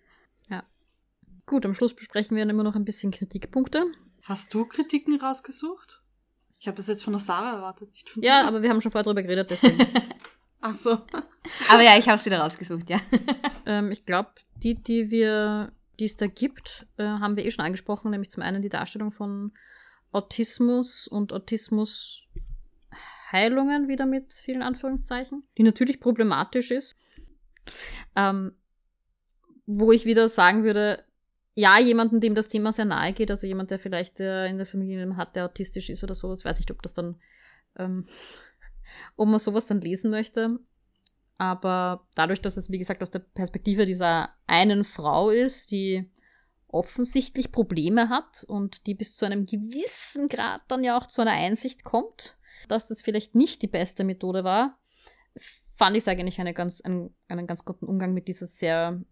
Gut, 1.46 1.66
am 1.66 1.74
Schluss 1.74 1.94
besprechen 1.94 2.36
wir 2.36 2.44
dann 2.44 2.50
immer 2.50 2.62
noch 2.62 2.76
ein 2.76 2.84
bisschen 2.84 3.10
Kritikpunkte. 3.10 3.84
Hast 4.22 4.54
du 4.54 4.64
Kritiken 4.66 5.20
rausgesucht? 5.20 6.00
Ich 6.58 6.68
habe 6.68 6.76
das 6.76 6.86
jetzt 6.86 7.02
von 7.02 7.12
der 7.12 7.20
Sarah 7.20 7.56
erwartet. 7.56 7.90
ja, 8.16 8.46
aber 8.46 8.62
wir 8.62 8.70
haben 8.70 8.80
schon 8.80 8.92
vorher 8.92 9.04
drüber 9.04 9.22
geredet, 9.22 9.50
deswegen. 9.50 9.84
Ach 10.60 10.76
so. 10.76 10.92
aber 11.68 11.82
ja, 11.82 11.98
ich 11.98 12.08
habe 12.08 12.18
es 12.18 12.24
wieder 12.24 12.38
rausgesucht, 12.38 12.88
ja. 12.88 13.00
ähm, 13.66 13.90
ich 13.90 14.06
glaube, 14.06 14.30
die, 14.62 14.76
die 14.76 15.10
wir, 15.10 15.72
die 15.98 16.04
es 16.04 16.16
da 16.16 16.28
gibt, 16.28 16.86
äh, 16.98 17.04
haben 17.04 17.36
wir 17.36 17.44
eh 17.44 17.50
schon 17.50 17.64
angesprochen, 17.64 18.12
nämlich 18.12 18.30
zum 18.30 18.44
einen 18.44 18.62
die 18.62 18.68
Darstellung 18.68 19.10
von 19.10 19.50
Autismus 20.12 21.08
und 21.08 21.32
Autismusheilungen 21.32 23.88
wieder 23.88 24.06
mit 24.06 24.32
vielen 24.32 24.62
Anführungszeichen, 24.62 25.42
die 25.58 25.64
natürlich 25.64 25.98
problematisch 25.98 26.70
ist. 26.70 26.94
Ähm, 28.14 28.52
wo 29.66 29.90
ich 29.90 30.04
wieder 30.04 30.28
sagen 30.28 30.62
würde, 30.64 31.04
ja, 31.54 31.78
jemanden, 31.78 32.20
dem 32.20 32.34
das 32.34 32.48
Thema 32.48 32.72
sehr 32.72 32.84
nahe 32.84 33.12
geht, 33.12 33.30
also 33.30 33.46
jemand, 33.46 33.70
der 33.70 33.78
vielleicht 33.78 34.20
äh, 34.20 34.46
in 34.46 34.56
der 34.56 34.66
Familie 34.66 35.16
hat, 35.16 35.36
der 35.36 35.46
autistisch 35.46 35.90
ist 35.90 36.02
oder 36.02 36.14
so, 36.14 36.32
ich 36.32 36.44
weiß 36.44 36.58
nicht, 36.58 36.70
ob 36.70 36.82
das 36.82 36.94
dann, 36.94 37.20
ähm, 37.76 38.06
ob 39.16 39.28
man 39.28 39.38
sowas 39.38 39.66
dann 39.66 39.80
lesen 39.80 40.10
möchte. 40.10 40.58
Aber 41.38 42.06
dadurch, 42.14 42.40
dass 42.40 42.56
es, 42.56 42.70
wie 42.70 42.78
gesagt, 42.78 43.02
aus 43.02 43.10
der 43.10 43.18
Perspektive 43.18 43.84
dieser 43.84 44.30
einen 44.46 44.84
Frau 44.84 45.30
ist, 45.30 45.70
die 45.70 46.10
offensichtlich 46.68 47.52
Probleme 47.52 48.08
hat 48.08 48.44
und 48.44 48.86
die 48.86 48.94
bis 48.94 49.14
zu 49.14 49.26
einem 49.26 49.44
gewissen 49.44 50.28
Grad 50.28 50.62
dann 50.68 50.84
ja 50.84 50.96
auch 50.96 51.06
zu 51.06 51.20
einer 51.20 51.32
Einsicht 51.32 51.84
kommt, 51.84 52.36
dass 52.68 52.88
das 52.88 53.02
vielleicht 53.02 53.34
nicht 53.34 53.60
die 53.60 53.66
beste 53.66 54.04
Methode 54.04 54.44
war, 54.44 54.78
fand 55.74 55.96
ich 55.96 56.04
es 56.04 56.08
eigentlich 56.08 56.40
eine 56.40 56.54
ganz, 56.54 56.80
einen, 56.80 57.14
einen 57.28 57.46
ganz 57.46 57.64
guten 57.64 57.86
Umgang 57.86 58.14
mit 58.14 58.28
dieser 58.28 58.46
sehr 58.46 59.02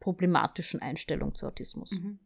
problematischen 0.00 0.82
Einstellung 0.82 1.34
zu 1.34 1.46
Autismus. 1.46 1.92
Mhm. 1.92 2.18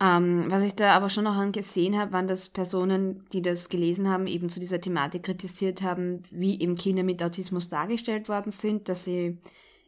Ähm, 0.00 0.50
was 0.50 0.62
ich 0.62 0.74
da 0.74 0.96
aber 0.96 1.10
schon 1.10 1.24
noch 1.24 1.52
gesehen 1.52 1.96
habe, 1.96 2.12
waren, 2.12 2.26
dass 2.26 2.48
Personen, 2.48 3.24
die 3.32 3.40
das 3.40 3.68
gelesen 3.68 4.08
haben, 4.08 4.26
eben 4.26 4.48
zu 4.48 4.58
dieser 4.58 4.80
Thematik 4.80 5.22
kritisiert 5.22 5.82
haben, 5.82 6.22
wie 6.32 6.60
eben 6.60 6.74
Kinder 6.74 7.04
mit 7.04 7.22
Autismus 7.22 7.68
dargestellt 7.68 8.28
worden 8.28 8.50
sind, 8.50 8.88
dass 8.88 9.04
sie 9.04 9.38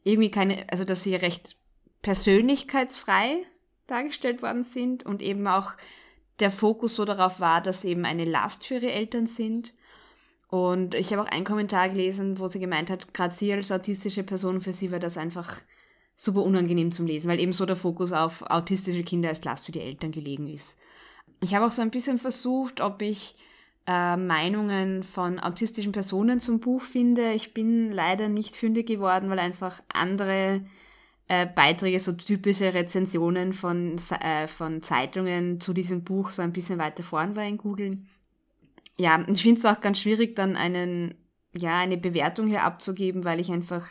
irgendwie 0.04 0.30
keine, 0.30 0.66
also 0.70 0.84
dass 0.84 1.02
sie 1.02 1.16
recht 1.16 1.56
persönlichkeitsfrei 2.02 3.38
dargestellt 3.88 4.40
worden 4.42 4.62
sind 4.62 5.04
und 5.04 5.20
eben 5.20 5.46
auch 5.48 5.72
der 6.38 6.50
Fokus 6.50 6.94
so 6.94 7.04
darauf 7.04 7.40
war, 7.40 7.60
dass 7.60 7.82
sie 7.82 7.88
eben 7.88 8.04
eine 8.04 8.24
Last 8.24 8.66
für 8.66 8.74
ihre 8.74 8.92
Eltern 8.92 9.26
sind. 9.26 9.72
Und 10.48 10.94
ich 10.94 11.12
habe 11.12 11.22
auch 11.22 11.32
einen 11.32 11.44
Kommentar 11.44 11.88
gelesen, 11.88 12.38
wo 12.38 12.46
sie 12.46 12.60
gemeint 12.60 12.90
hat, 12.90 13.14
gerade 13.14 13.34
sie 13.34 13.52
als 13.52 13.72
autistische 13.72 14.22
Person, 14.22 14.60
für 14.60 14.72
sie 14.72 14.92
war 14.92 15.00
das 15.00 15.16
einfach 15.16 15.60
super 16.14 16.42
unangenehm 16.42 16.92
zum 16.92 17.06
Lesen, 17.06 17.28
weil 17.28 17.40
eben 17.40 17.52
so 17.52 17.66
der 17.66 17.76
Fokus 17.76 18.12
auf 18.12 18.42
autistische 18.42 19.02
Kinder 19.02 19.28
als 19.28 19.44
Last 19.44 19.66
für 19.66 19.72
die 19.72 19.80
Eltern 19.80 20.12
gelegen 20.12 20.48
ist. 20.48 20.76
Ich 21.40 21.54
habe 21.54 21.66
auch 21.66 21.72
so 21.72 21.82
ein 21.82 21.90
bisschen 21.90 22.18
versucht, 22.18 22.80
ob 22.80 23.02
ich 23.02 23.34
äh, 23.86 24.16
Meinungen 24.16 25.02
von 25.02 25.38
autistischen 25.38 25.92
Personen 25.92 26.40
zum 26.40 26.60
Buch 26.60 26.80
finde. 26.80 27.32
Ich 27.32 27.52
bin 27.52 27.92
leider 27.92 28.28
nicht 28.28 28.56
fündig 28.56 28.86
geworden, 28.86 29.28
weil 29.28 29.38
einfach 29.38 29.82
andere 29.92 30.62
äh, 31.28 31.46
Beiträge, 31.46 32.00
so 32.00 32.12
typische 32.12 32.72
Rezensionen 32.72 33.52
von, 33.52 33.96
äh, 34.20 34.46
von 34.46 34.82
Zeitungen 34.82 35.60
zu 35.60 35.72
diesem 35.72 36.04
Buch 36.04 36.30
so 36.30 36.42
ein 36.42 36.52
bisschen 36.52 36.78
weiter 36.78 37.02
vorn 37.02 37.36
war 37.36 37.44
in 37.44 37.58
Google. 37.58 37.98
Ja, 38.98 39.24
ich 39.26 39.42
finde 39.42 39.60
es 39.60 39.66
auch 39.66 39.80
ganz 39.80 40.00
schwierig, 40.00 40.36
dann 40.36 40.56
einen, 40.56 41.14
ja, 41.56 41.78
eine 41.78 41.96
Bewertung 41.96 42.46
hier 42.46 42.62
abzugeben, 42.62 43.24
weil 43.24 43.40
ich 43.40 43.50
einfach 43.50 43.86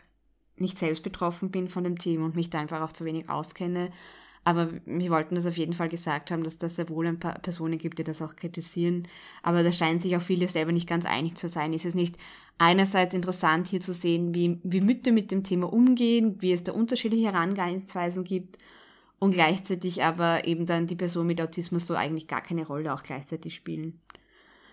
nicht 0.57 0.77
selbst 0.77 1.03
betroffen 1.03 1.51
bin 1.51 1.69
von 1.69 1.83
dem 1.83 1.97
Thema 1.97 2.25
und 2.25 2.35
mich 2.35 2.49
da 2.49 2.59
einfach 2.59 2.81
auch 2.81 2.91
zu 2.91 3.05
wenig 3.05 3.29
auskenne. 3.29 3.91
Aber 4.45 4.69
wir 4.85 5.09
wollten 5.09 5.35
das 5.35 5.45
auf 5.45 5.57
jeden 5.57 5.73
Fall 5.73 5.87
gesagt 5.87 6.29
haben, 6.29 6.43
dass 6.43 6.57
das 6.57 6.75
sehr 6.75 6.89
wohl 6.89 7.07
ein 7.07 7.19
paar 7.19 7.39
Personen 7.39 7.77
gibt, 7.77 7.97
die 7.97 8.03
das 8.03 8.21
auch 8.21 8.35
kritisieren. 8.35 9.07
Aber 9.41 9.63
da 9.63 9.71
scheinen 9.71 9.99
sich 9.99 10.17
auch 10.17 10.21
viele 10.21 10.49
selber 10.49 10.73
nicht 10.73 10.87
ganz 10.87 11.05
einig 11.05 11.35
zu 11.35 11.47
sein. 11.47 11.71
Ist 11.71 11.85
es 11.85 11.95
nicht 11.95 12.17
einerseits 12.57 13.13
interessant 13.13 13.67
hier 13.67 13.79
zu 13.79 13.93
sehen, 13.93 14.35
wie, 14.35 14.59
wie 14.63 14.81
Mütter 14.81 15.11
mit 15.11 15.31
dem 15.31 15.43
Thema 15.43 15.71
umgehen, 15.71 16.35
wie 16.41 16.51
es 16.51 16.63
da 16.63 16.73
unterschiedliche 16.73 17.27
Herangehensweisen 17.27 18.25
gibt 18.25 18.57
und 19.17 19.31
gleichzeitig 19.31 20.03
aber 20.03 20.45
eben 20.45 20.65
dann 20.65 20.87
die 20.87 20.97
Person 20.97 21.27
mit 21.27 21.39
Autismus 21.39 21.87
so 21.87 21.95
eigentlich 21.95 22.27
gar 22.27 22.41
keine 22.41 22.67
Rolle 22.67 22.93
auch 22.93 23.03
gleichzeitig 23.03 23.55
spielen. 23.55 24.01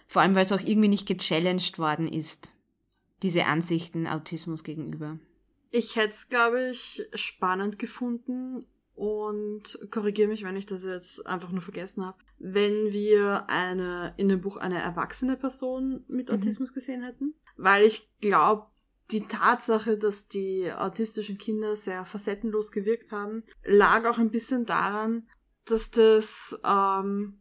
Vor 0.08 0.22
allem, 0.22 0.34
weil 0.34 0.44
es 0.44 0.52
auch 0.52 0.60
irgendwie 0.60 0.88
nicht 0.88 1.06
gechallenged 1.06 1.78
worden 1.78 2.08
ist, 2.08 2.54
diese 3.22 3.46
Ansichten 3.46 4.08
Autismus 4.08 4.64
gegenüber. 4.64 5.20
Ich 5.70 5.96
hätte 5.96 6.10
es, 6.10 6.28
glaube 6.28 6.68
ich, 6.70 7.08
spannend 7.14 7.78
gefunden 7.78 8.66
und 8.94 9.78
korrigiere 9.90 10.28
mich, 10.28 10.44
wenn 10.44 10.56
ich 10.56 10.66
das 10.66 10.84
jetzt 10.84 11.26
einfach 11.26 11.50
nur 11.50 11.62
vergessen 11.62 12.04
habe, 12.04 12.18
wenn 12.38 12.92
wir 12.92 13.48
eine 13.48 14.12
in 14.18 14.28
dem 14.28 14.40
Buch 14.40 14.56
eine 14.56 14.80
erwachsene 14.80 15.36
Person 15.36 16.04
mit 16.08 16.28
mhm. 16.28 16.34
Autismus 16.34 16.70
mhm. 16.70 16.74
gesehen 16.74 17.02
hätten. 17.02 17.34
Weil 17.56 17.86
ich 17.86 18.10
glaube, 18.20 18.66
die 19.10 19.26
Tatsache, 19.26 19.96
dass 19.96 20.28
die 20.28 20.70
autistischen 20.72 21.38
Kinder 21.38 21.76
sehr 21.76 22.04
facettenlos 22.04 22.72
gewirkt 22.72 23.12
haben, 23.12 23.44
lag 23.64 24.04
auch 24.06 24.18
ein 24.18 24.30
bisschen 24.30 24.66
daran, 24.66 25.28
dass 25.64 25.90
das, 25.90 26.58
ähm, 26.64 27.40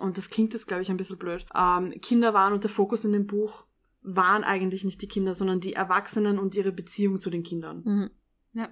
und 0.00 0.18
das 0.18 0.30
klingt 0.30 0.52
jetzt, 0.52 0.66
glaube 0.66 0.82
ich, 0.82 0.90
ein 0.90 0.96
bisschen 0.96 1.18
blöd, 1.18 1.46
ähm, 1.54 1.92
Kinder 2.00 2.34
waren 2.34 2.52
und 2.52 2.64
der 2.64 2.70
Fokus 2.70 3.04
in 3.04 3.12
dem 3.12 3.26
Buch 3.26 3.64
waren 4.14 4.44
eigentlich 4.44 4.84
nicht 4.84 5.02
die 5.02 5.08
Kinder, 5.08 5.34
sondern 5.34 5.60
die 5.60 5.74
Erwachsenen 5.74 6.38
und 6.38 6.54
ihre 6.54 6.72
Beziehung 6.72 7.20
zu 7.20 7.30
den 7.30 7.42
Kindern. 7.42 7.82
Mhm. 7.84 8.10
Ja. 8.54 8.68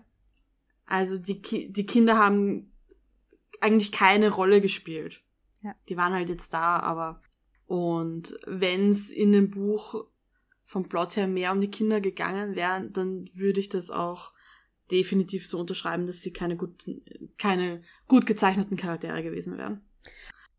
Also 0.87 1.18
die, 1.18 1.43
Ki 1.43 1.70
die 1.70 1.87
Kinder 1.87 2.18
haben 2.18 2.72
eigentlich 3.61 3.93
keine 3.93 4.30
Rolle 4.30 4.61
gespielt. 4.61 5.22
Ja. 5.62 5.74
Die 5.89 5.97
waren 5.97 6.12
halt 6.12 6.28
jetzt 6.28 6.53
da, 6.53 6.78
aber 6.78 7.20
und 7.66 8.39
wenn 8.47 8.91
es 8.91 9.11
in 9.11 9.32
dem 9.32 9.51
Buch 9.51 10.07
vom 10.64 10.89
Plot 10.89 11.16
her 11.16 11.26
mehr 11.26 11.53
um 11.53 11.61
die 11.61 11.70
Kinder 11.70 12.01
gegangen 12.01 12.55
wäre, 12.55 12.89
dann 12.91 13.28
würde 13.34 13.61
ich 13.61 13.68
das 13.68 13.91
auch 13.91 14.32
definitiv 14.91 15.47
so 15.47 15.59
unterschreiben, 15.59 16.07
dass 16.07 16.22
sie 16.22 16.32
keine 16.32 16.57
gut, 16.57 16.84
keine 17.39 17.80
gut 18.07 18.26
gezeichneten 18.26 18.76
Charaktere 18.76 19.22
gewesen 19.22 19.59
wären. 19.59 19.80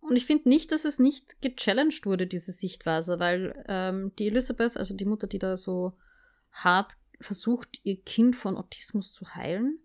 Und 0.02 0.16
ich 0.16 0.26
finde 0.26 0.50
nicht, 0.50 0.72
dass 0.72 0.86
es 0.86 1.00
nicht 1.00 1.42
gechallenged 1.42 2.06
wurde, 2.06 2.28
diese 2.28 2.52
Sichtweise, 2.52 3.20
weil 3.20 3.64
ähm, 3.68 4.14
die 4.18 4.28
Elizabeth, 4.28 4.78
also 4.78 4.94
die 4.94 5.06
Mutter, 5.06 5.28
die 5.28 5.40
da 5.40 5.58
so 5.58 5.94
hart 6.52 6.94
versucht, 7.20 7.80
ihr 7.84 8.02
Kind 8.04 8.36
von 8.36 8.58
Autismus 8.58 9.12
zu 9.12 9.36
heilen, 9.36 9.80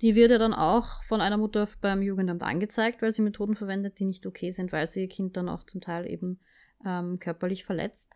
die 0.00 0.14
wird 0.14 0.30
ja 0.30 0.38
dann 0.38 0.54
auch 0.54 1.02
von 1.02 1.20
einer 1.20 1.36
Mutter 1.36 1.68
beim 1.80 2.02
Jugendamt 2.02 2.42
angezeigt, 2.42 3.02
weil 3.02 3.12
sie 3.12 3.22
Methoden 3.22 3.54
verwendet, 3.54 3.98
die 3.98 4.06
nicht 4.06 4.26
okay 4.26 4.50
sind, 4.50 4.72
weil 4.72 4.86
sie 4.86 5.02
ihr 5.02 5.08
Kind 5.08 5.36
dann 5.36 5.48
auch 5.48 5.64
zum 5.64 5.80
Teil 5.80 6.10
eben 6.10 6.40
ähm, 6.84 7.18
körperlich 7.18 7.64
verletzt. 7.64 8.08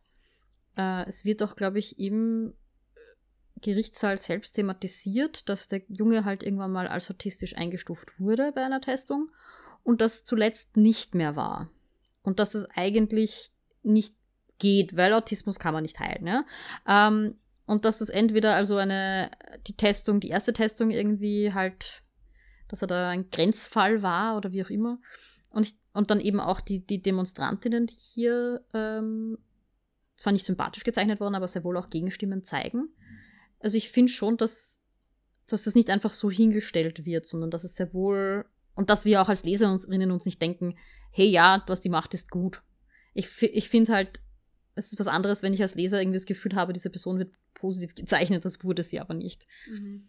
Äh, 0.76 1.06
es 1.06 1.24
wird 1.24 1.42
auch, 1.42 1.56
glaube 1.56 1.78
ich, 1.78 1.98
im 1.98 2.54
Gerichtssaal 3.60 4.18
selbst 4.18 4.52
thematisiert, 4.52 5.48
dass 5.48 5.68
der 5.68 5.82
Junge 5.88 6.24
halt 6.24 6.42
irgendwann 6.42 6.72
mal 6.72 6.86
als 6.86 7.10
autistisch 7.10 7.56
eingestuft 7.56 8.18
wurde 8.18 8.52
bei 8.52 8.64
einer 8.64 8.80
Testung 8.80 9.30
und 9.88 10.02
das 10.02 10.22
zuletzt 10.22 10.76
nicht 10.76 11.14
mehr 11.14 11.34
war. 11.34 11.70
Und 12.20 12.40
dass 12.40 12.54
es 12.54 12.66
eigentlich 12.76 13.52
nicht 13.82 14.14
geht, 14.58 14.98
weil 14.98 15.14
Autismus 15.14 15.58
kann 15.58 15.72
man 15.72 15.82
nicht 15.82 15.98
heilen. 15.98 16.26
Ja? 16.26 16.44
Ähm, 16.86 17.36
und 17.64 17.86
dass 17.86 18.02
es 18.02 18.10
entweder 18.10 18.54
also 18.54 18.76
eine, 18.76 19.30
die 19.66 19.78
Testung, 19.78 20.20
die 20.20 20.28
erste 20.28 20.52
Testung 20.52 20.90
irgendwie 20.90 21.54
halt, 21.54 22.02
dass 22.68 22.82
er 22.82 22.88
da 22.88 23.08
ein 23.08 23.30
Grenzfall 23.30 24.02
war 24.02 24.36
oder 24.36 24.52
wie 24.52 24.62
auch 24.62 24.68
immer. 24.68 24.98
Und, 25.48 25.62
ich, 25.62 25.74
und 25.94 26.10
dann 26.10 26.20
eben 26.20 26.38
auch 26.38 26.60
die, 26.60 26.80
die 26.80 27.00
Demonstrantinnen, 27.00 27.86
die 27.86 27.96
hier 27.96 28.62
ähm, 28.74 29.38
zwar 30.16 30.34
nicht 30.34 30.44
sympathisch 30.44 30.84
gezeichnet 30.84 31.18
wurden, 31.18 31.34
aber 31.34 31.48
sehr 31.48 31.64
wohl 31.64 31.78
auch 31.78 31.88
Gegenstimmen 31.88 32.44
zeigen. 32.44 32.90
Also 33.58 33.78
ich 33.78 33.88
finde 33.88 34.12
schon, 34.12 34.36
dass, 34.36 34.82
dass 35.46 35.62
das 35.62 35.74
nicht 35.74 35.88
einfach 35.88 36.12
so 36.12 36.30
hingestellt 36.30 37.06
wird, 37.06 37.24
sondern 37.24 37.50
dass 37.50 37.64
es 37.64 37.74
sehr 37.74 37.94
wohl 37.94 38.44
und 38.78 38.90
dass 38.90 39.04
wir 39.04 39.20
auch 39.20 39.28
als 39.28 39.42
Leserinnen 39.42 40.12
uns 40.12 40.24
nicht 40.24 40.40
denken, 40.40 40.76
hey 41.10 41.26
ja, 41.26 41.64
was 41.66 41.80
die 41.80 41.88
macht, 41.88 42.14
ist 42.14 42.30
gut. 42.30 42.62
Ich, 43.12 43.42
ich 43.42 43.68
finde 43.68 43.92
halt, 43.92 44.20
es 44.76 44.92
ist 44.92 45.00
was 45.00 45.08
anderes, 45.08 45.42
wenn 45.42 45.52
ich 45.52 45.60
als 45.62 45.74
Leser 45.74 46.00
irgendwie 46.00 46.18
das 46.18 46.26
Gefühl 46.26 46.54
habe, 46.54 46.72
diese 46.72 46.88
Person 46.88 47.18
wird 47.18 47.34
positiv 47.54 47.96
gezeichnet, 47.96 48.44
das 48.44 48.62
wurde 48.62 48.84
sie 48.84 49.00
aber 49.00 49.14
nicht. 49.14 49.48
Mhm. 49.68 50.06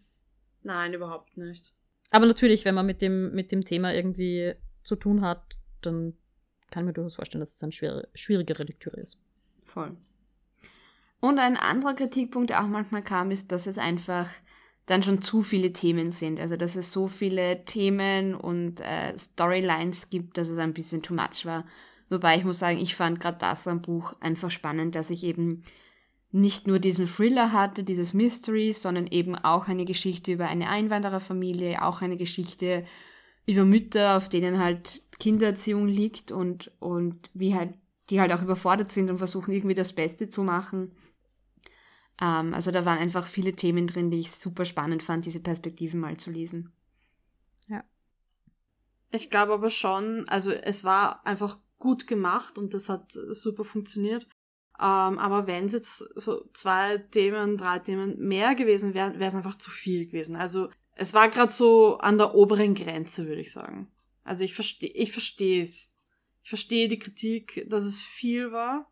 Nein, 0.62 0.94
überhaupt 0.94 1.36
nicht. 1.36 1.74
Aber 2.12 2.26
natürlich, 2.26 2.64
wenn 2.64 2.76
man 2.76 2.86
mit 2.86 3.02
dem, 3.02 3.32
mit 3.32 3.50
dem 3.50 3.64
Thema 3.64 3.92
irgendwie 3.92 4.54
zu 4.84 4.94
tun 4.94 5.22
hat, 5.22 5.58
dann 5.82 6.16
kann 6.70 6.84
ich 6.84 6.86
mir 6.86 6.92
durchaus 6.92 7.16
vorstellen, 7.16 7.40
dass 7.40 7.56
es 7.56 7.62
eine 7.64 7.72
schwere, 7.72 8.08
schwierigere 8.14 8.62
Lektüre 8.62 9.00
ist. 9.00 9.20
Voll. 9.66 9.96
Und 11.18 11.40
ein 11.40 11.56
anderer 11.56 11.94
Kritikpunkt, 11.94 12.50
der 12.50 12.62
auch 12.62 12.68
manchmal 12.68 13.02
kam, 13.02 13.32
ist, 13.32 13.50
dass 13.50 13.66
es 13.66 13.78
einfach 13.78 14.30
dann 14.90 15.04
schon 15.04 15.22
zu 15.22 15.42
viele 15.42 15.72
Themen 15.72 16.10
sind. 16.10 16.40
Also, 16.40 16.56
dass 16.56 16.74
es 16.74 16.90
so 16.90 17.06
viele 17.06 17.64
Themen 17.64 18.34
und 18.34 18.80
äh, 18.80 19.16
Storylines 19.16 20.10
gibt, 20.10 20.36
dass 20.36 20.48
es 20.48 20.58
ein 20.58 20.74
bisschen 20.74 21.02
too 21.02 21.14
much 21.14 21.44
war. 21.46 21.64
Wobei 22.08 22.36
ich 22.36 22.44
muss 22.44 22.58
sagen, 22.58 22.78
ich 22.78 22.96
fand 22.96 23.20
gerade 23.20 23.38
das 23.38 23.68
am 23.68 23.82
Buch 23.82 24.14
einfach 24.20 24.50
spannend, 24.50 24.96
dass 24.96 25.10
ich 25.10 25.22
eben 25.22 25.62
nicht 26.32 26.66
nur 26.66 26.80
diesen 26.80 27.06
Thriller 27.06 27.52
hatte, 27.52 27.84
dieses 27.84 28.14
Mystery, 28.14 28.72
sondern 28.72 29.06
eben 29.06 29.36
auch 29.36 29.68
eine 29.68 29.84
Geschichte 29.84 30.32
über 30.32 30.48
eine 30.48 30.68
Einwandererfamilie, 30.68 31.82
auch 31.82 32.02
eine 32.02 32.16
Geschichte 32.16 32.84
über 33.46 33.64
Mütter, 33.64 34.16
auf 34.16 34.28
denen 34.28 34.58
halt 34.58 35.02
Kindererziehung 35.20 35.86
liegt 35.86 36.32
und, 36.32 36.72
und 36.80 37.30
wie 37.32 37.54
halt, 37.54 37.74
die 38.10 38.20
halt 38.20 38.32
auch 38.32 38.42
überfordert 38.42 38.90
sind 38.90 39.08
und 39.08 39.18
versuchen 39.18 39.52
irgendwie 39.52 39.74
das 39.74 39.92
Beste 39.92 40.28
zu 40.28 40.42
machen. 40.42 40.92
Ähm, 42.20 42.54
also 42.54 42.70
da 42.70 42.84
waren 42.84 42.98
einfach 42.98 43.26
viele 43.26 43.54
Themen 43.54 43.86
drin, 43.86 44.10
die 44.10 44.20
ich 44.20 44.32
super 44.32 44.64
spannend 44.64 45.02
fand, 45.02 45.26
diese 45.26 45.40
Perspektiven 45.40 46.00
mal 46.00 46.16
zu 46.16 46.30
lesen. 46.30 46.72
Ja. 47.68 47.84
Ich 49.10 49.30
glaube 49.30 49.54
aber 49.54 49.70
schon, 49.70 50.28
also 50.28 50.50
es 50.50 50.84
war 50.84 51.26
einfach 51.26 51.58
gut 51.78 52.06
gemacht 52.06 52.58
und 52.58 52.74
das 52.74 52.88
hat 52.88 53.12
super 53.12 53.64
funktioniert. 53.64 54.28
Ähm, 54.78 55.18
aber 55.18 55.46
wenn 55.46 55.66
es 55.66 55.72
jetzt 55.72 55.98
so 56.16 56.48
zwei 56.52 56.98
Themen, 56.98 57.56
drei 57.56 57.78
Themen 57.80 58.18
mehr 58.18 58.54
gewesen 58.54 58.94
wären, 58.94 59.18
wäre 59.18 59.28
es 59.28 59.34
einfach 59.34 59.56
zu 59.56 59.70
viel 59.70 60.06
gewesen. 60.06 60.36
Also 60.36 60.70
es 60.94 61.14
war 61.14 61.28
gerade 61.28 61.52
so 61.52 61.98
an 61.98 62.18
der 62.18 62.34
oberen 62.34 62.74
Grenze, 62.74 63.26
würde 63.26 63.40
ich 63.40 63.52
sagen. 63.52 63.90
Also 64.24 64.44
ich 64.44 64.54
verstehe, 64.54 64.90
ich 64.90 65.12
verstehe 65.12 65.62
es. 65.62 65.90
Ich 66.42 66.48
verstehe 66.48 66.88
die 66.88 66.98
Kritik, 66.98 67.66
dass 67.68 67.84
es 67.84 68.02
viel 68.02 68.52
war. 68.52 68.90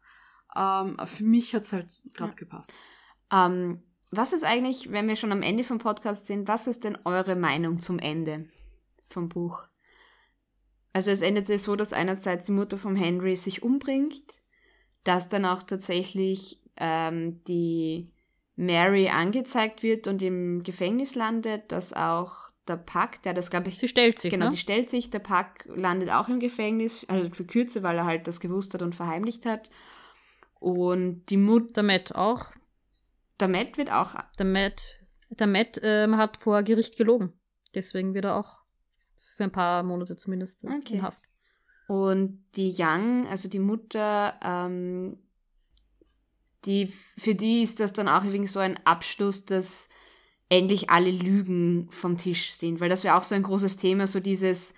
Ähm, 0.54 0.98
aber 0.98 1.06
für 1.06 1.24
mich 1.24 1.54
hat 1.54 1.64
es 1.64 1.72
halt 1.72 2.00
gerade 2.12 2.32
ja. 2.32 2.36
gepasst. 2.36 2.72
Ähm, 3.32 3.82
was 4.10 4.32
ist 4.32 4.44
eigentlich, 4.44 4.90
wenn 4.90 5.08
wir 5.08 5.16
schon 5.16 5.32
am 5.32 5.42
Ende 5.42 5.64
vom 5.64 5.78
Podcast 5.78 6.26
sind, 6.26 6.48
was 6.48 6.66
ist 6.66 6.84
denn 6.84 6.98
eure 7.04 7.36
Meinung 7.36 7.80
zum 7.80 7.98
Ende 7.98 8.46
vom 9.10 9.28
Buch? 9.28 9.62
Also 10.92 11.10
es 11.10 11.20
endete 11.20 11.58
so, 11.58 11.76
dass 11.76 11.92
einerseits 11.92 12.46
die 12.46 12.52
Mutter 12.52 12.78
von 12.78 12.96
Henry 12.96 13.36
sich 13.36 13.62
umbringt, 13.62 14.24
dass 15.04 15.28
dann 15.28 15.44
auch 15.44 15.62
tatsächlich 15.62 16.60
ähm, 16.76 17.42
die 17.44 18.10
Mary 18.56 19.08
angezeigt 19.08 19.82
wird 19.82 20.08
und 20.08 20.22
im 20.22 20.62
Gefängnis 20.62 21.14
landet, 21.14 21.70
dass 21.70 21.92
auch 21.92 22.50
der 22.66 22.76
Pack, 22.76 23.22
der 23.22 23.34
das 23.34 23.50
glaube 23.50 23.68
ich. 23.68 23.78
Sie 23.78 23.88
stellt 23.88 24.18
sich. 24.18 24.30
Genau, 24.30 24.46
ne? 24.46 24.50
die 24.52 24.56
stellt 24.56 24.90
sich. 24.90 25.10
Der 25.10 25.20
Pack 25.20 25.68
landet 25.74 26.10
auch 26.10 26.28
im 26.28 26.40
Gefängnis, 26.40 27.04
also 27.08 27.30
für 27.30 27.44
Kürze, 27.44 27.82
weil 27.82 27.96
er 27.96 28.04
halt 28.04 28.26
das 28.26 28.40
gewusst 28.40 28.74
hat 28.74 28.82
und 28.82 28.94
verheimlicht 28.94 29.46
hat. 29.46 29.70
Und 30.58 31.26
die 31.26 31.36
Mutter. 31.36 31.74
Der 31.74 31.82
Matt 31.84 32.14
auch. 32.14 32.50
Der 33.40 33.48
Matt 33.48 33.78
wird 33.78 33.90
auch. 33.90 34.14
Der 34.38 34.46
Matt, 34.46 34.98
der 35.30 35.46
Matt 35.46 35.80
ähm, 35.82 36.16
hat 36.16 36.38
vor 36.38 36.62
Gericht 36.62 36.96
gelogen. 36.96 37.32
Deswegen 37.74 38.14
wird 38.14 38.24
er 38.24 38.36
auch 38.36 38.58
für 39.14 39.44
ein 39.44 39.52
paar 39.52 39.82
Monate 39.82 40.16
zumindest 40.16 40.64
okay. 40.64 40.94
in 40.94 41.02
Haft. 41.02 41.22
Und 41.86 42.44
die 42.56 42.74
Young, 42.76 43.26
also 43.28 43.48
die 43.48 43.60
Mutter, 43.60 44.38
ähm, 44.44 45.18
die, 46.64 46.92
für 47.16 47.34
die 47.34 47.62
ist 47.62 47.80
das 47.80 47.92
dann 47.92 48.08
auch 48.08 48.24
irgendwie 48.24 48.48
so 48.48 48.58
ein 48.58 48.78
Abschluss, 48.84 49.46
dass 49.46 49.88
endlich 50.48 50.90
alle 50.90 51.10
Lügen 51.10 51.90
vom 51.90 52.16
Tisch 52.16 52.52
sind. 52.52 52.80
Weil 52.80 52.88
das 52.88 53.04
wäre 53.04 53.16
auch 53.16 53.22
so 53.22 53.34
ein 53.34 53.42
großes 53.42 53.76
Thema, 53.76 54.06
so 54.06 54.20
dieses, 54.20 54.74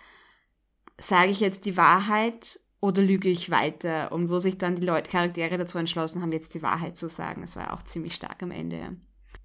sage 0.98 1.30
ich 1.30 1.40
jetzt 1.40 1.64
die 1.64 1.76
Wahrheit 1.76 2.60
oder 2.80 3.02
lüge 3.02 3.28
ich 3.28 3.50
weiter? 3.50 4.12
Und 4.12 4.30
wo 4.30 4.40
sich 4.40 4.58
dann 4.58 4.76
die 4.76 4.86
Leute, 4.86 5.10
Charaktere 5.10 5.58
dazu 5.58 5.78
entschlossen 5.78 6.22
haben, 6.22 6.32
jetzt 6.32 6.54
die 6.54 6.62
Wahrheit 6.62 6.96
zu 6.96 7.08
sagen. 7.08 7.42
Das 7.42 7.56
war 7.56 7.74
auch 7.74 7.82
ziemlich 7.82 8.14
stark 8.14 8.42
am 8.42 8.50
Ende. 8.50 8.96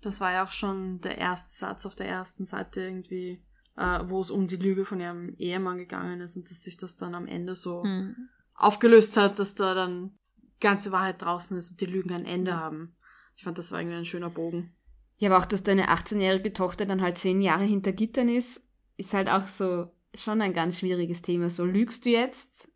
Das 0.01 0.21
war 0.21 0.31
ja 0.31 0.45
auch 0.45 0.51
schon 0.51 1.01
der 1.01 1.17
erste 1.17 1.57
Satz 1.57 1.85
auf 1.85 1.95
der 1.95 2.07
ersten 2.07 2.45
Seite 2.45 2.81
irgendwie, 2.81 3.43
äh, 3.75 3.99
wo 4.05 4.21
es 4.21 4.29
um 4.29 4.47
die 4.47 4.55
Lüge 4.55 4.85
von 4.85 4.99
ihrem 4.99 5.35
Ehemann 5.37 5.77
gegangen 5.77 6.21
ist 6.21 6.35
und 6.35 6.49
dass 6.49 6.63
sich 6.63 6.77
das 6.77 6.95
dann 6.97 7.15
am 7.15 7.27
Ende 7.27 7.55
so 7.55 7.83
hm. 7.83 8.15
aufgelöst 8.53 9.17
hat, 9.17 9.39
dass 9.39 9.55
da 9.55 9.73
dann 9.73 10.17
ganze 10.59 10.91
Wahrheit 10.91 11.21
draußen 11.21 11.57
ist 11.57 11.71
und 11.71 11.81
die 11.81 11.85
Lügen 11.85 12.13
ein 12.13 12.25
Ende 12.25 12.55
haben. 12.55 12.95
Ich 13.35 13.43
fand, 13.43 13.57
das 13.57 13.71
war 13.71 13.79
irgendwie 13.79 13.97
ein 13.97 14.05
schöner 14.05 14.29
Bogen. 14.29 14.73
Ja, 15.17 15.29
aber 15.29 15.43
auch, 15.43 15.47
dass 15.47 15.63
deine 15.63 15.89
18-jährige 15.89 16.53
Tochter 16.53 16.85
dann 16.85 17.01
halt 17.01 17.17
zehn 17.17 17.41
Jahre 17.41 17.63
hinter 17.63 17.91
Gittern 17.91 18.29
ist, 18.29 18.65
ist 18.97 19.13
halt 19.13 19.29
auch 19.29 19.47
so 19.47 19.91
schon 20.15 20.41
ein 20.41 20.53
ganz 20.53 20.79
schwieriges 20.79 21.21
Thema. 21.21 21.49
So 21.49 21.65
lügst 21.65 22.05
du 22.05 22.09
jetzt 22.09 22.69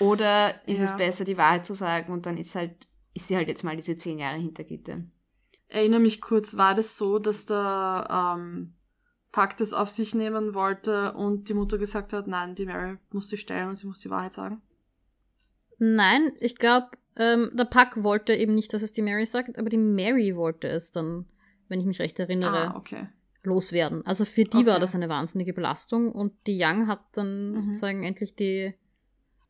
oder 0.00 0.54
ist 0.66 0.78
ja. 0.78 0.84
es 0.84 0.96
besser, 0.96 1.24
die 1.24 1.36
Wahrheit 1.38 1.66
zu 1.66 1.74
sagen 1.74 2.12
und 2.12 2.26
dann 2.26 2.36
ist 2.36 2.54
halt, 2.54 2.88
ist 3.14 3.28
sie 3.28 3.36
halt 3.36 3.48
jetzt 3.48 3.64
mal 3.64 3.76
diese 3.76 3.96
zehn 3.96 4.18
Jahre 4.18 4.38
hinter 4.38 4.64
Gittern. 4.64 5.12
Erinnere 5.68 6.00
mich 6.00 6.20
kurz, 6.20 6.56
war 6.56 6.74
das 6.74 6.98
so, 6.98 7.18
dass 7.18 7.46
der 7.46 8.36
ähm, 8.36 8.74
Pack 9.32 9.56
das 9.56 9.72
auf 9.72 9.90
sich 9.90 10.14
nehmen 10.14 10.54
wollte 10.54 11.12
und 11.14 11.48
die 11.48 11.54
Mutter 11.54 11.78
gesagt 11.78 12.12
hat, 12.12 12.28
nein, 12.28 12.54
die 12.54 12.66
Mary 12.66 12.98
muss 13.10 13.28
sich 13.28 13.40
stellen 13.40 13.70
und 13.70 13.76
sie 13.76 13.86
muss 13.86 14.00
die 14.00 14.10
Wahrheit 14.10 14.32
sagen? 14.32 14.62
Nein, 15.78 16.32
ich 16.38 16.56
glaube, 16.56 16.90
ähm, 17.16 17.50
der 17.54 17.64
Pack 17.64 18.02
wollte 18.02 18.34
eben 18.34 18.54
nicht, 18.54 18.72
dass 18.72 18.82
es 18.82 18.92
die 18.92 19.02
Mary 19.02 19.26
sagt, 19.26 19.58
aber 19.58 19.68
die 19.68 19.76
Mary 19.76 20.36
wollte 20.36 20.68
es 20.68 20.92
dann, 20.92 21.26
wenn 21.68 21.80
ich 21.80 21.86
mich 21.86 22.00
recht 22.00 22.18
erinnere, 22.18 22.74
ah, 22.74 22.76
okay. 22.76 23.08
loswerden. 23.42 24.06
Also 24.06 24.24
für 24.24 24.44
die 24.44 24.58
okay. 24.58 24.66
war 24.66 24.78
das 24.78 24.94
eine 24.94 25.08
wahnsinnige 25.08 25.52
Belastung 25.52 26.12
und 26.12 26.32
die 26.46 26.58
Young 26.60 26.86
hat 26.86 27.00
dann 27.12 27.52
mhm. 27.52 27.58
sozusagen 27.58 28.04
endlich 28.04 28.36
die 28.36 28.74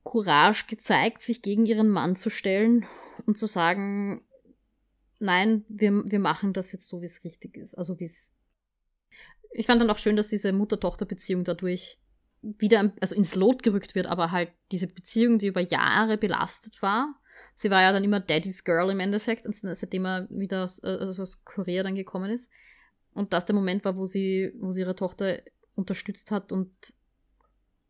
Courage 0.04 0.66
gezeigt, 0.68 1.22
sich 1.22 1.42
gegen 1.42 1.66
ihren 1.66 1.88
Mann 1.88 2.14
zu 2.14 2.30
stellen 2.30 2.86
und 3.26 3.38
zu 3.38 3.46
sagen, 3.46 4.22
nein, 5.18 5.64
wir, 5.68 6.04
wir 6.04 6.18
machen 6.20 6.52
das 6.52 6.72
jetzt 6.72 6.86
so, 6.86 7.00
wie 7.00 7.06
es 7.06 7.24
richtig 7.24 7.56
ist. 7.56 7.74
Also 7.74 7.98
wie 7.98 8.04
es. 8.04 8.32
Ich 9.52 9.66
fand 9.66 9.80
dann 9.80 9.90
auch 9.90 9.98
schön, 9.98 10.16
dass 10.16 10.28
diese 10.28 10.52
Mutter-Tochter-Beziehung 10.52 11.44
dadurch 11.44 11.98
wieder 12.42 12.92
also 13.00 13.14
ins 13.14 13.34
Lot 13.34 13.62
gerückt 13.62 13.94
wird, 13.94 14.06
aber 14.06 14.30
halt 14.30 14.50
diese 14.70 14.86
Beziehung, 14.86 15.38
die 15.38 15.46
über 15.46 15.60
Jahre 15.60 16.18
belastet 16.18 16.82
war. 16.82 17.14
Sie 17.54 17.70
war 17.70 17.80
ja 17.80 17.92
dann 17.92 18.04
immer 18.04 18.20
Daddy's 18.20 18.64
Girl 18.64 18.90
im 18.90 19.00
Endeffekt, 19.00 19.46
und 19.46 19.54
seitdem 19.54 20.04
er 20.04 20.28
wieder 20.28 20.64
aus, 20.64 20.82
also 20.82 21.22
aus 21.22 21.44
Korea 21.44 21.82
dann 21.82 21.94
gekommen 21.94 22.30
ist. 22.30 22.50
Und 23.14 23.32
das 23.32 23.46
der 23.46 23.54
Moment 23.54 23.84
war, 23.84 23.96
wo 23.96 24.06
sie, 24.06 24.52
wo 24.58 24.72
sie 24.72 24.80
ihre 24.80 24.96
Tochter 24.96 25.40
unterstützt 25.76 26.30
hat 26.30 26.52
und 26.52 26.72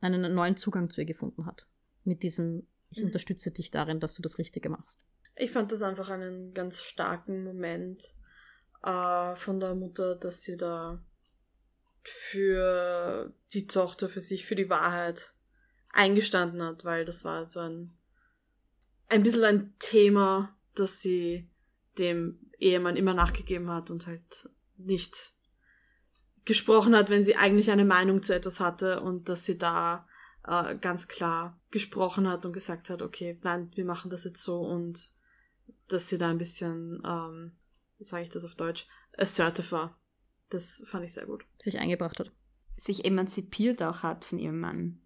einen 0.01 0.35
neuen 0.35 0.57
Zugang 0.57 0.91
zu 0.91 1.01
ihr 1.01 1.07
gefunden 1.07 1.47
hat. 1.47 1.67
Mit 2.05 2.23
diesem, 2.23 2.67
ich 2.91 2.99
mhm. 2.99 3.07
unterstütze 3.07 3.51
dich 3.51 3.71
darin, 3.71 4.01
dass 4.01 4.15
du 4.15 4.23
das 4.23 4.39
Richtige 4.39 4.69
machst. 4.69 5.05
Ich 5.37 5.51
fand 5.51 5.73
das 5.73 5.83
einfach 5.83 6.11
einen 6.11 6.55
ganz 6.55 6.83
starken 6.83 7.43
Moment 7.43 8.15
äh, 8.83 9.35
von 9.37 9.59
der 9.59 9.75
Mutter, 9.75 10.15
dass 10.15 10.43
sie 10.43 10.57
da 10.57 11.03
für 12.03 13.35
die 13.53 13.67
Tochter, 13.67 14.09
für 14.09 14.21
sich, 14.21 14.47
für 14.47 14.55
die 14.55 14.69
Wahrheit 14.69 15.33
eingestanden 15.91 16.63
hat, 16.63 16.85
weil 16.85 17.05
das 17.05 17.25
war 17.25 17.49
so 17.49 17.61
ein, 17.61 17.97
ein 19.09 19.23
bisschen 19.23 19.45
ein 19.45 19.75
Thema, 19.79 20.57
das 20.75 21.01
sie 21.01 21.49
dem 21.99 22.51
Ehemann 22.59 22.97
immer 22.97 23.15
nachgegeben 23.15 23.71
hat 23.71 23.91
und 23.91 24.07
halt 24.07 24.49
nicht 24.77 25.33
gesprochen 26.45 26.95
hat, 26.95 27.11
wenn 27.11 27.25
sie 27.25 27.37
eigentlich 27.37 27.71
eine 27.71 27.85
Meinung 27.85 28.23
zu 28.23 28.35
etwas 28.35 28.61
hatte 28.61 29.01
und 29.01 29.29
dass 29.29 29.45
sie 29.45 29.57
da 29.57 30.07
äh, 30.47 30.77
ganz 30.77 31.09
klar 31.09 31.61
gesprochen 31.71 32.29
hat 32.29 32.45
und 32.45 32.53
gesagt 32.53 32.91
hat, 32.91 33.03
okay, 33.03 33.39
nein, 33.43 33.71
wir 33.75 33.85
machen 33.85 34.11
das 34.11 34.25
jetzt 34.25 34.43
so 34.43 34.61
und 34.61 35.13
dass 35.89 36.09
sie 36.09 36.19
da 36.19 36.31
ein 36.31 36.39
bisschen, 36.39 37.03
ähm, 37.07 37.53
wie 37.99 38.05
sage 38.05 38.25
ich 38.25 38.31
das 38.31 38.45
auf 38.45 38.55
Deutsch, 38.55 38.87
assertive 39.17 39.71
war. 39.73 39.99
Das 40.51 40.83
fand 40.87 41.05
ich 41.05 41.13
sehr 41.13 41.27
gut. 41.27 41.45
Sich 41.59 41.79
eingebracht 41.79 42.21
hat. 42.21 42.31
Sich 42.77 43.05
emanzipiert 43.05 43.83
auch 43.83 44.03
hat 44.03 44.25
von 44.25 44.39
ihrem 44.39 44.61
Mann. 44.61 45.01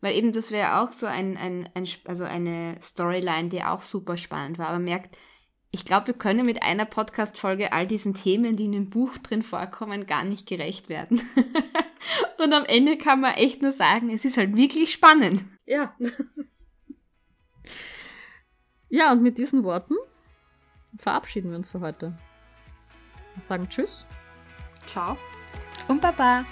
Weil 0.00 0.14
eben 0.14 0.32
das 0.32 0.50
wäre 0.50 0.80
auch 0.80 0.92
so 0.92 1.06
ein, 1.06 1.36
ein, 1.36 1.68
ein, 1.74 1.88
also 2.04 2.24
eine 2.24 2.76
Storyline, 2.80 3.48
die 3.48 3.62
auch 3.62 3.82
super 3.82 4.16
spannend 4.16 4.58
war. 4.58 4.68
Aber 4.68 4.78
merkt, 4.78 5.16
ich 5.70 5.84
glaube, 5.84 6.08
wir 6.08 6.14
können 6.14 6.46
mit 6.46 6.62
einer 6.62 6.84
Podcast-Folge 6.84 7.72
all 7.72 7.86
diesen 7.86 8.14
Themen, 8.14 8.56
die 8.56 8.66
in 8.66 8.72
dem 8.72 8.90
Buch 8.90 9.16
drin 9.18 9.42
vorkommen, 9.42 10.06
gar 10.06 10.24
nicht 10.24 10.46
gerecht 10.46 10.88
werden. 10.88 11.20
und 12.38 12.52
am 12.52 12.64
Ende 12.64 12.96
kann 12.96 13.20
man 13.20 13.34
echt 13.34 13.62
nur 13.62 13.72
sagen, 13.72 14.10
es 14.10 14.24
ist 14.24 14.36
halt 14.36 14.56
wirklich 14.56 14.92
spannend. 14.92 15.42
Ja. 15.66 15.96
ja, 18.88 19.12
und 19.12 19.22
mit 19.22 19.38
diesen 19.38 19.64
Worten 19.64 19.94
verabschieden 20.98 21.50
wir 21.50 21.56
uns 21.56 21.68
für 21.68 21.80
heute. 21.80 22.16
Und 23.34 23.44
sagen 23.44 23.68
Tschüss. 23.68 24.06
Ciao. 24.86 25.16
Und 25.88 26.00
Baba. 26.00 26.44